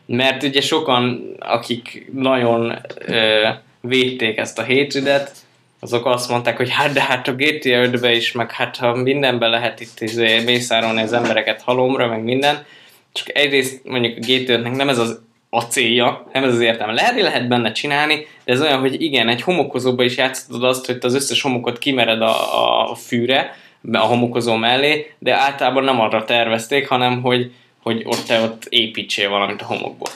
Mert 0.06 0.42
ugye 0.42 0.60
sokan, 0.60 1.34
akik 1.38 2.10
nagyon 2.12 2.78
ö, 2.98 3.48
védték 3.80 4.38
ezt 4.38 4.58
a 4.58 4.64
hatridet, 4.64 5.32
azok 5.80 6.06
azt 6.06 6.30
mondták, 6.30 6.56
hogy 6.56 6.70
hát 6.70 6.92
de 6.92 7.02
hát 7.02 7.28
a 7.28 7.34
GTA 7.34 7.82
5 7.82 8.16
is, 8.16 8.32
meg 8.32 8.52
hát 8.52 8.76
ha 8.76 8.94
mindenben 8.94 9.50
lehet 9.50 9.80
itt 9.80 10.00
izé, 10.00 10.42
mészárolni 10.44 11.02
az 11.02 11.12
embereket 11.12 11.62
halomra, 11.62 12.06
meg 12.06 12.22
minden, 12.22 12.64
csak 13.12 13.36
egyrészt 13.36 13.80
mondjuk 13.84 14.16
a 14.16 14.20
GTA 14.20 14.58
5-nek 14.58 14.76
nem 14.76 14.88
ez 14.88 14.98
az 14.98 15.20
a 15.50 15.60
célja, 15.60 16.26
nem 16.32 16.44
ez 16.44 16.54
az 16.54 16.60
értelme. 16.60 16.92
Lehet, 16.92 17.20
lehet 17.20 17.48
benne 17.48 17.72
csinálni, 17.72 18.26
de 18.44 18.52
ez 18.52 18.60
olyan, 18.60 18.80
hogy 18.80 19.02
igen, 19.02 19.28
egy 19.28 19.42
homokozóba 19.42 20.02
is 20.02 20.16
játszhatod 20.16 20.64
azt, 20.64 20.86
hogy 20.86 20.98
az 21.00 21.14
összes 21.14 21.42
homokot 21.42 21.78
kimered 21.78 22.20
a, 22.22 22.90
a 22.90 22.94
fűre, 22.94 23.56
a 23.92 23.98
homokozó 23.98 24.54
mellé, 24.54 25.14
de 25.18 25.34
általában 25.34 25.84
nem 25.84 26.00
arra 26.00 26.24
tervezték, 26.24 26.88
hanem 26.88 27.22
hogy, 27.22 27.52
hogy 27.86 28.02
ott 28.04 28.24
te 28.26 28.40
ott 28.40 28.66
építsél 28.68 29.28
valamit 29.28 29.62
a 29.62 29.64
homokból. 29.64 30.08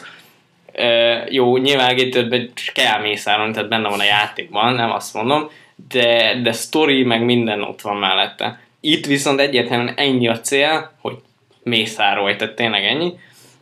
Ö, 0.73 1.17
jó, 1.29 1.57
nyilván 1.57 1.95
GTA 1.97 2.27
kell 2.73 3.01
mészárolni, 3.01 3.53
tehát 3.53 3.69
benne 3.69 3.89
van 3.89 4.01
a 4.01 4.05
játékban, 4.05 4.75
nem 4.75 4.91
azt 4.91 5.15
mondom, 5.15 5.51
de, 5.89 6.41
de 6.43 6.53
story 6.53 7.03
meg 7.03 7.25
minden 7.25 7.63
ott 7.63 7.81
van 7.81 7.97
mellette. 7.97 8.61
Itt 8.81 9.07
viszont 9.07 9.41
egyértelműen 9.41 9.95
ennyi 9.97 10.29
a 10.29 10.41
cél, 10.41 10.93
hogy 11.01 11.15
mészárolj, 11.63 12.37
tehát 12.37 12.55
tényleg 12.55 12.85
ennyi. 12.85 13.13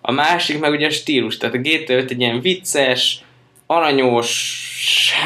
A 0.01 0.13
másik 0.13 0.61
meg 0.61 0.73
ugye 0.73 0.87
a 0.87 0.91
stílus, 0.91 1.37
tehát 1.37 1.55
a 1.55 1.59
GTA 1.59 1.93
5 1.93 2.11
egy 2.11 2.21
ilyen 2.21 2.41
vicces, 2.41 3.21
aranyos, 3.71 4.63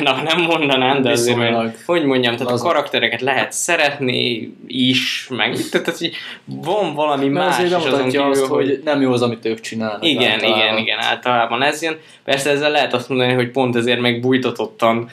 na 0.02 0.22
nem 0.22 0.42
mondanám, 0.42 1.02
de 1.02 1.10
azért, 1.10 1.36
Viszonylag. 1.36 1.74
hogy, 1.86 2.04
mondjam, 2.04 2.36
tehát 2.36 2.50
Laza. 2.50 2.64
a 2.64 2.72
karaktereket 2.72 3.20
lehet 3.20 3.52
szeretni 3.52 4.52
is, 4.66 5.26
meg 5.30 5.54
tehát, 5.54 5.70
tehát 5.70 5.98
hogy 5.98 6.12
van 6.44 6.94
valami 6.94 7.28
Mert 7.28 7.46
más 7.46 7.58
azért 7.58 7.74
azon 7.74 8.08
kívül, 8.08 8.30
azt, 8.30 8.44
hogy 8.46 8.80
nem 8.84 9.00
jó 9.00 9.12
az, 9.12 9.22
amit 9.22 9.44
ők 9.44 9.60
csinálnak. 9.60 10.04
igen, 10.04 10.30
általában. 10.30 10.58
igen, 10.58 10.76
igen, 10.78 10.98
általában 10.98 11.62
ez 11.62 11.82
jön. 11.82 11.98
Persze 12.24 12.50
ezzel 12.50 12.70
lehet 12.70 12.92
azt 12.94 13.08
mondani, 13.08 13.32
hogy 13.32 13.50
pont 13.50 13.76
ezért 13.76 14.00
meg 14.00 14.20
bújtatottan 14.20 15.10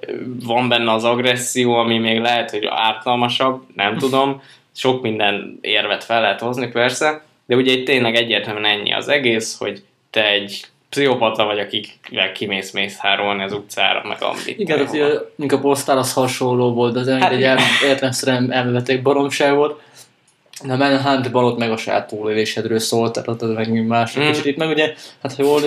ö, 0.00 0.12
van 0.44 0.68
benne 0.68 0.92
az 0.92 1.04
agresszió, 1.04 1.74
ami 1.74 1.98
még 1.98 2.20
lehet, 2.20 2.50
hogy 2.50 2.66
ártalmasabb, 2.70 3.62
nem 3.74 3.98
tudom. 3.98 4.42
Sok 4.74 5.02
minden 5.02 5.58
érvet 5.60 6.04
fel 6.04 6.20
lehet 6.20 6.40
hozni 6.40 6.68
persze, 6.68 7.22
de 7.46 7.56
ugye 7.56 7.72
itt 7.72 7.84
tényleg 7.86 8.14
egyértelműen 8.14 8.64
ennyi 8.78 8.92
az 8.92 9.08
egész, 9.08 9.58
hogy 9.58 9.82
te 10.10 10.28
egy 10.28 10.64
pszichopata 10.92 11.44
vagy, 11.44 11.58
akikvel 11.58 12.32
kimész 12.32 12.70
mész 12.70 12.96
hárolni 12.96 13.42
az 13.42 13.52
utcára, 13.52 14.02
meg 14.08 14.22
amit. 14.22 14.58
Igen, 14.58 14.76
tehát 14.76 14.92
ugye, 14.92 15.06
mint 15.34 15.52
a 15.52 15.58
posztál 15.58 15.98
az 15.98 16.12
hasonló 16.12 16.72
volt, 16.72 16.92
de 16.92 17.00
az 17.00 17.08
Hát 17.08 17.32
egy 17.32 17.40
értelemszerűen 17.84 18.52
elmeveték 18.52 19.02
baromság 19.02 19.54
volt. 19.54 19.80
De 20.64 20.72
a 20.72 20.76
Manhuntban 20.76 21.44
ott 21.44 21.58
meg 21.58 21.70
a 21.70 21.76
saját 21.76 22.06
túlélésedről 22.06 22.78
szólt, 22.78 23.12
tehát 23.12 23.28
ott 23.28 23.42
az 23.42 23.54
meg 23.54 23.86
más. 23.86 24.18
Mm. 24.18 24.26
Kicsit 24.26 24.44
itt 24.44 24.56
meg 24.56 24.68
ugye, 24.68 24.94
hát 25.22 25.34
ha 25.34 25.42
jól 25.42 25.60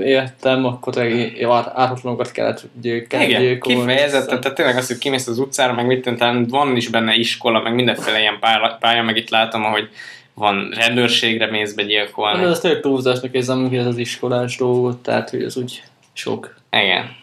értem, 0.00 0.64
akkor 0.64 0.94
tényleg 0.94 1.42
ár- 1.42 1.72
ártatlanokat 1.74 2.32
kellett 2.32 2.62
győ- 2.80 3.06
kellett 3.06 3.28
Igen, 3.28 3.60
kifejezetten, 3.60 4.40
tehát 4.40 4.56
tényleg 4.56 4.76
az, 4.76 4.86
hogy 4.86 4.98
kimész 4.98 5.26
az 5.26 5.38
utcára, 5.38 5.72
meg 5.72 5.86
mit 5.86 6.10
talán 6.18 6.46
van 6.48 6.76
is 6.76 6.88
benne 6.88 7.14
iskola, 7.14 7.60
meg 7.60 7.74
mindenféle 7.74 8.20
ilyen 8.20 8.38
pálya 8.80 9.02
meg 9.02 9.16
itt 9.16 9.30
látom, 9.30 9.64
ahogy 9.64 9.88
van 10.34 10.70
rendőrségre 10.76 11.46
mész 11.50 11.72
be 11.72 11.82
De 11.82 11.88
gyilkolni. 11.88 12.44
ez 12.44 12.60
tényleg 12.60 12.80
túlzásnak 12.80 13.34
érzem, 13.34 13.68
hogy 13.68 13.78
ez 13.78 13.86
az 13.86 13.96
iskolás 13.98 14.56
dolgot, 14.56 15.02
tehát 15.02 15.30
hogy 15.30 15.42
ez 15.42 15.56
úgy 15.56 15.82
sok. 16.12 16.54
Igen. 16.70 17.16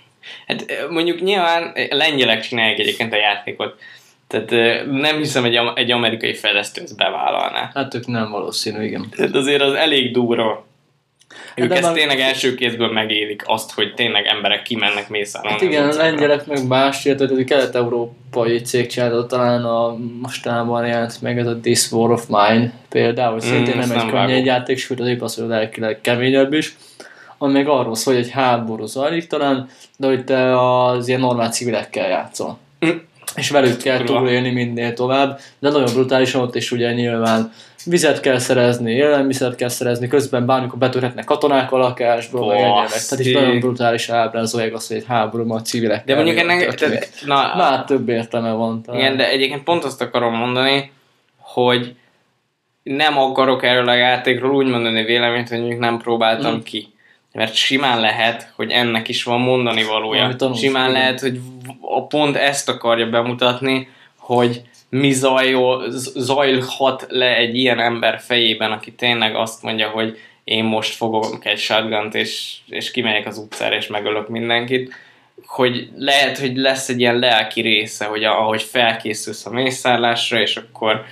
Hát 0.48 0.66
mondjuk 0.90 1.22
nyilván 1.22 1.74
lengyelek 1.90 2.42
csinálják 2.42 2.80
egyébként 2.80 3.14
a 3.14 3.18
játékot. 3.18 3.80
Tehát 4.28 4.50
nem 4.92 5.18
hiszem, 5.18 5.44
am- 5.44 5.78
egy 5.78 5.92
amerikai 5.92 6.34
fejlesztő 6.34 6.82
ezt 6.82 6.96
bevállalná. 6.96 7.72
Hát 7.74 7.94
ők 7.96 8.08
nem 8.08 8.32
valószínű, 8.32 8.84
igen. 8.84 9.10
Tehát 9.16 9.36
azért 9.36 9.62
az 9.62 9.74
elég 9.74 10.12
durva. 10.14 10.68
Ők 11.56 11.68
de 11.68 11.74
ezt 11.74 11.84
már- 11.84 11.94
tényleg 11.94 12.20
első 12.20 12.56
kézből 12.56 12.92
megélik, 12.92 13.42
azt, 13.46 13.72
hogy 13.72 13.94
tényleg 13.94 14.26
emberek 14.26 14.62
kimennek 14.62 15.10
mészárolni. 15.10 15.58
Hát 15.58 15.68
igen, 15.68 15.90
a 15.90 15.94
lengyelek 15.94 16.46
meg 16.46 16.68
más, 16.68 17.06
illetve 17.06 17.36
egy 17.38 17.44
kelet-európai 17.44 18.62
cég 18.62 18.88
csinálta, 18.88 19.26
talán 19.26 19.64
a 19.64 19.96
mostanában 20.22 20.86
jelent 20.88 21.22
meg 21.22 21.38
ez 21.40 21.48
a 21.48 21.60
This 21.60 21.92
War 21.92 22.12
of 22.12 22.26
Mine 22.28 22.74
például, 22.90 23.34
hogy 23.34 23.44
Mm, 23.46 23.50
szintén 23.50 23.78
nem 23.78 23.92
egy 23.92 24.06
könnyű 24.06 24.44
játék, 24.44 24.78
sőt 24.78 25.00
az 25.00 25.08
épp 25.08 25.22
az, 25.22 25.36
hogy 25.36 25.48
lelkileg 25.48 26.02
keményebb 26.02 26.54
is, 26.54 26.76
ami 27.38 27.54
meg 27.54 27.68
arról 27.68 27.96
szól, 27.96 28.14
hogy 28.14 28.24
egy 28.24 28.32
háború 28.32 28.86
zajlik 28.86 29.28
talán, 29.28 29.70
de 29.98 30.08
hogy 30.08 30.24
te 30.24 30.62
az 30.62 31.08
ilyen 31.08 31.20
normál 31.20 31.50
civilekkel 31.52 32.10
játszol. 32.10 32.58
Mm. 32.86 32.90
És 33.36 33.50
velük 33.50 33.78
kell 33.78 34.04
túlélni 34.04 34.52
minél 34.52 34.94
tovább, 34.94 35.40
de 35.60 35.70
nagyon 35.70 35.94
brutálisan 35.94 36.42
ott 36.42 36.56
is 36.56 36.72
ugye 36.72 36.94
nyilván 36.94 37.52
vizet 37.86 38.20
kell 38.20 38.40
szerezni, 38.40 38.92
élelmiszert 38.92 39.56
kell 39.56 39.70
szerezni, 39.70 40.08
közben 40.08 40.46
bármikor 40.46 40.78
betörhetnek 40.78 41.26
katonák 41.26 41.72
a 41.72 41.78
lakásba, 41.78 42.46
meg. 42.48 42.88
Tehát 42.88 43.26
is 43.26 43.32
nagyon 43.32 43.60
brutális 43.60 44.10
ábrázolják 44.10 44.74
azt, 44.74 44.88
hogy 44.88 44.98
egy 44.98 45.06
háborúban 45.08 45.58
a 45.58 45.62
civilek. 45.62 46.06
De 46.06 46.16
mondjuk 46.16 46.38
ennek, 46.38 46.76
tehát, 46.76 47.10
na, 47.26 47.54
Már 47.56 47.84
több 47.86 48.10
értelme 48.10 48.52
van. 48.52 48.82
Talán. 48.82 49.00
Igen, 49.02 49.18
de 49.18 49.30
egyébként 49.30 49.64
pont 49.64 49.84
azt 49.84 50.02
akarom 50.02 50.36
mondani, 50.36 50.92
hogy 51.38 51.96
nem 52.84 53.18
akarok 53.18 53.64
erről 53.64 53.90
a 53.90 53.94
játékról 53.94 54.56
úgy 54.56 54.68
mondani 54.68 55.04
véleményt, 55.04 55.50
hogy 55.50 55.60
mondjuk 55.60 55.80
nem 55.80 55.98
próbáltam 55.98 56.56
Mm. 56.56 56.60
ki. 56.64 56.94
Mert 57.32 57.54
simán 57.54 58.00
lehet, 58.00 58.52
hogy 58.56 58.72
ennek 58.72 59.08
is 59.08 59.24
van 59.24 59.40
mondani 59.40 59.84
valója. 59.84 60.36
Simán 60.56 60.92
lehet, 60.92 61.20
hogy 61.20 61.40
a 61.82 62.08
pont 62.08 62.36
ezt 62.36 62.70
akarja 62.70 63.10
bemutatni, 63.10 63.90
hogy 64.18 64.62
mi 64.90 65.12
zajol, 65.12 65.84
zajlhat 66.16 67.06
le 67.10 67.36
egy 67.36 67.58
ilyen 67.58 67.80
ember 67.80 68.20
fejében, 68.20 68.72
aki 68.72 68.92
tényleg 68.92 69.36
azt 69.36 69.64
mondja, 69.64 69.90
hogy 69.90 70.18
én 70.44 70.64
most 70.64 70.96
fogok 70.96 71.46
egy 71.46 71.60
shotgunt, 71.60 72.16
és, 72.16 72.56
és 72.68 72.92
kimegyek 72.92 73.28
az 73.28 73.38
utcára, 73.38 73.76
és 73.76 73.88
megölök 73.88 74.30
mindenkit 74.30 74.94
hogy 75.46 75.90
lehet, 75.96 76.38
hogy 76.38 76.58
lesz 76.58 76.90
egy 76.90 77.00
ilyen 77.00 77.20
lelki 77.20 77.62
része, 77.62 78.06
hogy 78.06 78.24
ahogy 78.24 78.62
felkészülsz 78.62 79.46
a 79.46 79.50
mészárlásra, 79.50 80.42
és 80.42 80.56
akkor 80.56 81.06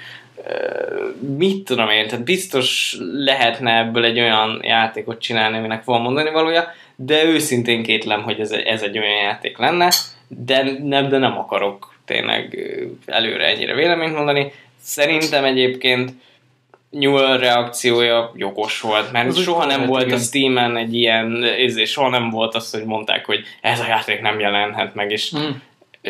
mit 1.38 1.66
tudom 1.66 1.89
én, 1.89 2.08
tehát 2.08 2.26
biztos 2.26 2.98
lehetne 3.14 3.78
ebből 3.78 4.06
egy 4.06 4.20
olyan 4.20 4.60
játékot 4.64 5.22
csinálni, 5.22 5.58
aminek 5.58 5.84
van 5.84 6.02
mondani 6.02 6.30
valója, 6.30 6.74
de 6.95 7.24
őszintén 7.24 7.84
kétlem, 7.84 8.24
hogy 8.24 8.39
ez, 8.39 8.52
ez 8.52 8.82
egy 8.82 8.98
olyan 8.98 9.22
játék 9.22 9.58
lenne, 9.58 9.89
de 10.28 10.64
nem, 10.84 11.10
de 11.10 11.18
nem 11.18 11.38
akarok 11.38 11.95
tényleg 12.06 12.58
előre 13.06 13.45
ennyire 13.45 13.74
véleményt 13.74 14.16
mondani. 14.16 14.52
Szerintem 14.82 15.43
egyébként 15.43 16.12
Newell 16.89 17.38
reakciója 17.38 18.32
jogos 18.36 18.82
volt, 18.82 19.12
mert 19.12 19.28
Az 19.28 19.41
soha 19.41 19.66
nem 19.66 19.86
volt 19.86 20.06
igen. 20.06 20.18
a 20.18 20.22
Steam-en 20.22 20.78
egy 20.78 20.93
ilyen, 20.95 21.43
és 21.58 21.91
soha 21.91 22.10
nem 22.10 22.30
volt 22.30 22.56
az, 22.56 22.72
hogy 22.72 22.84
mondták, 22.84 23.26
hogy 23.26 23.43
ez 23.62 23.80
a 23.80 23.88
játék 23.88 24.22
nem 24.22 24.39
jelenhet 24.39 24.95
meg, 24.95 25.12
és 25.12 25.36
Mm. 25.36 25.50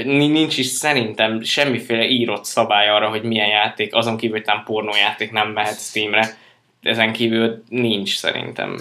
Ni- 0.04 0.28
nincs 0.28 0.58
is 0.58 0.66
szerintem 0.66 1.42
semmiféle 1.44 2.08
írott 2.08 2.46
szabály 2.46 2.90
arra, 2.90 3.10
hogy 3.10 3.24
milyen 3.24 3.48
játék, 3.48 3.96
azon 3.96 4.18
kívül, 4.18 4.38
hogy 4.38 4.46
nem 4.46 4.64
pornójáték 4.64 5.32
nem 5.32 5.50
mehet 5.50 5.80
Steamre. 5.80 6.38
Ezen 6.82 7.14
kívül 7.14 7.64
nincs 7.70 8.16
szerintem 8.18 8.78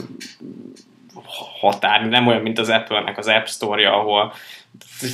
határ. 1.60 2.08
Nem 2.08 2.26
olyan, 2.26 2.42
mint 2.42 2.58
az 2.58 2.68
Apple-nek 2.68 3.18
az 3.18 3.26
App 3.28 3.46
Store-ja, 3.46 3.92
ahol 3.92 4.32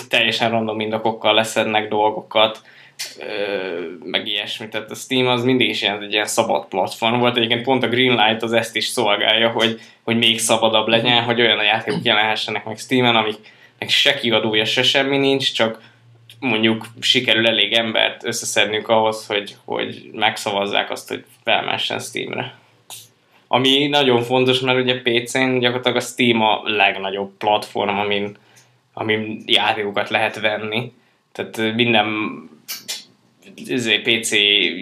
teljesen 0.09 0.51
random 0.51 0.81
indokokkal 0.81 1.35
leszednek 1.35 1.89
dolgokat, 1.89 2.63
meg 4.05 4.27
ilyesmi. 4.27 4.69
Tehát 4.69 4.91
a 4.91 4.95
Steam 4.95 5.27
az 5.27 5.45
mindig 5.45 5.69
is 5.69 5.83
ilyen, 5.83 6.03
egy 6.03 6.13
ilyen 6.13 6.27
szabad 6.27 6.67
platform 6.67 7.19
volt. 7.19 7.37
Egyébként 7.37 7.63
pont 7.63 7.83
a 7.83 7.89
Greenlight 7.89 8.43
az 8.43 8.53
ezt 8.53 8.77
is 8.77 8.87
szolgálja, 8.87 9.51
hogy, 9.51 9.81
hogy 10.03 10.17
még 10.17 10.39
szabadabb 10.39 10.87
legyen, 10.87 11.23
hogy 11.23 11.41
olyan 11.41 11.59
a 11.59 11.63
játékok 11.63 12.05
jelenhessenek 12.05 12.65
meg 12.65 12.79
Steam-en, 12.79 13.17
amiknek 13.17 13.89
se 13.89 14.15
kiadója, 14.15 14.65
se 14.65 14.83
semmi 14.83 15.17
nincs, 15.17 15.53
csak 15.53 15.81
mondjuk 16.43 16.87
sikerül 17.01 17.47
elég 17.47 17.73
embert 17.73 18.25
összeszednünk 18.25 18.89
ahhoz, 18.89 19.27
hogy, 19.27 19.57
hogy 19.65 20.11
megszavazzák 20.13 20.91
azt, 20.91 21.09
hogy 21.09 21.25
felmessen 21.45 21.99
Steamre. 21.99 22.55
Ami 23.49 23.87
nagyon 23.87 24.23
fontos, 24.23 24.61
mert 24.61 24.79
ugye 24.79 25.01
PC-n 25.03 25.59
gyakorlatilag 25.59 25.97
a 25.97 26.01
Steam 26.01 26.41
a 26.41 26.61
legnagyobb 26.65 27.37
platform, 27.39 27.99
amin, 27.99 28.37
amin 28.93 29.43
játékokat 29.47 30.09
lehet 30.09 30.41
venni. 30.41 30.93
Tehát 31.33 31.75
minden 31.75 32.07
izé, 33.55 33.99
PC 33.99 34.31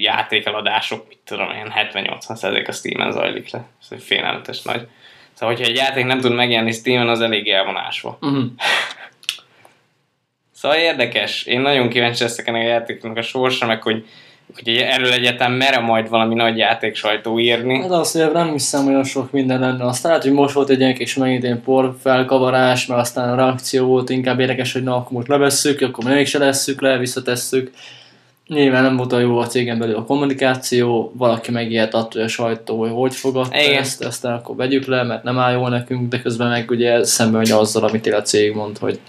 játékeladások, 0.01 1.09
mit 1.09 1.19
tudom 1.25 1.51
én, 1.51 1.73
70-80% 1.93 2.69
a 2.69 2.73
Steam-en 2.73 3.13
zajlik 3.13 3.51
le. 3.51 3.69
Ez 3.81 3.89
egy 3.91 4.03
félelmetes 4.03 4.63
nagy. 4.63 4.87
Szóval, 5.33 5.55
hogyha 5.55 5.71
egy 5.71 5.77
játék 5.77 6.05
nem 6.05 6.21
tud 6.21 6.33
megjelenni 6.33 6.73
Steam-en, 6.73 7.09
az 7.09 7.21
elég 7.21 7.49
elvonásva. 7.49 8.19
Mm. 8.27 8.47
Szóval 10.61 10.77
érdekes. 10.77 11.45
Én 11.45 11.61
nagyon 11.61 11.89
kíváncsi 11.89 12.23
leszek 12.23 12.49
ennek 12.49 12.63
a 12.63 12.67
játéknak 12.67 13.17
a 13.17 13.23
sorsa, 13.23 13.67
meg 13.67 13.83
hogy, 13.83 14.05
hogy 14.55 14.69
erről 14.77 15.13
egyetem 15.13 15.53
mere 15.53 15.79
majd 15.79 16.09
valami 16.09 16.35
nagy 16.35 16.57
játék 16.57 16.95
sajtó 16.95 17.39
írni. 17.39 17.81
Hát 17.81 17.91
azt 17.91 18.15
mondja, 18.15 18.33
nem 18.33 18.53
hiszem 18.53 18.87
olyan 18.87 19.05
sok 19.05 19.31
minden 19.31 19.61
lenne. 19.61 19.85
Aztán 19.85 20.11
lehet, 20.11 20.27
hogy 20.27 20.35
most 20.35 20.55
volt 20.55 20.71
egy 20.71 20.81
ilyen 20.81 20.95
kis 20.95 21.15
megint 21.15 21.43
ilyen 21.43 21.63
por 21.63 21.97
felkavarás, 22.03 22.87
mert 22.87 23.01
aztán 23.01 23.29
a 23.29 23.35
reakció 23.35 23.87
volt 23.87 24.11
inkább 24.11 24.41
érdekes, 24.41 24.73
hogy 24.73 24.83
na 24.83 24.97
akkor 24.97 25.13
most 25.13 25.29
levesszük, 25.29 25.81
akkor 25.81 26.05
mégse 26.05 26.39
lesszük 26.39 26.81
le, 26.81 26.99
visszatesszük. 26.99 27.71
Nyilván 28.47 28.83
nem 28.83 28.97
volt 28.97 29.13
olyan 29.13 29.31
jó 29.31 29.39
a 29.39 29.47
cégen 29.47 29.79
belül 29.79 29.97
a 29.97 30.05
kommunikáció, 30.05 31.13
valaki 31.17 31.51
megijedt 31.51 31.95
attól, 31.95 32.11
hogy 32.13 32.23
a 32.23 32.29
sajtó, 32.29 32.79
hogy 32.79 32.91
hogy 32.93 33.15
fogadta 33.15 33.61
Igen. 33.61 33.81
ezt, 33.81 34.03
ezt 34.03 34.25
akkor 34.25 34.57
vegyük 34.57 34.87
le, 34.87 35.03
mert 35.03 35.23
nem 35.23 35.39
áll 35.39 35.53
jól 35.53 35.69
nekünk, 35.69 36.09
de 36.09 36.21
közben 36.23 36.49
meg 36.49 36.71
ugye 36.71 37.05
szembe 37.05 37.39
megy 37.39 37.51
azzal, 37.51 37.85
amit 37.85 38.07
a 38.07 38.23
cég 38.23 38.55
mond, 38.55 38.79
hogy 38.79 39.01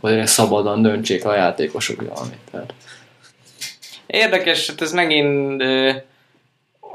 hogy 0.00 0.26
szabadon 0.26 0.82
döntsék 0.82 1.24
a 1.24 1.34
játékosok 1.34 2.08
valamit. 2.08 2.38
Tehát. 2.50 2.74
Érdekes, 4.06 4.66
hát 4.66 4.80
ez 4.80 4.92
megint 4.92 5.62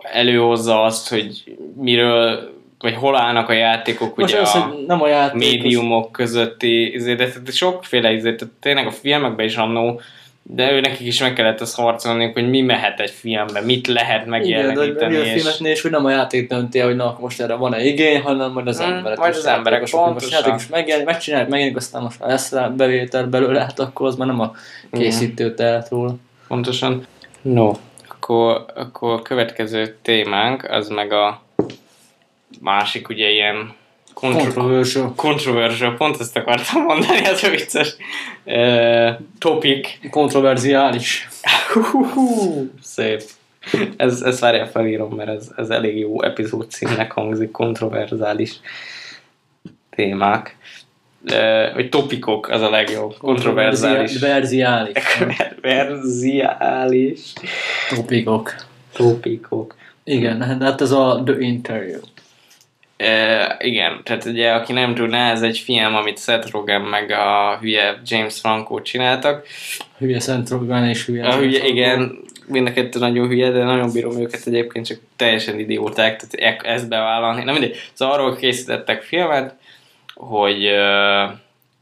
előhozza 0.01 0.83
azt, 0.83 1.09
hogy 1.09 1.57
miről, 1.75 2.53
vagy 2.79 2.95
hol 2.95 3.15
állnak 3.15 3.49
a 3.49 3.53
játékok 3.53 4.15
Most 4.15 4.33
ugye 4.33 4.41
az, 4.41 4.55
a 4.55 4.75
nem 4.87 5.01
a 5.01 5.07
játék, 5.07 5.39
médiumok 5.39 6.11
közötti, 6.11 6.97
de 7.15 7.51
sokféle 7.51 8.21
tehát 8.21 8.47
tényleg 8.59 8.87
a 8.87 8.91
filmekben 8.91 9.45
is 9.45 9.55
annó, 9.55 10.01
de 10.47 10.71
ő 10.71 10.79
nekik 10.79 11.07
is 11.07 11.19
meg 11.21 11.33
kellett 11.33 11.61
azt 11.61 11.75
harcolni, 11.75 12.31
hogy 12.33 12.49
mi 12.49 12.61
mehet 12.61 12.99
egy 12.99 13.09
filmbe, 13.09 13.61
mit 13.61 13.87
lehet 13.87 14.25
Igen, 14.25 14.29
de 14.29 14.39
hogy 14.39 14.93
megjeleníteni, 14.95 15.15
a 15.15 15.19
és 15.23 15.41
filmeknél 15.41 15.71
is, 15.71 15.81
hogy 15.81 15.91
nem 15.91 16.05
a 16.05 16.09
játék 16.09 16.49
dönti 16.49 16.79
hogy 16.79 16.95
na, 16.95 17.17
most 17.19 17.41
erre 17.41 17.53
van-e 17.53 17.83
igény, 17.83 18.21
hanem 18.21 18.51
majd 18.51 18.67
az 18.67 18.81
Mm, 18.81 18.83
emberek. 18.91 19.17
majd 19.17 19.35
az 19.35 19.45
emberek, 19.45 19.79
játékosok, 19.79 19.99
Most 19.99 20.11
pontosan. 20.11 20.39
játék 20.49 20.61
is 20.65 20.67
megjelenik, 20.67 21.07
megcsinálják, 21.07 21.49
megjelenik, 21.49 21.79
aztán 21.79 22.01
most 22.01 22.19
már 22.19 22.29
lesz 22.29 22.51
rá 22.51 22.67
bevétel 22.67 23.25
belőle, 23.25 23.59
hát 23.59 23.79
akkor 23.79 24.07
az 24.07 24.15
már 24.15 24.27
nem 24.27 24.39
a 24.39 24.53
készítő 24.91 25.53
tehet 25.53 25.89
róla. 25.89 26.15
Pontosan. 26.47 27.05
No, 27.41 27.71
akkor, 28.09 28.65
akkor 28.75 29.11
a 29.13 29.21
következő 29.21 29.95
témánk, 30.01 30.63
az 30.63 30.87
meg 30.89 31.11
a 31.11 31.41
másik 32.61 33.09
ugye 33.09 33.29
ilyen 33.29 33.73
kontro- 34.15 34.43
Controversial. 34.43 35.13
controversial, 35.15 35.95
pont 35.95 36.19
ezt 36.19 36.37
akartam 36.37 36.83
mondani, 36.83 37.25
az 37.27 37.43
a 37.43 37.49
vicces 37.49 37.95
uh, 38.43 39.09
topic. 39.39 39.87
Kontroverziális. 40.09 41.27
Szép. 42.81 43.21
Ez, 43.97 44.21
ez 44.21 44.39
várjál 44.39 44.69
felírom, 44.69 45.15
mert 45.15 45.29
ez, 45.29 45.47
ez 45.55 45.69
elég 45.69 45.97
jó 45.97 46.23
epizód 46.23 46.69
címnek 46.71 47.11
hangzik, 47.11 47.51
kontroverzális 47.51 48.59
témák. 49.89 50.57
Uh, 51.31 51.73
vagy 51.73 51.89
topikok, 51.89 52.49
az 52.49 52.61
a 52.61 52.69
legjobb. 52.69 53.17
Kontroverzális. 53.17 54.19
Verziális. 54.19 54.93
Kontroverziális 55.19 57.19
Topikok. 57.89 58.55
topikok. 58.93 59.75
Igen, 60.03 60.61
hát 60.61 60.81
ez 60.81 60.91
a 60.91 61.21
The 61.25 61.39
Interview. 61.39 61.99
E, 62.97 63.57
igen, 63.59 64.01
tehát 64.03 64.25
ugye, 64.25 64.51
aki 64.51 64.73
nem 64.73 64.95
tudná, 64.95 65.31
ez 65.31 65.41
egy 65.41 65.57
film, 65.57 65.95
amit 65.95 66.19
Seth 66.19 66.51
Rogen 66.51 66.81
meg 66.81 67.11
a 67.11 67.57
hülye 67.61 68.01
James 68.05 68.39
Franco 68.39 68.81
csináltak. 68.81 69.47
Hülye 69.97 70.19
Szent 70.19 70.49
Rogan 70.49 70.87
és 70.87 71.05
hülye. 71.05 71.27
A 71.27 71.37
hülye, 71.37 71.67
igen, 71.67 72.17
mind 72.47 72.67
a 72.67 72.73
kettő 72.73 72.99
nagyon 72.99 73.27
hülye, 73.27 73.49
de 73.49 73.63
nagyon 73.63 73.91
bírom 73.91 74.19
őket 74.19 74.41
egyébként, 74.45 74.85
csak 74.85 74.97
teljesen 75.15 75.59
idióták, 75.59 76.21
tehát 76.21 76.61
e- 76.63 76.69
ezt 76.71 76.87
bevállalni. 76.87 77.43
Nem 77.43 77.53
mindegy. 77.53 77.77
Szóval 77.93 78.13
arról 78.15 78.35
készítettek 78.35 79.01
filmet, 79.01 79.55
hogy, 80.13 80.69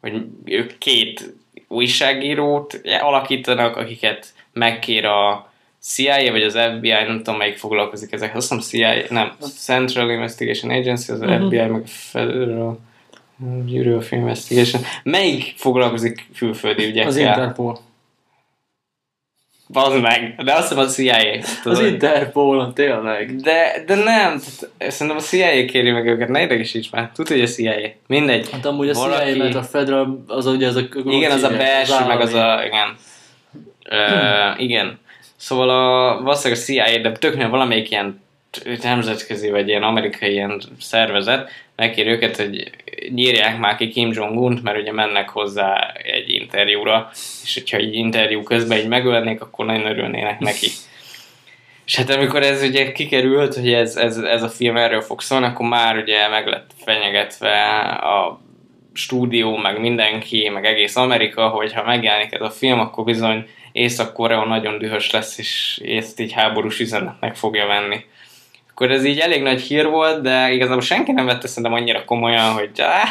hogy 0.02 0.26
ők 0.46 0.78
két 0.78 1.34
újságírót 1.68 2.82
alakítanak, 3.02 3.78
akiket 3.78 4.28
megkér 4.54 5.06
a 5.06 5.52
CIA 5.86 6.32
vagy 6.32 6.44
az 6.44 6.58
FBI, 6.76 6.90
nem 6.90 7.18
tudom 7.18 7.38
melyik 7.38 7.58
foglalkozik 7.58 8.12
ezek, 8.12 8.36
azt 8.36 8.50
hiszem 8.54 8.60
CIA, 8.70 9.04
nem, 9.10 9.32
Central 9.58 10.10
Investigation 10.10 10.72
Agency, 10.72 11.12
az 11.12 11.20
Mhm. 11.20 11.46
FBI, 11.46 11.60
meg 11.66 11.84
Federal 11.88 12.80
Bureau 13.38 13.96
of 13.98 14.12
Investigation. 14.12 14.82
Melyik 15.04 15.54
foglalkozik 15.58 16.26
külföldi 16.38 16.86
ügyekkel? 16.86 17.08
Az 17.10 17.18
Interpol. 17.18 17.80
Bazd 19.68 20.02
meg, 20.02 20.36
de 20.44 20.54
azt 20.54 20.68
hiszem 20.68 20.84
a 20.84 20.88
CIA. 20.88 21.38
Az 21.40 21.60
tudod. 21.64 21.86
Interpol, 21.86 22.74
tényleg. 22.74 23.36
De, 23.36 23.84
de 23.86 23.96
nem, 23.96 24.04
tehát 24.40 24.92
szerintem 24.92 25.18
a 25.18 25.20
CIA 25.20 25.66
kéri 25.66 25.92
meg 25.92 26.08
őket, 26.08 26.28
ne 26.30 26.42
idegesíts 26.42 26.92
már. 26.92 27.12
Tudod, 27.14 27.32
hogy 27.32 27.42
a 27.42 27.48
CIA. 27.48 27.90
Mindegy. 28.08 28.50
Hát 28.52 28.66
amúgy 28.66 28.90
a 28.90 28.94
Valaki- 28.94 29.32
CIA, 29.32 29.38
mert 29.44 29.56
a 29.56 29.64
Federal, 29.64 30.24
az 30.28 30.46
ugye 30.46 30.68
ez 30.68 30.76
a... 30.76 30.82
Igen, 31.06 31.32
az 31.32 31.44
a 31.44 31.50
belső, 31.50 32.06
meg 32.08 32.20
az 32.20 32.34
a... 32.34 32.62
Igen. 32.66 32.96
Ö, 33.90 33.98
igen. 34.58 35.00
Szóval 35.44 35.70
a, 35.70 36.22
valószínűleg 36.22 36.62
a 36.62 36.66
CIA, 36.66 37.02
de 37.02 37.12
töknél 37.12 37.50
valamelyik 37.50 37.92
ilyen 37.92 38.22
nemzetközi, 38.82 39.50
vagy 39.50 39.68
ilyen 39.68 39.84
amerikai 39.84 40.32
ilyen 40.32 40.62
szervezet 40.80 41.50
megkér 41.76 42.08
őket, 42.08 42.36
hogy 42.36 42.70
nyírják 43.10 43.60
már 43.60 43.76
ki 43.76 43.88
Kim 43.88 44.12
Jong-unt, 44.14 44.64
mert 44.64 44.78
ugye 44.78 44.92
mennek 44.92 45.30
hozzá 45.30 45.92
egy 46.04 46.30
interjúra, 46.30 47.10
és 47.44 47.54
hogyha 47.54 47.78
egy 47.78 47.94
interjú 47.94 48.44
közben 48.44 48.78
így 48.78 48.88
megölnék, 48.88 49.42
akkor 49.42 49.66
nagyon 49.66 49.86
örülnének 49.86 50.40
neki. 50.40 50.68
És 51.86 51.96
hát 51.96 52.10
amikor 52.10 52.42
ez 52.42 52.62
ugye 52.62 52.92
kikerült, 52.92 53.56
hogy 53.56 53.74
ez, 53.74 53.96
ez, 53.96 54.18
ez 54.18 54.44
a 54.44 54.50
film 54.50 54.78
erről 54.78 55.02
fog 55.02 55.22
szólni, 55.22 55.46
akkor 55.46 55.68
már 55.68 55.98
ugye 55.98 56.28
meg 56.28 56.48
lett 56.48 56.72
fenyegetve 56.86 57.80
a 57.90 58.42
stúdió, 58.94 59.58
meg 59.58 59.80
mindenki, 59.80 60.50
meg 60.50 60.66
egész 60.66 60.96
Amerika, 60.96 61.48
hogy 61.48 61.74
ha 61.74 61.84
megjelenik 61.84 62.34
ez 62.34 62.42
a 62.42 62.50
film, 62.50 62.80
akkor 62.80 63.04
bizony 63.04 63.48
Észak-Korea 63.74 64.46
nagyon 64.46 64.78
dühös 64.78 65.12
lesz, 65.12 65.38
és 65.38 65.82
ezt 65.86 66.20
így 66.20 66.32
háborús 66.32 66.80
üzenetnek 66.80 67.36
fogja 67.36 67.66
venni. 67.66 68.06
Akkor 68.70 68.92
ez 68.92 69.06
így 69.06 69.20
elég 69.20 69.42
nagy 69.42 69.62
hír 69.62 69.88
volt, 69.88 70.22
de 70.22 70.52
igazából 70.52 70.82
senki 70.82 71.12
nem 71.12 71.26
vette 71.26 71.48
szerintem 71.48 71.74
annyira 71.74 72.06
komolyan, 72.06 72.52
hogy 72.52 72.70
áh, 72.82 73.10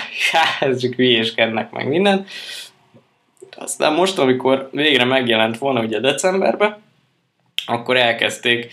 ez 0.60 0.80
csak 0.80 0.94
hülyéskednek 0.94 1.70
meg 1.70 1.88
minden. 1.88 2.26
Aztán 3.56 3.92
most, 3.92 4.18
amikor 4.18 4.68
végre 4.72 5.04
megjelent 5.04 5.58
volna 5.58 5.80
ugye 5.80 6.00
decemberben, 6.00 6.82
akkor 7.66 7.96
elkezdték 7.96 8.72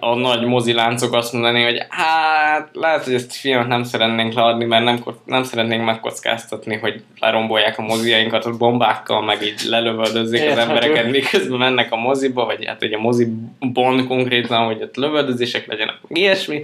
a 0.00 0.14
nagy 0.14 0.44
moziláncok 0.44 1.12
azt 1.12 1.32
mondani, 1.32 1.62
hogy 1.62 1.86
hát 1.88 2.68
lehet, 2.72 3.04
hogy 3.04 3.14
ezt 3.14 3.30
a 3.30 3.34
filmet 3.34 3.68
nem 3.68 3.82
szeretnénk 3.82 4.32
leadni, 4.32 4.64
mert 4.64 4.84
nem, 4.84 5.02
nem 5.24 5.42
szeretnénk 5.42 5.84
megkockáztatni, 5.84 6.76
hogy 6.76 7.02
lerombolják 7.18 7.78
a 7.78 7.82
moziainkat 7.82 8.44
a 8.44 8.56
bombákkal, 8.56 9.22
meg 9.22 9.42
így 9.42 9.60
lelövöldözzék 9.68 10.50
az 10.50 10.58
embereket, 10.58 11.10
miközben 11.10 11.58
mennek 11.58 11.92
a 11.92 11.96
moziba, 11.96 12.44
vagy 12.44 12.64
hát 12.66 12.82
ugye 12.82 12.96
a 12.96 13.00
moziban 13.00 14.06
konkrétan, 14.06 14.64
hogy 14.64 14.82
ott 14.82 14.96
lövöldözések 14.96 15.66
legyenek, 15.66 15.94
meg 16.08 16.18
ilyesmi. 16.18 16.62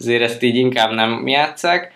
Ezért 0.00 0.22
ezt 0.22 0.42
így 0.42 0.56
inkább 0.56 0.92
nem 0.92 1.28
játszák. 1.28 1.92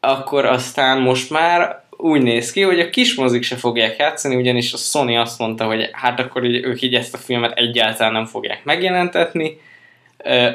akkor 0.00 0.44
aztán 0.44 1.00
most 1.00 1.30
már 1.30 1.82
úgy 1.96 2.22
néz 2.22 2.52
ki, 2.52 2.62
hogy 2.62 2.80
a 2.80 2.90
kis 2.90 3.14
mozik 3.14 3.42
se 3.42 3.56
fogják 3.56 3.96
játszani, 3.96 4.34
ugyanis 4.34 4.72
a 4.72 4.76
Sony 4.76 5.16
azt 5.16 5.38
mondta, 5.38 5.64
hogy 5.64 5.88
hát 5.92 6.20
akkor 6.20 6.44
így, 6.44 6.64
ők 6.64 6.82
így 6.82 6.94
ezt 6.94 7.14
a 7.14 7.18
filmet 7.18 7.58
egyáltalán 7.58 8.12
nem 8.12 8.24
fogják 8.24 8.64
megjelentetni. 8.64 9.56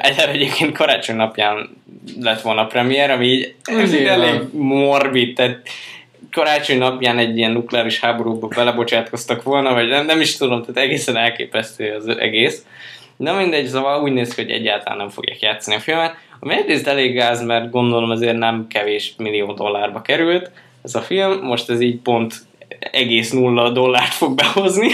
Egyre 0.00 0.28
egyébként 0.28 0.76
karácsony 0.76 1.16
napján 1.16 1.82
lett 2.20 2.40
volna 2.40 2.60
a 2.60 2.66
premier, 2.66 3.10
ami 3.10 3.26
így, 3.26 3.54
ez 3.64 3.94
így 3.94 4.04
elég 4.04 4.40
morbid, 4.52 5.34
tehát 5.34 5.60
karácsony 6.30 6.78
napján 6.78 7.18
egy 7.18 7.36
ilyen 7.36 7.50
nukleáris 7.50 8.00
háborúba 8.00 8.46
belebocsátkoztak 8.46 9.42
volna, 9.42 9.72
vagy 9.72 9.88
nem, 9.88 10.06
nem 10.06 10.20
is 10.20 10.36
tudom, 10.36 10.60
tehát 10.60 10.88
egészen 10.88 11.16
elképesztő 11.16 11.94
az 11.94 12.08
egész. 12.08 12.64
De 13.16 13.32
mindegy, 13.32 13.66
szóval 13.66 14.02
úgy 14.02 14.12
néz 14.12 14.34
ki, 14.34 14.42
hogy 14.42 14.50
egyáltalán 14.50 14.98
nem 14.98 15.08
fogják 15.08 15.40
játszani 15.40 15.76
a 15.76 15.80
filmet. 15.80 16.16
Ami 16.40 16.54
egyrészt 16.54 16.86
elég 16.86 17.14
gáz, 17.14 17.44
mert 17.44 17.70
gondolom 17.70 18.10
azért 18.10 18.38
nem 18.38 18.66
kevés 18.68 19.14
millió 19.16 19.52
dollárba 19.52 20.02
került 20.02 20.50
ez 20.84 20.94
a 20.94 21.00
film, 21.00 21.40
most 21.42 21.70
ez 21.70 21.80
így 21.80 21.96
pont 21.96 22.34
egész 22.80 23.30
nulla 23.30 23.70
dollárt 23.70 24.12
fog 24.12 24.34
behozni. 24.34 24.90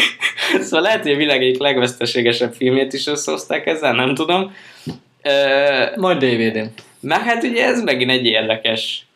szóval 0.61 0.81
lehet, 0.81 1.03
hogy 1.03 1.13
a 1.13 1.17
világ 1.17 1.43
egyik 1.43 1.59
legveszteségesebb 1.61 2.55
filmjét 2.55 2.93
is 2.93 3.07
összehozták 3.07 3.67
ezzel, 3.67 3.93
nem 3.93 4.15
tudom. 4.15 4.55
Majd 5.97 6.25
DVD-n. 6.25 6.67
Mert 7.01 7.23
hát 7.23 7.43
ugye 7.43 7.65
ez 7.65 7.83
megint 7.83 8.11
egy 8.11 8.27
érdekes 8.27 9.07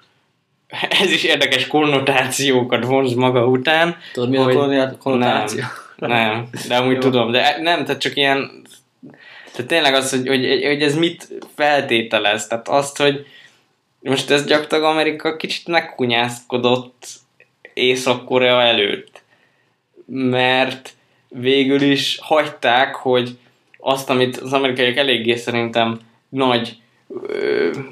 ez 1.02 1.12
is 1.12 1.24
érdekes 1.24 1.66
konnotációkat 1.66 2.84
vonz 2.84 3.14
maga 3.14 3.46
után. 3.46 3.96
Tudod, 4.12 4.30
mi 4.30 4.36
a 4.36 4.96
konnotáció? 4.98 5.64
Nem, 5.96 6.10
nem, 6.10 6.48
de 6.68 6.76
amúgy 6.76 6.94
Jó. 6.94 7.00
tudom, 7.00 7.30
de 7.30 7.56
nem, 7.60 7.84
tehát 7.84 8.00
csak 8.00 8.16
ilyen 8.16 8.62
tehát 9.52 9.70
tényleg 9.70 9.94
az, 9.94 10.10
hogy, 10.10 10.26
hogy, 10.26 10.64
hogy 10.64 10.82
ez 10.82 10.96
mit 10.96 11.28
feltételez, 11.54 12.46
tehát 12.46 12.68
azt, 12.68 12.96
hogy 12.96 13.26
most 14.00 14.30
ez 14.30 14.44
gyakorlatilag 14.44 14.84
Amerika 14.84 15.36
kicsit 15.36 15.66
megkunyászkodott 15.66 17.06
Észak-Korea 17.80 18.62
előtt, 18.62 19.22
mert 20.06 20.94
végül 21.28 21.82
is 21.82 22.18
hagyták, 22.22 22.94
hogy 22.94 23.38
azt, 23.78 24.10
amit 24.10 24.36
az 24.36 24.52
amerikaiak 24.52 24.96
eléggé 24.96 25.36
szerintem 25.36 26.00
nagy, 26.28 26.76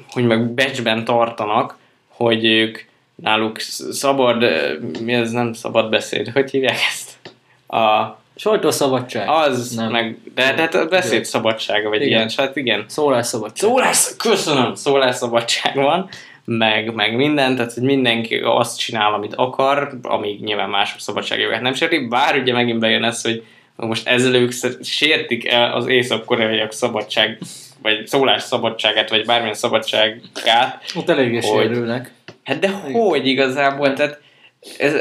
hogy 0.09 0.25
meg 0.25 0.49
becsben 0.49 1.05
tartanak, 1.05 1.77
hogy 2.07 2.45
ők 2.45 2.85
náluk 3.15 3.59
szabad, 3.91 4.45
mi 5.03 5.13
ez 5.13 5.31
nem 5.31 5.53
szabad 5.53 5.89
beszéd, 5.89 6.29
hogy 6.29 6.51
hívják 6.51 6.77
ezt? 6.89 7.17
A 7.67 8.17
Sajtószabadság. 8.35 9.29
Az, 9.29 9.71
nem. 9.71 9.91
meg, 9.91 10.17
de, 10.35 10.53
de, 10.53 10.67
de 10.67 10.85
beszéd 10.85 11.25
szabadsága, 11.25 11.89
vagy 11.89 12.01
igen. 12.01 12.07
ilyen, 12.07 12.29
hát 12.37 12.55
igen. 12.55 12.85
Szólásszabadság. 12.87 13.69
Szólás, 13.69 14.15
köszönöm, 14.17 14.75
szólásszabadság 14.75 15.75
van, 15.75 16.09
meg, 16.57 16.93
meg 16.93 17.15
minden, 17.15 17.55
tehát 17.55 17.73
hogy 17.73 17.83
mindenki 17.83 18.35
azt 18.35 18.79
csinál, 18.79 19.13
amit 19.13 19.35
akar, 19.35 19.99
amíg 20.01 20.43
nyilván 20.43 20.69
mások 20.69 20.99
szabadságjogát 20.99 21.61
nem 21.61 21.73
sérti, 21.73 22.07
bár 22.07 22.37
ugye 22.37 22.53
megint 22.53 22.79
bejön 22.79 23.03
ez, 23.03 23.21
hogy 23.21 23.43
most 23.75 24.07
ezzel 24.07 24.33
ők 24.35 24.51
sértik 24.81 25.47
el 25.47 25.73
az 25.73 25.87
észak-koreaiak 25.87 26.71
szabadság, 26.71 27.37
vagy 27.81 28.07
szólás 28.07 28.43
szabadságát, 28.43 29.09
vagy 29.09 29.25
bármilyen 29.25 29.53
szabadságát. 29.53 30.91
Ott 30.95 31.09
eléggé 31.09 31.39
hogy, 31.39 31.43
sérülnek. 31.43 32.11
Hát 32.43 32.59
de 32.59 32.67
Igen. 32.87 33.01
hogy 33.01 33.27
igazából, 33.27 33.93
tehát 33.93 34.21
ez, 34.77 34.93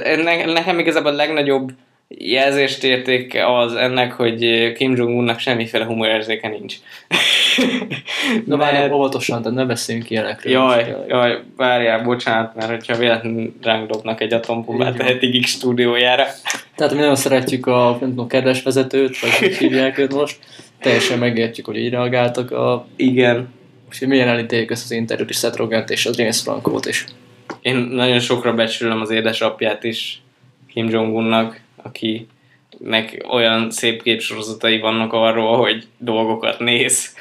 nekem 0.46 0.78
igazából 0.78 1.12
a 1.12 1.16
legnagyobb 1.16 1.70
jelzést 2.08 2.84
érték 2.84 3.38
az 3.46 3.74
ennek, 3.74 4.12
hogy 4.12 4.72
Kim 4.72 4.96
Jong-unnak 4.96 5.38
semmiféle 5.38 5.84
humorérzéke 5.84 6.48
nincs. 6.48 6.74
Na 8.46 8.56
mert... 8.56 8.72
várjál, 8.72 8.92
óvatosan, 8.92 9.42
tehát 9.42 9.58
ne 9.58 9.64
beszéljünk 9.64 10.10
ilyenekről. 10.10 10.52
Jaj, 10.52 10.96
jaj, 11.08 11.38
várjál, 11.56 12.02
bocsánat, 12.02 12.54
mert 12.54 12.70
hogyha 12.70 12.96
véletlenül 12.96 13.54
ránk 13.62 13.90
dobnak 13.90 14.20
egy 14.20 14.32
atombombát 14.32 14.96
tehetik 14.96 15.42
X 15.42 15.50
stúdiójára. 15.50 16.26
Tehát 16.76 16.92
mi 16.92 16.98
nagyon 16.98 17.16
szeretjük 17.16 17.66
a 17.66 17.96
nem 18.00 18.08
tudom, 18.08 18.28
kedves 18.28 18.62
vezetőt, 18.62 19.18
vagy 19.18 19.38
hogy 19.38 19.56
hívják 19.56 19.98
őt 19.98 20.14
most. 20.14 20.38
Teljesen 20.80 21.18
megértjük, 21.18 21.66
hogy 21.66 21.76
így 21.76 21.90
reagáltak 21.90 22.50
a... 22.50 22.86
Igen. 22.96 23.48
Úgyhogy 23.88 24.08
milyen 24.08 24.28
elítéljük 24.28 24.70
ezt 24.70 24.84
az 24.84 24.90
interjút 24.90 25.30
is, 25.30 25.38
Seth 25.38 25.56
Rogent 25.56 25.90
és 25.90 26.06
a 26.06 26.10
James 26.14 26.40
Franco-t 26.40 26.86
is. 26.86 27.04
Én 27.62 27.76
nagyon 27.76 28.18
sokra 28.18 28.54
becsülöm 28.54 29.00
az 29.00 29.10
édesapját 29.10 29.84
is 29.84 30.22
Kim 30.72 30.88
Jong-unnak 30.88 31.60
akinek 31.82 33.24
olyan 33.30 33.70
szép 33.70 34.02
képsorozatai 34.02 34.78
vannak 34.78 35.12
arról, 35.12 35.56
hogy 35.56 35.86
dolgokat 35.98 36.58
néz. 36.58 37.14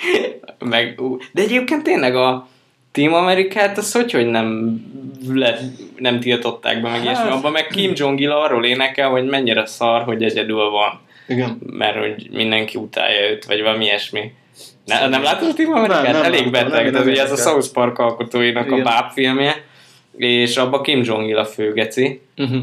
Meg, 0.58 1.00
de 1.32 1.42
egyébként 1.42 1.82
tényleg 1.82 2.16
a 2.16 2.48
Team 2.92 3.14
Amerikát, 3.14 3.78
az 3.78 3.92
hogy, 3.92 4.12
hogy 4.12 4.26
nem, 4.26 4.80
le, 5.28 5.58
nem 5.96 6.20
tiltották 6.20 6.82
be 6.82 6.88
meg 6.88 6.98
hát, 6.98 7.04
ilyesmi. 7.04 7.30
Abban 7.30 7.52
meg 7.52 7.66
Kim 7.66 7.92
Jong-il 7.94 8.30
arról 8.30 8.64
énekel, 8.64 9.08
hogy 9.08 9.24
mennyire 9.24 9.66
szar, 9.66 10.02
hogy 10.02 10.22
egyedül 10.22 10.70
van. 10.70 11.00
Igen. 11.28 11.58
Mert 11.66 11.98
hogy 11.98 12.28
mindenki 12.32 12.78
utálja 12.78 13.30
őt, 13.30 13.44
vagy 13.44 13.62
valami 13.62 13.84
ilyesmi. 13.84 14.32
Ne, 14.84 15.08
nem 15.08 15.22
látod 15.22 15.48
a 15.48 15.54
Team 15.54 15.72
Amerikát? 15.72 16.02
Nem, 16.02 16.12
nem 16.12 16.24
Elég 16.24 16.50
beteg. 16.50 16.94
Ez 16.94 17.06
ugye 17.06 17.22
ez 17.22 17.32
a 17.32 17.36
South 17.36 17.72
Park 17.72 17.98
alkotóinak 17.98 18.66
Igen. 18.66 18.80
a 18.80 18.82
báb 18.82 19.10
filmje 19.12 19.64
és 20.16 20.56
abban 20.56 20.82
Kim 20.82 21.02
Jong-il 21.02 21.36
a 21.36 21.44
főgeci, 21.44 22.20
uh-huh. 22.36 22.62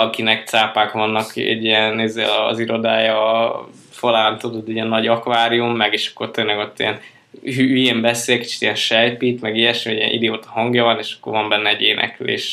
akinek 0.00 0.46
cápák 0.46 0.92
vannak 0.92 1.36
egy 1.36 1.64
ilyen 1.64 2.00
izé, 2.00 2.22
az 2.48 2.58
irodája 2.58 3.32
a 3.32 3.68
falán, 3.90 4.38
tudod, 4.38 4.68
ilyen 4.68 4.86
nagy 4.86 5.06
akvárium, 5.06 5.76
meg 5.76 5.92
és 5.92 6.10
akkor 6.14 6.30
tényleg 6.30 6.58
ott 6.58 6.78
ilyen 6.78 7.00
hülyén 7.42 8.00
beszél, 8.00 8.38
kicsit 8.38 8.60
ilyen 8.62 8.74
sejpít, 8.74 9.40
meg 9.40 9.56
ilyesmi, 9.56 9.92
ilyen 9.92 10.10
idióta 10.10 10.48
hangja 10.48 10.84
van, 10.84 10.98
és 10.98 11.16
akkor 11.20 11.32
van 11.32 11.48
benne 11.48 11.68
egy 11.68 11.82
éneklés 11.82 12.44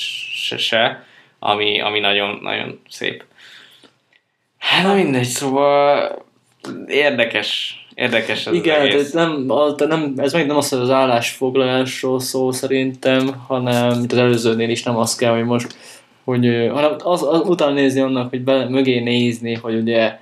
se, 0.47 0.57
se 0.57 1.05
ami, 1.39 1.81
ami 1.81 1.99
nagyon, 1.99 2.39
nagyon 2.41 2.79
szép. 2.89 3.23
Hát 4.57 4.83
na 4.83 4.93
mindegy, 4.93 5.23
szóval 5.23 6.25
érdekes, 6.87 7.77
Érdekes 7.95 8.47
ez 8.47 8.53
Igen, 8.53 8.95
az 8.95 9.11
nem, 9.11 9.51
nem, 9.87 10.13
ez 10.17 10.33
még 10.33 10.45
nem 10.45 10.57
az, 10.57 10.69
hogy 10.69 10.79
az 10.79 10.89
állásfoglalásról 10.89 12.19
szól 12.19 12.53
szerintem, 12.53 13.43
hanem 13.47 13.97
mint 13.97 14.11
az 14.11 14.17
előzőnél 14.17 14.69
is 14.69 14.83
nem 14.83 14.97
az 14.97 15.15
kell, 15.15 15.33
hogy 15.33 15.43
most 15.43 15.75
hogy, 16.23 16.69
hanem 16.71 16.95
az, 16.97 17.23
az 17.23 17.41
utána 17.45 17.73
nézni 17.73 17.99
annak, 17.99 18.29
hogy 18.29 18.41
be, 18.41 18.69
mögé 18.69 18.99
nézni, 18.99 19.53
hogy 19.53 19.75
ugye 19.75 20.17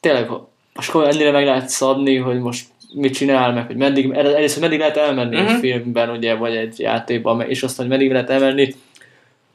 tényleg 0.00 0.30
most 0.74 0.94
ennyire 0.94 1.30
meg 1.30 1.44
lehet 1.44 1.68
szadni, 1.68 2.16
hogy 2.16 2.38
most 2.38 2.66
mit 2.94 3.14
csinál, 3.14 3.52
meg 3.52 3.66
hogy 3.66 3.76
meddig, 3.76 4.10
először 4.10 4.62
meddig 4.62 4.78
lehet 4.78 4.96
elmenni 4.96 5.34
uh-huh. 5.34 5.50
egy 5.50 5.52
mhm. 5.52 5.60
filmben, 5.60 6.10
ugye, 6.10 6.34
vagy 6.34 6.56
egy 6.56 6.78
játékban, 6.78 7.40
és 7.40 7.62
aztán, 7.62 7.86
hogy 7.86 7.96
meddig 7.96 8.12
lehet 8.12 8.30
elmenni, 8.30 8.74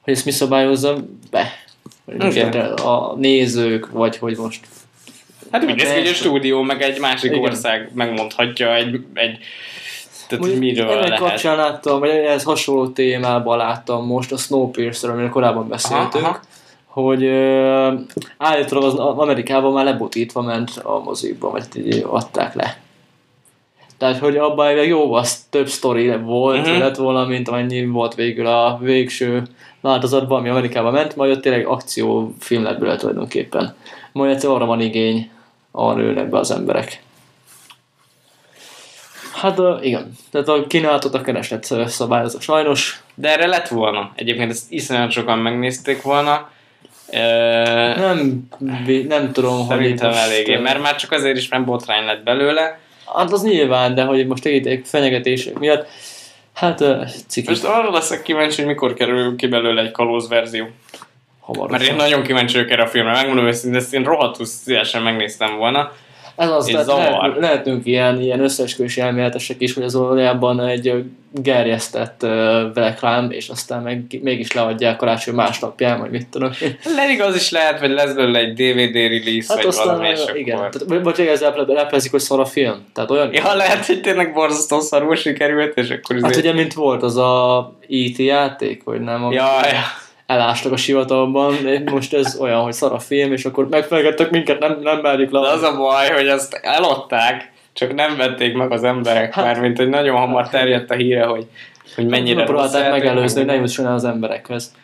hogy 0.01 0.13
ezt 0.13 0.25
mi 0.25 0.31
szabályozza 0.31 0.95
be. 1.31 1.47
Okay. 2.05 2.49
A 2.75 3.15
nézők, 3.17 3.91
vagy 3.91 4.17
hogy 4.17 4.37
most 4.37 4.67
Hát 5.51 5.63
úgy 5.63 5.75
néz 5.75 5.91
ki, 5.91 5.99
hogy 5.99 6.07
a 6.07 6.13
stúdió, 6.13 6.61
meg 6.61 6.81
egy 6.81 6.99
másik 6.99 7.31
Igen. 7.31 7.43
ország 7.43 7.89
megmondhatja 7.93 8.75
egy, 8.75 8.99
egy 9.13 9.37
tehát 10.27 10.45
hogy 10.45 10.57
miről 10.57 10.89
ennek 10.89 11.07
lehet. 11.07 11.19
kapcsán 11.19 11.55
láttam, 11.55 11.99
vagy 11.99 12.09
ez 12.09 12.43
hasonló 12.43 12.87
témában 12.87 13.57
láttam 13.57 14.05
most 14.05 14.31
a 14.31 14.37
Snowpiercer, 14.37 15.09
amiről 15.09 15.29
korábban 15.29 15.67
beszéltünk, 15.67 16.23
aha, 16.23 16.27
aha. 16.27 16.39
hogy 16.85 17.23
uh, 17.23 17.93
állítólag 18.37 18.83
az 18.83 18.95
Amerikában 18.95 19.73
már 19.73 19.85
lebutítva 19.85 20.41
ment 20.41 20.71
a 20.83 20.99
mozikba, 20.99 21.51
vagy 21.51 21.65
így 21.75 22.05
adták 22.09 22.53
le. 22.53 22.77
Tehát, 23.97 24.17
hogy 24.17 24.37
abban 24.37 24.67
egy 24.67 24.87
jó, 24.87 25.13
az 25.13 25.43
több 25.49 25.67
sztori 25.67 26.17
volt, 26.17 26.59
uh-huh. 26.59 26.77
lett 26.77 26.95
volna, 26.95 27.25
mint 27.25 27.49
annyi 27.49 27.85
volt 27.85 28.15
végül 28.15 28.45
a 28.45 28.77
végső 28.81 29.43
változatban, 29.81 30.39
ami 30.39 30.49
Amerikában 30.49 30.93
ment, 30.93 31.15
majd 31.15 31.31
ott 31.31 31.41
tényleg 31.41 31.67
akciófilm 31.67 32.63
lett 32.63 32.79
belőle 32.79 32.97
tulajdonképpen. 32.97 33.75
Majd 34.11 34.31
egyszer 34.31 34.49
arra 34.49 34.65
van 34.65 34.81
igény, 34.81 35.29
arra 35.75 36.01
ülnek 36.01 36.29
be 36.29 36.37
az 36.37 36.51
emberek. 36.51 37.03
Hát 39.33 39.59
igen, 39.81 40.11
tehát 40.31 40.47
a 40.47 40.67
kínálatot 40.67 41.13
a 41.13 41.21
kereslet 41.21 41.73
szabályozza 41.87 42.39
sajnos. 42.39 43.03
De 43.15 43.31
erre 43.31 43.47
lett 43.47 43.67
volna. 43.67 44.11
Egyébként 44.15 44.51
ezt 44.51 44.71
iszonyat 44.71 45.11
sokan 45.11 45.39
megnézték 45.39 46.01
volna. 46.01 46.49
Nem, 47.95 48.47
nem 49.07 49.31
tudom, 49.31 49.67
Szerintem 49.67 50.09
hogy 50.09 50.17
eléggé, 50.17 50.57
mert 50.57 50.81
már 50.81 50.95
csak 50.95 51.11
azért 51.11 51.37
is, 51.37 51.47
mert 51.47 51.65
botrány 51.65 52.05
lett 52.05 52.23
belőle. 52.23 52.79
Hát 53.15 53.31
az 53.31 53.43
nyilván, 53.43 53.95
de 53.95 54.03
hogy 54.03 54.27
most 54.27 54.45
egy 54.45 54.81
fenyegetések 54.85 55.59
miatt, 55.59 55.87
hát 56.53 56.83
ciki. 57.27 57.49
Most 57.49 57.63
arra 57.63 57.91
leszek 57.91 58.21
kíváncsi, 58.21 58.55
hogy 58.55 58.71
mikor 58.71 58.93
kerül 58.93 59.35
ki 59.35 59.47
belőle 59.47 59.81
egy 59.81 59.91
kalóz 59.91 60.29
verzió. 60.29 60.67
Hamarosan. 61.45 61.71
Mert 61.79 61.89
én 61.91 61.95
nagyon 61.95 62.23
kíváncsi 62.23 62.55
vagyok 62.55 62.71
erre 62.71 62.83
a 62.83 62.87
filmre, 62.87 63.11
megmondom 63.11 63.47
őszintén, 63.47 63.79
ezt 63.79 63.93
én 63.93 64.03
rohadtul 64.03 64.45
szívesen 64.45 65.01
megnéztem 65.01 65.57
volna. 65.57 65.91
Ez 66.35 66.49
az, 66.49 66.65
tehát 66.65 66.87
lehet, 66.87 67.39
lehetünk 67.39 67.85
ilyen, 67.85 68.21
ilyen 68.21 68.39
összeesküvés 68.39 68.97
elméletesek 68.97 69.55
is, 69.59 69.73
hogy 69.73 69.83
az 69.83 69.93
valójában 69.93 70.59
egy 70.59 71.03
gerjesztett 71.31 72.23
uh, 72.23 72.29
reklám, 72.73 73.31
és 73.31 73.49
aztán 73.49 73.81
meg, 73.81 74.19
mégis 74.21 74.51
leadják 74.51 74.95
karácsony 74.95 75.33
másnapján, 75.33 75.99
vagy 75.99 76.09
mit 76.09 76.27
tudom 76.27 76.51
én. 76.61 76.77
Az 77.27 77.35
is 77.35 77.51
lehet, 77.51 77.79
hogy 77.79 77.89
lesz 77.89 78.13
belőle 78.13 78.39
egy 78.39 78.53
DVD 78.53 78.93
release, 78.95 79.45
Hát 79.47 79.57
vagy 79.57 79.65
aztán, 79.65 79.85
valami, 79.85 80.07
és 80.09 80.19
igen, 80.33 80.57
akkor... 80.57 80.69
tehát, 80.69 81.03
vagy- 81.03 81.27
ezzel 81.27 81.65
leplezik, 81.67 82.11
hogy 82.11 82.19
szar 82.19 82.39
a 82.39 82.45
film. 82.45 82.85
Tehát 82.93 83.11
olyan, 83.11 83.33
Ja, 83.33 83.53
lehet, 83.53 83.85
hogy 83.85 84.01
tényleg 84.01 84.33
borzasztó 84.33 84.79
szarul 84.79 85.15
sikerült, 85.15 85.77
és 85.77 85.89
akkor 85.89 86.15
hát 86.21 86.31
izé- 86.31 86.41
ugye, 86.43 86.53
mint 86.53 86.73
volt 86.73 87.03
az 87.03 87.17
a 87.17 87.59
E.T. 87.89 88.17
játék, 88.17 88.83
vagy 88.83 89.01
nem, 89.01 89.23
ami 89.23 89.35
Ja, 89.35 89.43
ja. 89.63 90.03
Elástak 90.25 90.71
a 90.71 90.77
sivatagban, 90.77 91.53
most 91.91 92.13
ez 92.13 92.37
olyan, 92.39 92.61
hogy 92.61 92.73
szar 92.73 92.91
a 92.93 92.99
film, 92.99 93.31
és 93.31 93.45
akkor 93.45 93.67
megfelegettek 93.67 94.29
minket, 94.29 94.59
nem, 94.59 94.79
nem 94.81 95.01
várjuk 95.01 95.31
le. 95.31 95.39
De 95.39 95.47
az 95.47 95.63
a 95.63 95.77
baj, 95.77 96.09
hogy 96.09 96.27
azt 96.27 96.53
eladták, 96.53 97.51
csak 97.73 97.93
nem 97.93 98.15
vették 98.17 98.55
meg 98.55 98.71
az 98.71 98.83
emberek, 98.83 99.33
Hát- 99.33 99.45
hát, 99.45 99.61
mint 99.61 99.77
hogy 99.77 99.89
nagyon 99.89 100.17
hamar 100.17 100.49
terjedt 100.49 100.91
a 100.91 100.95
híre, 100.95 101.25
hogy, 101.25 101.45
hogy 101.95 102.05
mennyire 102.05 102.35
Nem 102.37 102.45
próbálták 102.45 102.91
megelőzni, 102.91 103.37
hogy 103.39 103.47
ne 103.49 103.55
jusson 103.55 103.85
el 103.85 103.93
az 103.93 104.03
emberekhez. 104.03 104.75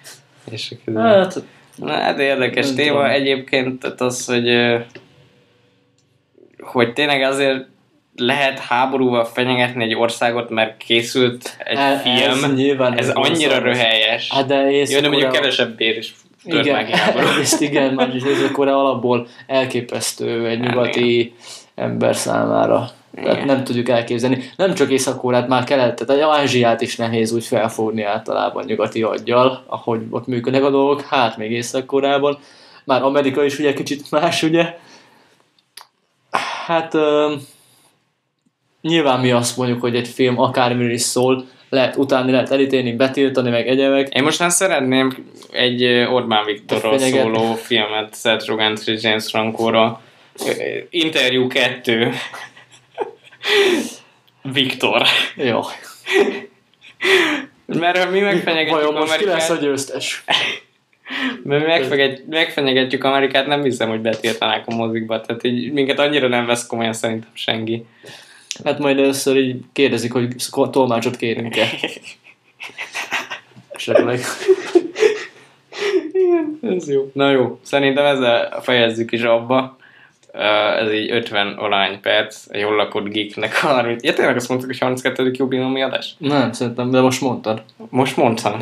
És 0.52 0.74
Hát, 0.96 1.44
Na, 1.76 1.92
hát 1.92 2.20
érdekes 2.20 2.74
téma 2.74 2.96
tudom. 2.96 3.12
egyébként 3.12 3.84
az, 3.84 4.26
hogy 4.26 4.50
hogy 6.62 6.94
tényleg 6.94 7.22
azért 7.22 7.66
lehet 8.22 8.60
háborúval 8.60 9.26
fenyegetni 9.26 9.84
egy 9.84 9.96
országot, 9.96 10.50
mert 10.50 10.78
készült 10.78 11.56
egy 11.58 11.78
e- 11.78 11.98
film. 11.98 12.44
ez 12.44 12.54
nyilván 12.54 12.98
Ez 12.98 13.10
annyira 13.10 13.60
röhelyes. 13.60 14.30
Hát 14.32 14.46
de 14.46 14.72
Jó, 14.72 15.00
de 15.00 15.10
mondjuk 15.10 15.32
kevesebb 15.32 15.76
bér 15.76 15.98
is 15.98 16.14
tört 16.50 16.66
Igen, 16.66 16.86
egyrészt 16.86 17.62
igen, 17.70 17.94
másrészt 17.94 18.26
Észak-Korea 18.26 18.80
alapból 18.80 19.28
elképesztő 19.48 20.48
egy 20.48 20.60
Hát 20.60 20.70
nyugati 20.70 21.34
ember 21.76 22.16
számára. 22.16 22.90
Tehát 23.16 23.34
Igen. 23.36 23.46
nem 23.46 23.64
tudjuk 23.64 23.90
elképzelni. 23.90 24.52
Nem 24.56 24.74
csak 24.74 24.90
észak 24.90 25.18
már 25.48 25.64
kelet, 25.64 26.06
tehát 26.06 26.22
Ázsiát 26.32 26.82
is 26.82 26.96
nehéz 26.96 27.32
úgy 27.32 27.46
felfogni 27.46 28.04
általában 28.04 28.64
nyugati 28.66 29.02
aggyal, 29.02 29.64
ahogy 29.68 30.02
ott 30.10 30.28
működnek 30.28 30.64
a 30.64 30.70
dolgok, 30.70 31.02
hát 31.02 31.38
még 31.38 31.52
észak 31.52 31.86
Már 32.86 33.04
Amerika 33.04 33.44
is 33.44 33.60
ugye 33.60 33.74
kicsit 33.74 34.12
más, 34.12 34.44
ugye. 34.44 34.78
Hát 36.66 36.94
ö, 36.94 37.34
nyilván 38.82 39.20
mi 39.20 39.32
azt 39.32 39.58
mondjuk, 39.58 39.82
hogy 39.82 39.96
egy 39.96 40.08
film 40.08 40.40
akármiről 40.40 40.92
is 40.92 41.02
szól, 41.02 41.46
lehet 41.70 41.96
utálni, 41.96 42.32
lehet 42.32 42.52
elítélni, 42.52 42.92
betiltani, 42.92 43.50
meg 43.50 43.68
egyebek. 43.68 44.10
Én 44.10 44.24
most 44.24 44.40
nem 44.40 44.50
szeretném 44.50 45.26
egy 45.52 45.84
Orbán 45.86 46.46
Viktorról 46.46 47.00
szóló 47.00 47.54
filmet 47.54 48.16
Seth 48.16 48.48
Rogen 48.48 48.78
és 48.86 49.04
James 49.04 49.30
Franco-ra. 49.30 50.02
Ö, 50.48 50.52
Interjú 50.90 51.48
2. 51.48 52.12
Viktor. 54.54 55.02
Jó. 55.36 55.60
Mert 57.66 57.98
ha 57.98 58.10
mi 58.10 58.20
megfenyegetjük 58.20 58.78
Vajon 58.78 58.94
most 58.94 59.18
ki 59.18 59.26
lesz 59.26 59.50
a 59.50 59.54
Amerikát, 59.54 59.70
győztes? 59.70 60.24
mert 61.44 61.90
mi 61.90 62.12
megfenyegetjük 62.30 63.04
Amerikát, 63.04 63.48
nem 63.48 63.64
hiszem, 63.64 63.90
hogy 63.90 64.00
betiltanák 64.00 64.68
a 64.68 64.76
mozikba. 64.76 65.22
Tehát 65.22 65.44
így 65.44 65.72
minket 65.72 66.00
annyira 66.00 66.28
nem 66.28 66.46
vesz 66.46 66.68
komolyan 66.68 66.94
szerintem 66.94 67.30
senki. 67.34 67.86
Hát 68.64 68.80
majd 68.80 68.98
először 69.00 69.38
így 69.38 69.62
kérdezik, 69.72 70.12
hogy 70.12 70.36
tolmácsot 70.72 71.16
kérünk-e. 71.16 71.70
Esetleg. 73.70 74.20
Igen, 76.12 76.60
ez 76.62 76.90
jó. 76.90 77.12
Na 77.14 77.32
jó, 77.32 77.60
szerintem 77.64 78.06
ezzel 78.06 78.62
fejezzük 78.62 79.12
is 79.12 79.22
abba. 79.22 79.78
Ez 80.80 80.94
így 80.94 81.12
50 81.12 81.48
alány 81.48 82.00
perc, 82.02 82.46
egy 82.50 82.60
jól 82.60 82.76
lakott 82.76 83.08
geeknek 83.08 83.60
a 83.64 83.68
30... 83.68 84.04
Ja, 84.04 84.14
tényleg 84.14 84.36
azt 84.36 84.50
mondtuk, 84.50 84.70
hogy 84.70 84.80
32. 84.80 85.32
jubileumi 85.34 85.82
adás? 85.82 86.16
Nem, 86.18 86.52
szerintem, 86.52 86.92
de 86.92 87.02
most 87.02 87.22
mondtad. 87.22 87.64
Most 87.90 88.18
mondtam. 88.18 88.58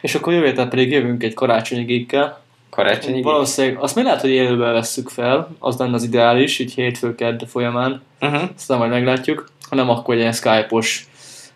És 0.00 0.14
akkor 0.14 0.32
jövő 0.32 0.46
héten 0.46 0.68
pedig 0.68 0.90
jövünk 0.90 1.22
egy 1.22 1.34
karácsonyi 1.34 1.84
geekkel. 1.84 2.43
Karácsonyi 2.74 3.20
geek. 3.20 3.24
Valószínűleg, 3.24 3.82
azt 3.82 3.94
még 3.94 4.04
lehet, 4.04 4.20
hogy 4.20 4.30
élőben 4.30 4.72
vesszük 4.72 5.08
fel, 5.08 5.48
az 5.58 5.76
lenne 5.76 5.94
az 5.94 6.02
ideális, 6.02 6.58
így 6.58 6.74
hétfő 6.74 7.14
kedd 7.14 7.46
folyamán. 7.46 8.02
Uh-huh. 8.20 8.42
Aztán 8.56 8.78
majd 8.78 8.90
meglátjuk. 8.90 9.48
Ha 9.68 9.76
nem, 9.76 9.90
akkor 9.90 10.14
egy 10.14 10.20
ilyen 10.20 10.32
Skype-os 10.32 11.06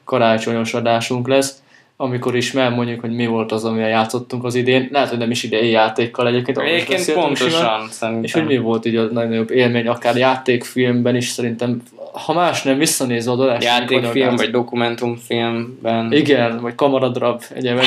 karácsonyos 0.04 0.74
adásunk 0.74 1.28
lesz, 1.28 1.62
amikor 1.96 2.36
is 2.36 2.54
elmondjuk, 2.54 3.00
hogy 3.00 3.10
mi 3.10 3.26
volt 3.26 3.52
az, 3.52 3.64
amivel 3.64 3.88
játszottunk 3.88 4.44
az 4.44 4.54
idén. 4.54 4.88
Lehet, 4.92 5.08
hogy 5.08 5.18
nem 5.18 5.30
is 5.30 5.42
idei 5.42 5.70
játékkal 5.70 6.26
egyébként. 6.26 6.58
Egyébként 6.58 7.02
simán. 7.02 7.24
pontosan 7.24 7.88
szerintem. 7.90 8.24
És 8.24 8.32
hogy 8.32 8.44
mi 8.44 8.58
volt 8.58 8.84
így 8.84 8.96
a 8.96 9.08
legnagyobb 9.12 9.50
élmény, 9.50 9.88
akár 9.88 10.16
játékfilmben 10.16 11.16
is 11.16 11.28
szerintem, 11.28 11.82
ha 12.12 12.32
más 12.32 12.62
nem, 12.62 12.78
visszanézve 12.78 13.32
az 13.32 13.40
adást. 13.40 13.64
Játékfilm 13.64 14.36
vagy 14.36 14.50
dokumentumfilmben. 14.50 16.12
Igen, 16.12 16.60
vagy 16.60 16.74
kamaradrab, 16.74 17.42
egyébként. 17.54 17.86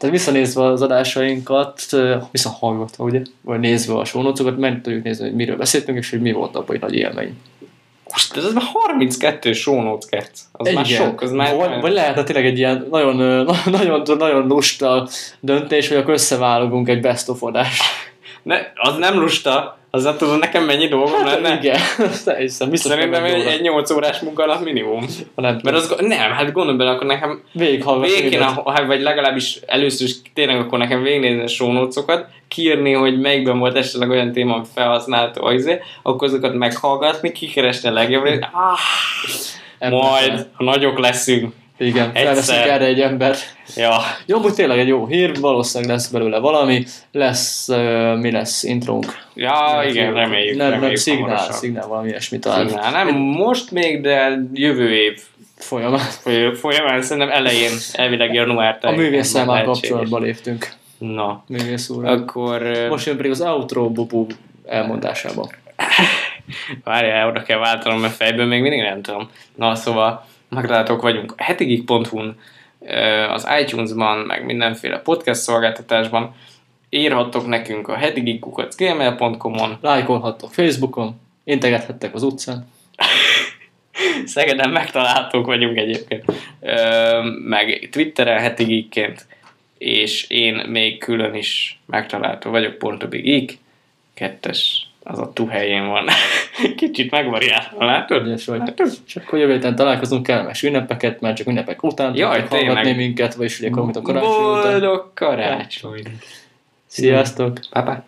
Tehát 0.00 0.16
visszanézve 0.16 0.64
az 0.64 0.82
adásainkat, 0.82 1.82
visszahallgatva, 2.30 3.04
ugye, 3.04 3.22
vagy 3.40 3.60
nézve 3.60 3.94
a 3.94 4.04
sónocokat, 4.04 4.58
meg 4.58 4.80
tudjuk 4.80 5.04
nézni, 5.04 5.24
hogy 5.24 5.34
miről 5.34 5.56
beszéltünk, 5.56 5.98
és 5.98 6.10
hogy 6.10 6.20
mi 6.20 6.32
volt 6.32 6.56
abban 6.56 6.74
egy 6.74 6.80
nagy 6.80 6.94
élmény. 6.94 7.36
Most 8.10 8.36
ez 8.36 8.52
már 8.52 8.64
32 8.72 9.52
show 9.52 9.82
notes 9.82 10.10
kert. 10.10 10.38
Az 10.52 10.72
már 10.72 10.86
Igen. 10.86 11.02
sok, 11.02 11.20
az 11.20 11.30
már... 11.30 11.56
vagy, 11.56 11.80
vagy 11.80 11.92
lehetne 11.92 12.22
tényleg 12.22 12.46
egy 12.46 12.58
ilyen 12.58 12.86
nagyon, 12.90 13.16
nagyon, 13.78 14.02
nagyon 14.18 14.46
lusta 14.46 15.08
döntés, 15.40 15.88
hogy 15.88 15.96
akkor 15.96 16.12
összeválogunk 16.12 16.88
egy 16.88 17.00
best 17.00 17.28
of 17.28 17.42
adást. 17.42 17.82
Ne, 18.42 18.58
az 18.74 18.96
nem 18.96 19.18
lusta, 19.18 19.78
azzal 19.90 20.16
tudod 20.16 20.38
nekem 20.38 20.64
mennyi 20.64 20.86
dolgom 20.88 21.24
lenne? 21.24 21.48
Hát 21.48 21.62
Igen, 21.64 21.78
teljesen 22.24 22.70
biztos 22.70 22.90
Szerintem 22.92 23.22
nem 23.22 23.32
egy, 23.34 23.40
egy, 23.40 23.46
egy 23.46 23.60
8 23.60 23.90
órás 23.90 24.18
munka 24.18 24.42
alatt 24.42 24.64
minimum. 24.64 25.04
nem 25.34 25.60
Mert 25.62 25.76
az, 25.76 25.94
nem, 25.98 26.30
hát 26.32 26.52
gondolj 26.52 26.76
bele, 26.76 26.90
akkor 26.90 27.06
nekem 27.06 27.42
mindent. 28.40 28.60
ha- 28.60 28.86
vagy 28.86 29.00
legalábbis 29.00 29.58
először 29.66 30.06
is 30.06 30.14
tényleg 30.34 30.58
akkor 30.60 30.78
nekem 30.78 31.02
végignézni 31.02 31.66
a 31.66 31.72
notes-okat, 31.72 32.26
kiírni, 32.48 32.92
hogy 32.92 33.20
melyikben 33.20 33.58
volt 33.58 33.76
esetleg 33.76 34.10
olyan 34.10 34.32
téma, 34.32 34.54
amit 34.54 34.68
felhasználta, 34.74 35.40
vagy 35.40 35.54
izé, 35.54 35.80
akkor 36.02 36.28
azokat 36.28 36.54
meghallgatni, 36.54 37.32
kikeresni 37.32 37.88
a 37.88 37.92
legjobb. 37.92 38.24
Ah, 38.24 39.90
majd, 39.90 40.46
ha 40.52 40.64
nagyok 40.64 40.98
leszünk. 40.98 41.54
Igen, 41.80 42.12
felveszünk 42.12 42.58
erre 42.66 42.84
egy 42.84 43.00
embert. 43.00 43.56
Ja, 43.76 43.96
Jó, 44.26 44.36
amúgy 44.36 44.54
tényleg 44.54 44.78
egy 44.78 44.88
jó 44.88 45.06
hír, 45.06 45.40
valószínűleg 45.40 45.92
lesz 45.94 46.08
belőle 46.08 46.38
valami, 46.38 46.84
lesz, 47.12 47.68
uh, 47.68 48.16
mi 48.18 48.30
lesz, 48.30 48.62
intrónk. 48.62 49.04
ja 49.34 49.82
igen, 49.88 50.12
reméljük. 50.14 50.56
Nem, 50.56 50.64
nem, 50.64 50.74
reméljük 50.74 50.98
szignál, 50.98 51.22
hamarosan. 51.22 51.52
szignál, 51.52 51.86
valami 51.86 52.08
ilyesmi 52.08 52.38
talán. 52.38 52.68
Szignál. 52.68 52.90
Nem 52.90 53.16
most 53.16 53.70
még, 53.70 54.00
de 54.00 54.38
jövő 54.52 54.94
év 54.94 55.20
Folyamán. 55.56 55.98
foly- 55.98 56.56
folyamán, 56.56 57.02
szerintem 57.02 57.30
elején, 57.36 57.70
elvileg 57.92 58.34
január 58.34 58.78
A 58.80 58.90
művésszel 58.90 59.44
már 59.44 59.64
kapcsolatba 59.64 60.18
léptünk. 60.18 60.68
Na, 60.98 61.44
Művész 61.48 61.88
úr. 61.88 62.04
akkor 62.04 62.86
Most 62.88 63.06
jön 63.06 63.16
pedig 63.16 63.30
az 63.30 63.40
outro 63.40 63.90
bubu 63.90 64.26
elmondásába. 64.66 65.48
várjál, 66.84 67.28
oda 67.28 67.42
kell 67.42 67.58
váltanom, 67.58 68.00
mert 68.00 68.14
fejből 68.14 68.46
még 68.46 68.60
mindig 68.62 68.80
nem 68.80 69.02
tudom. 69.02 69.30
Na, 69.54 69.74
szóval 69.74 70.24
megtaláltok 70.50 71.02
vagyunk 71.02 71.34
a 71.36 71.42
hetigig.hu-n, 71.42 72.38
az 73.28 73.48
iTunes-ban, 73.60 74.18
meg 74.18 74.44
mindenféle 74.44 74.98
podcast 74.98 75.40
szolgáltatásban. 75.40 76.34
Írhattok 76.88 77.46
nekünk 77.46 77.88
a 77.88 77.96
hetigig.gmail.com-on, 77.96 79.78
Lájkolhattok 79.80 80.52
Facebookon, 80.52 81.20
integethettek 81.44 82.14
az 82.14 82.22
utcán. 82.22 82.68
Szegeden 84.24 84.70
megtalálhatók 84.70 85.46
vagyunk 85.46 85.76
egyébként, 85.76 86.24
meg 87.44 87.88
Twitteren 87.92 88.38
hetigigként, 88.38 89.26
és 89.78 90.28
én 90.28 90.54
még 90.54 90.98
külön 90.98 91.34
is 91.34 91.80
megtalálható 91.86 92.50
vagyok, 92.50 92.78
Pontobi 92.78 93.20
Geek, 93.20 93.58
kettes, 94.14 94.89
az 95.02 95.18
a 95.18 95.32
tu 95.32 95.46
helyén 95.46 95.86
van. 95.88 96.06
Kicsit 96.76 97.10
megvariáltam, 97.10 97.86
látod? 97.86 98.26
Ügyes 98.26 98.46
vagy. 98.46 98.58
Látod? 98.58 98.92
És 99.06 99.16
akkor 99.16 99.38
jövő 99.38 99.52
héten 99.52 99.76
találkozunk 99.76 100.22
kellemes 100.22 100.62
ünnepeket, 100.62 101.20
mert 101.20 101.36
csak 101.36 101.46
ünnepek 101.46 101.82
után 101.82 102.16
Jaj, 102.16 102.46
hallgatni 102.48 102.92
minket, 102.92 103.34
vagyis 103.34 103.58
ugye 103.58 103.68
akkor, 103.68 103.82
mint 103.82 103.96
a 103.96 104.02
karácsony 104.02 104.30
után. 104.30 104.70
Boldog 104.70 105.10
karácsony! 105.14 106.02
Sziasztok! 106.86 107.58
Papa! 107.70 108.04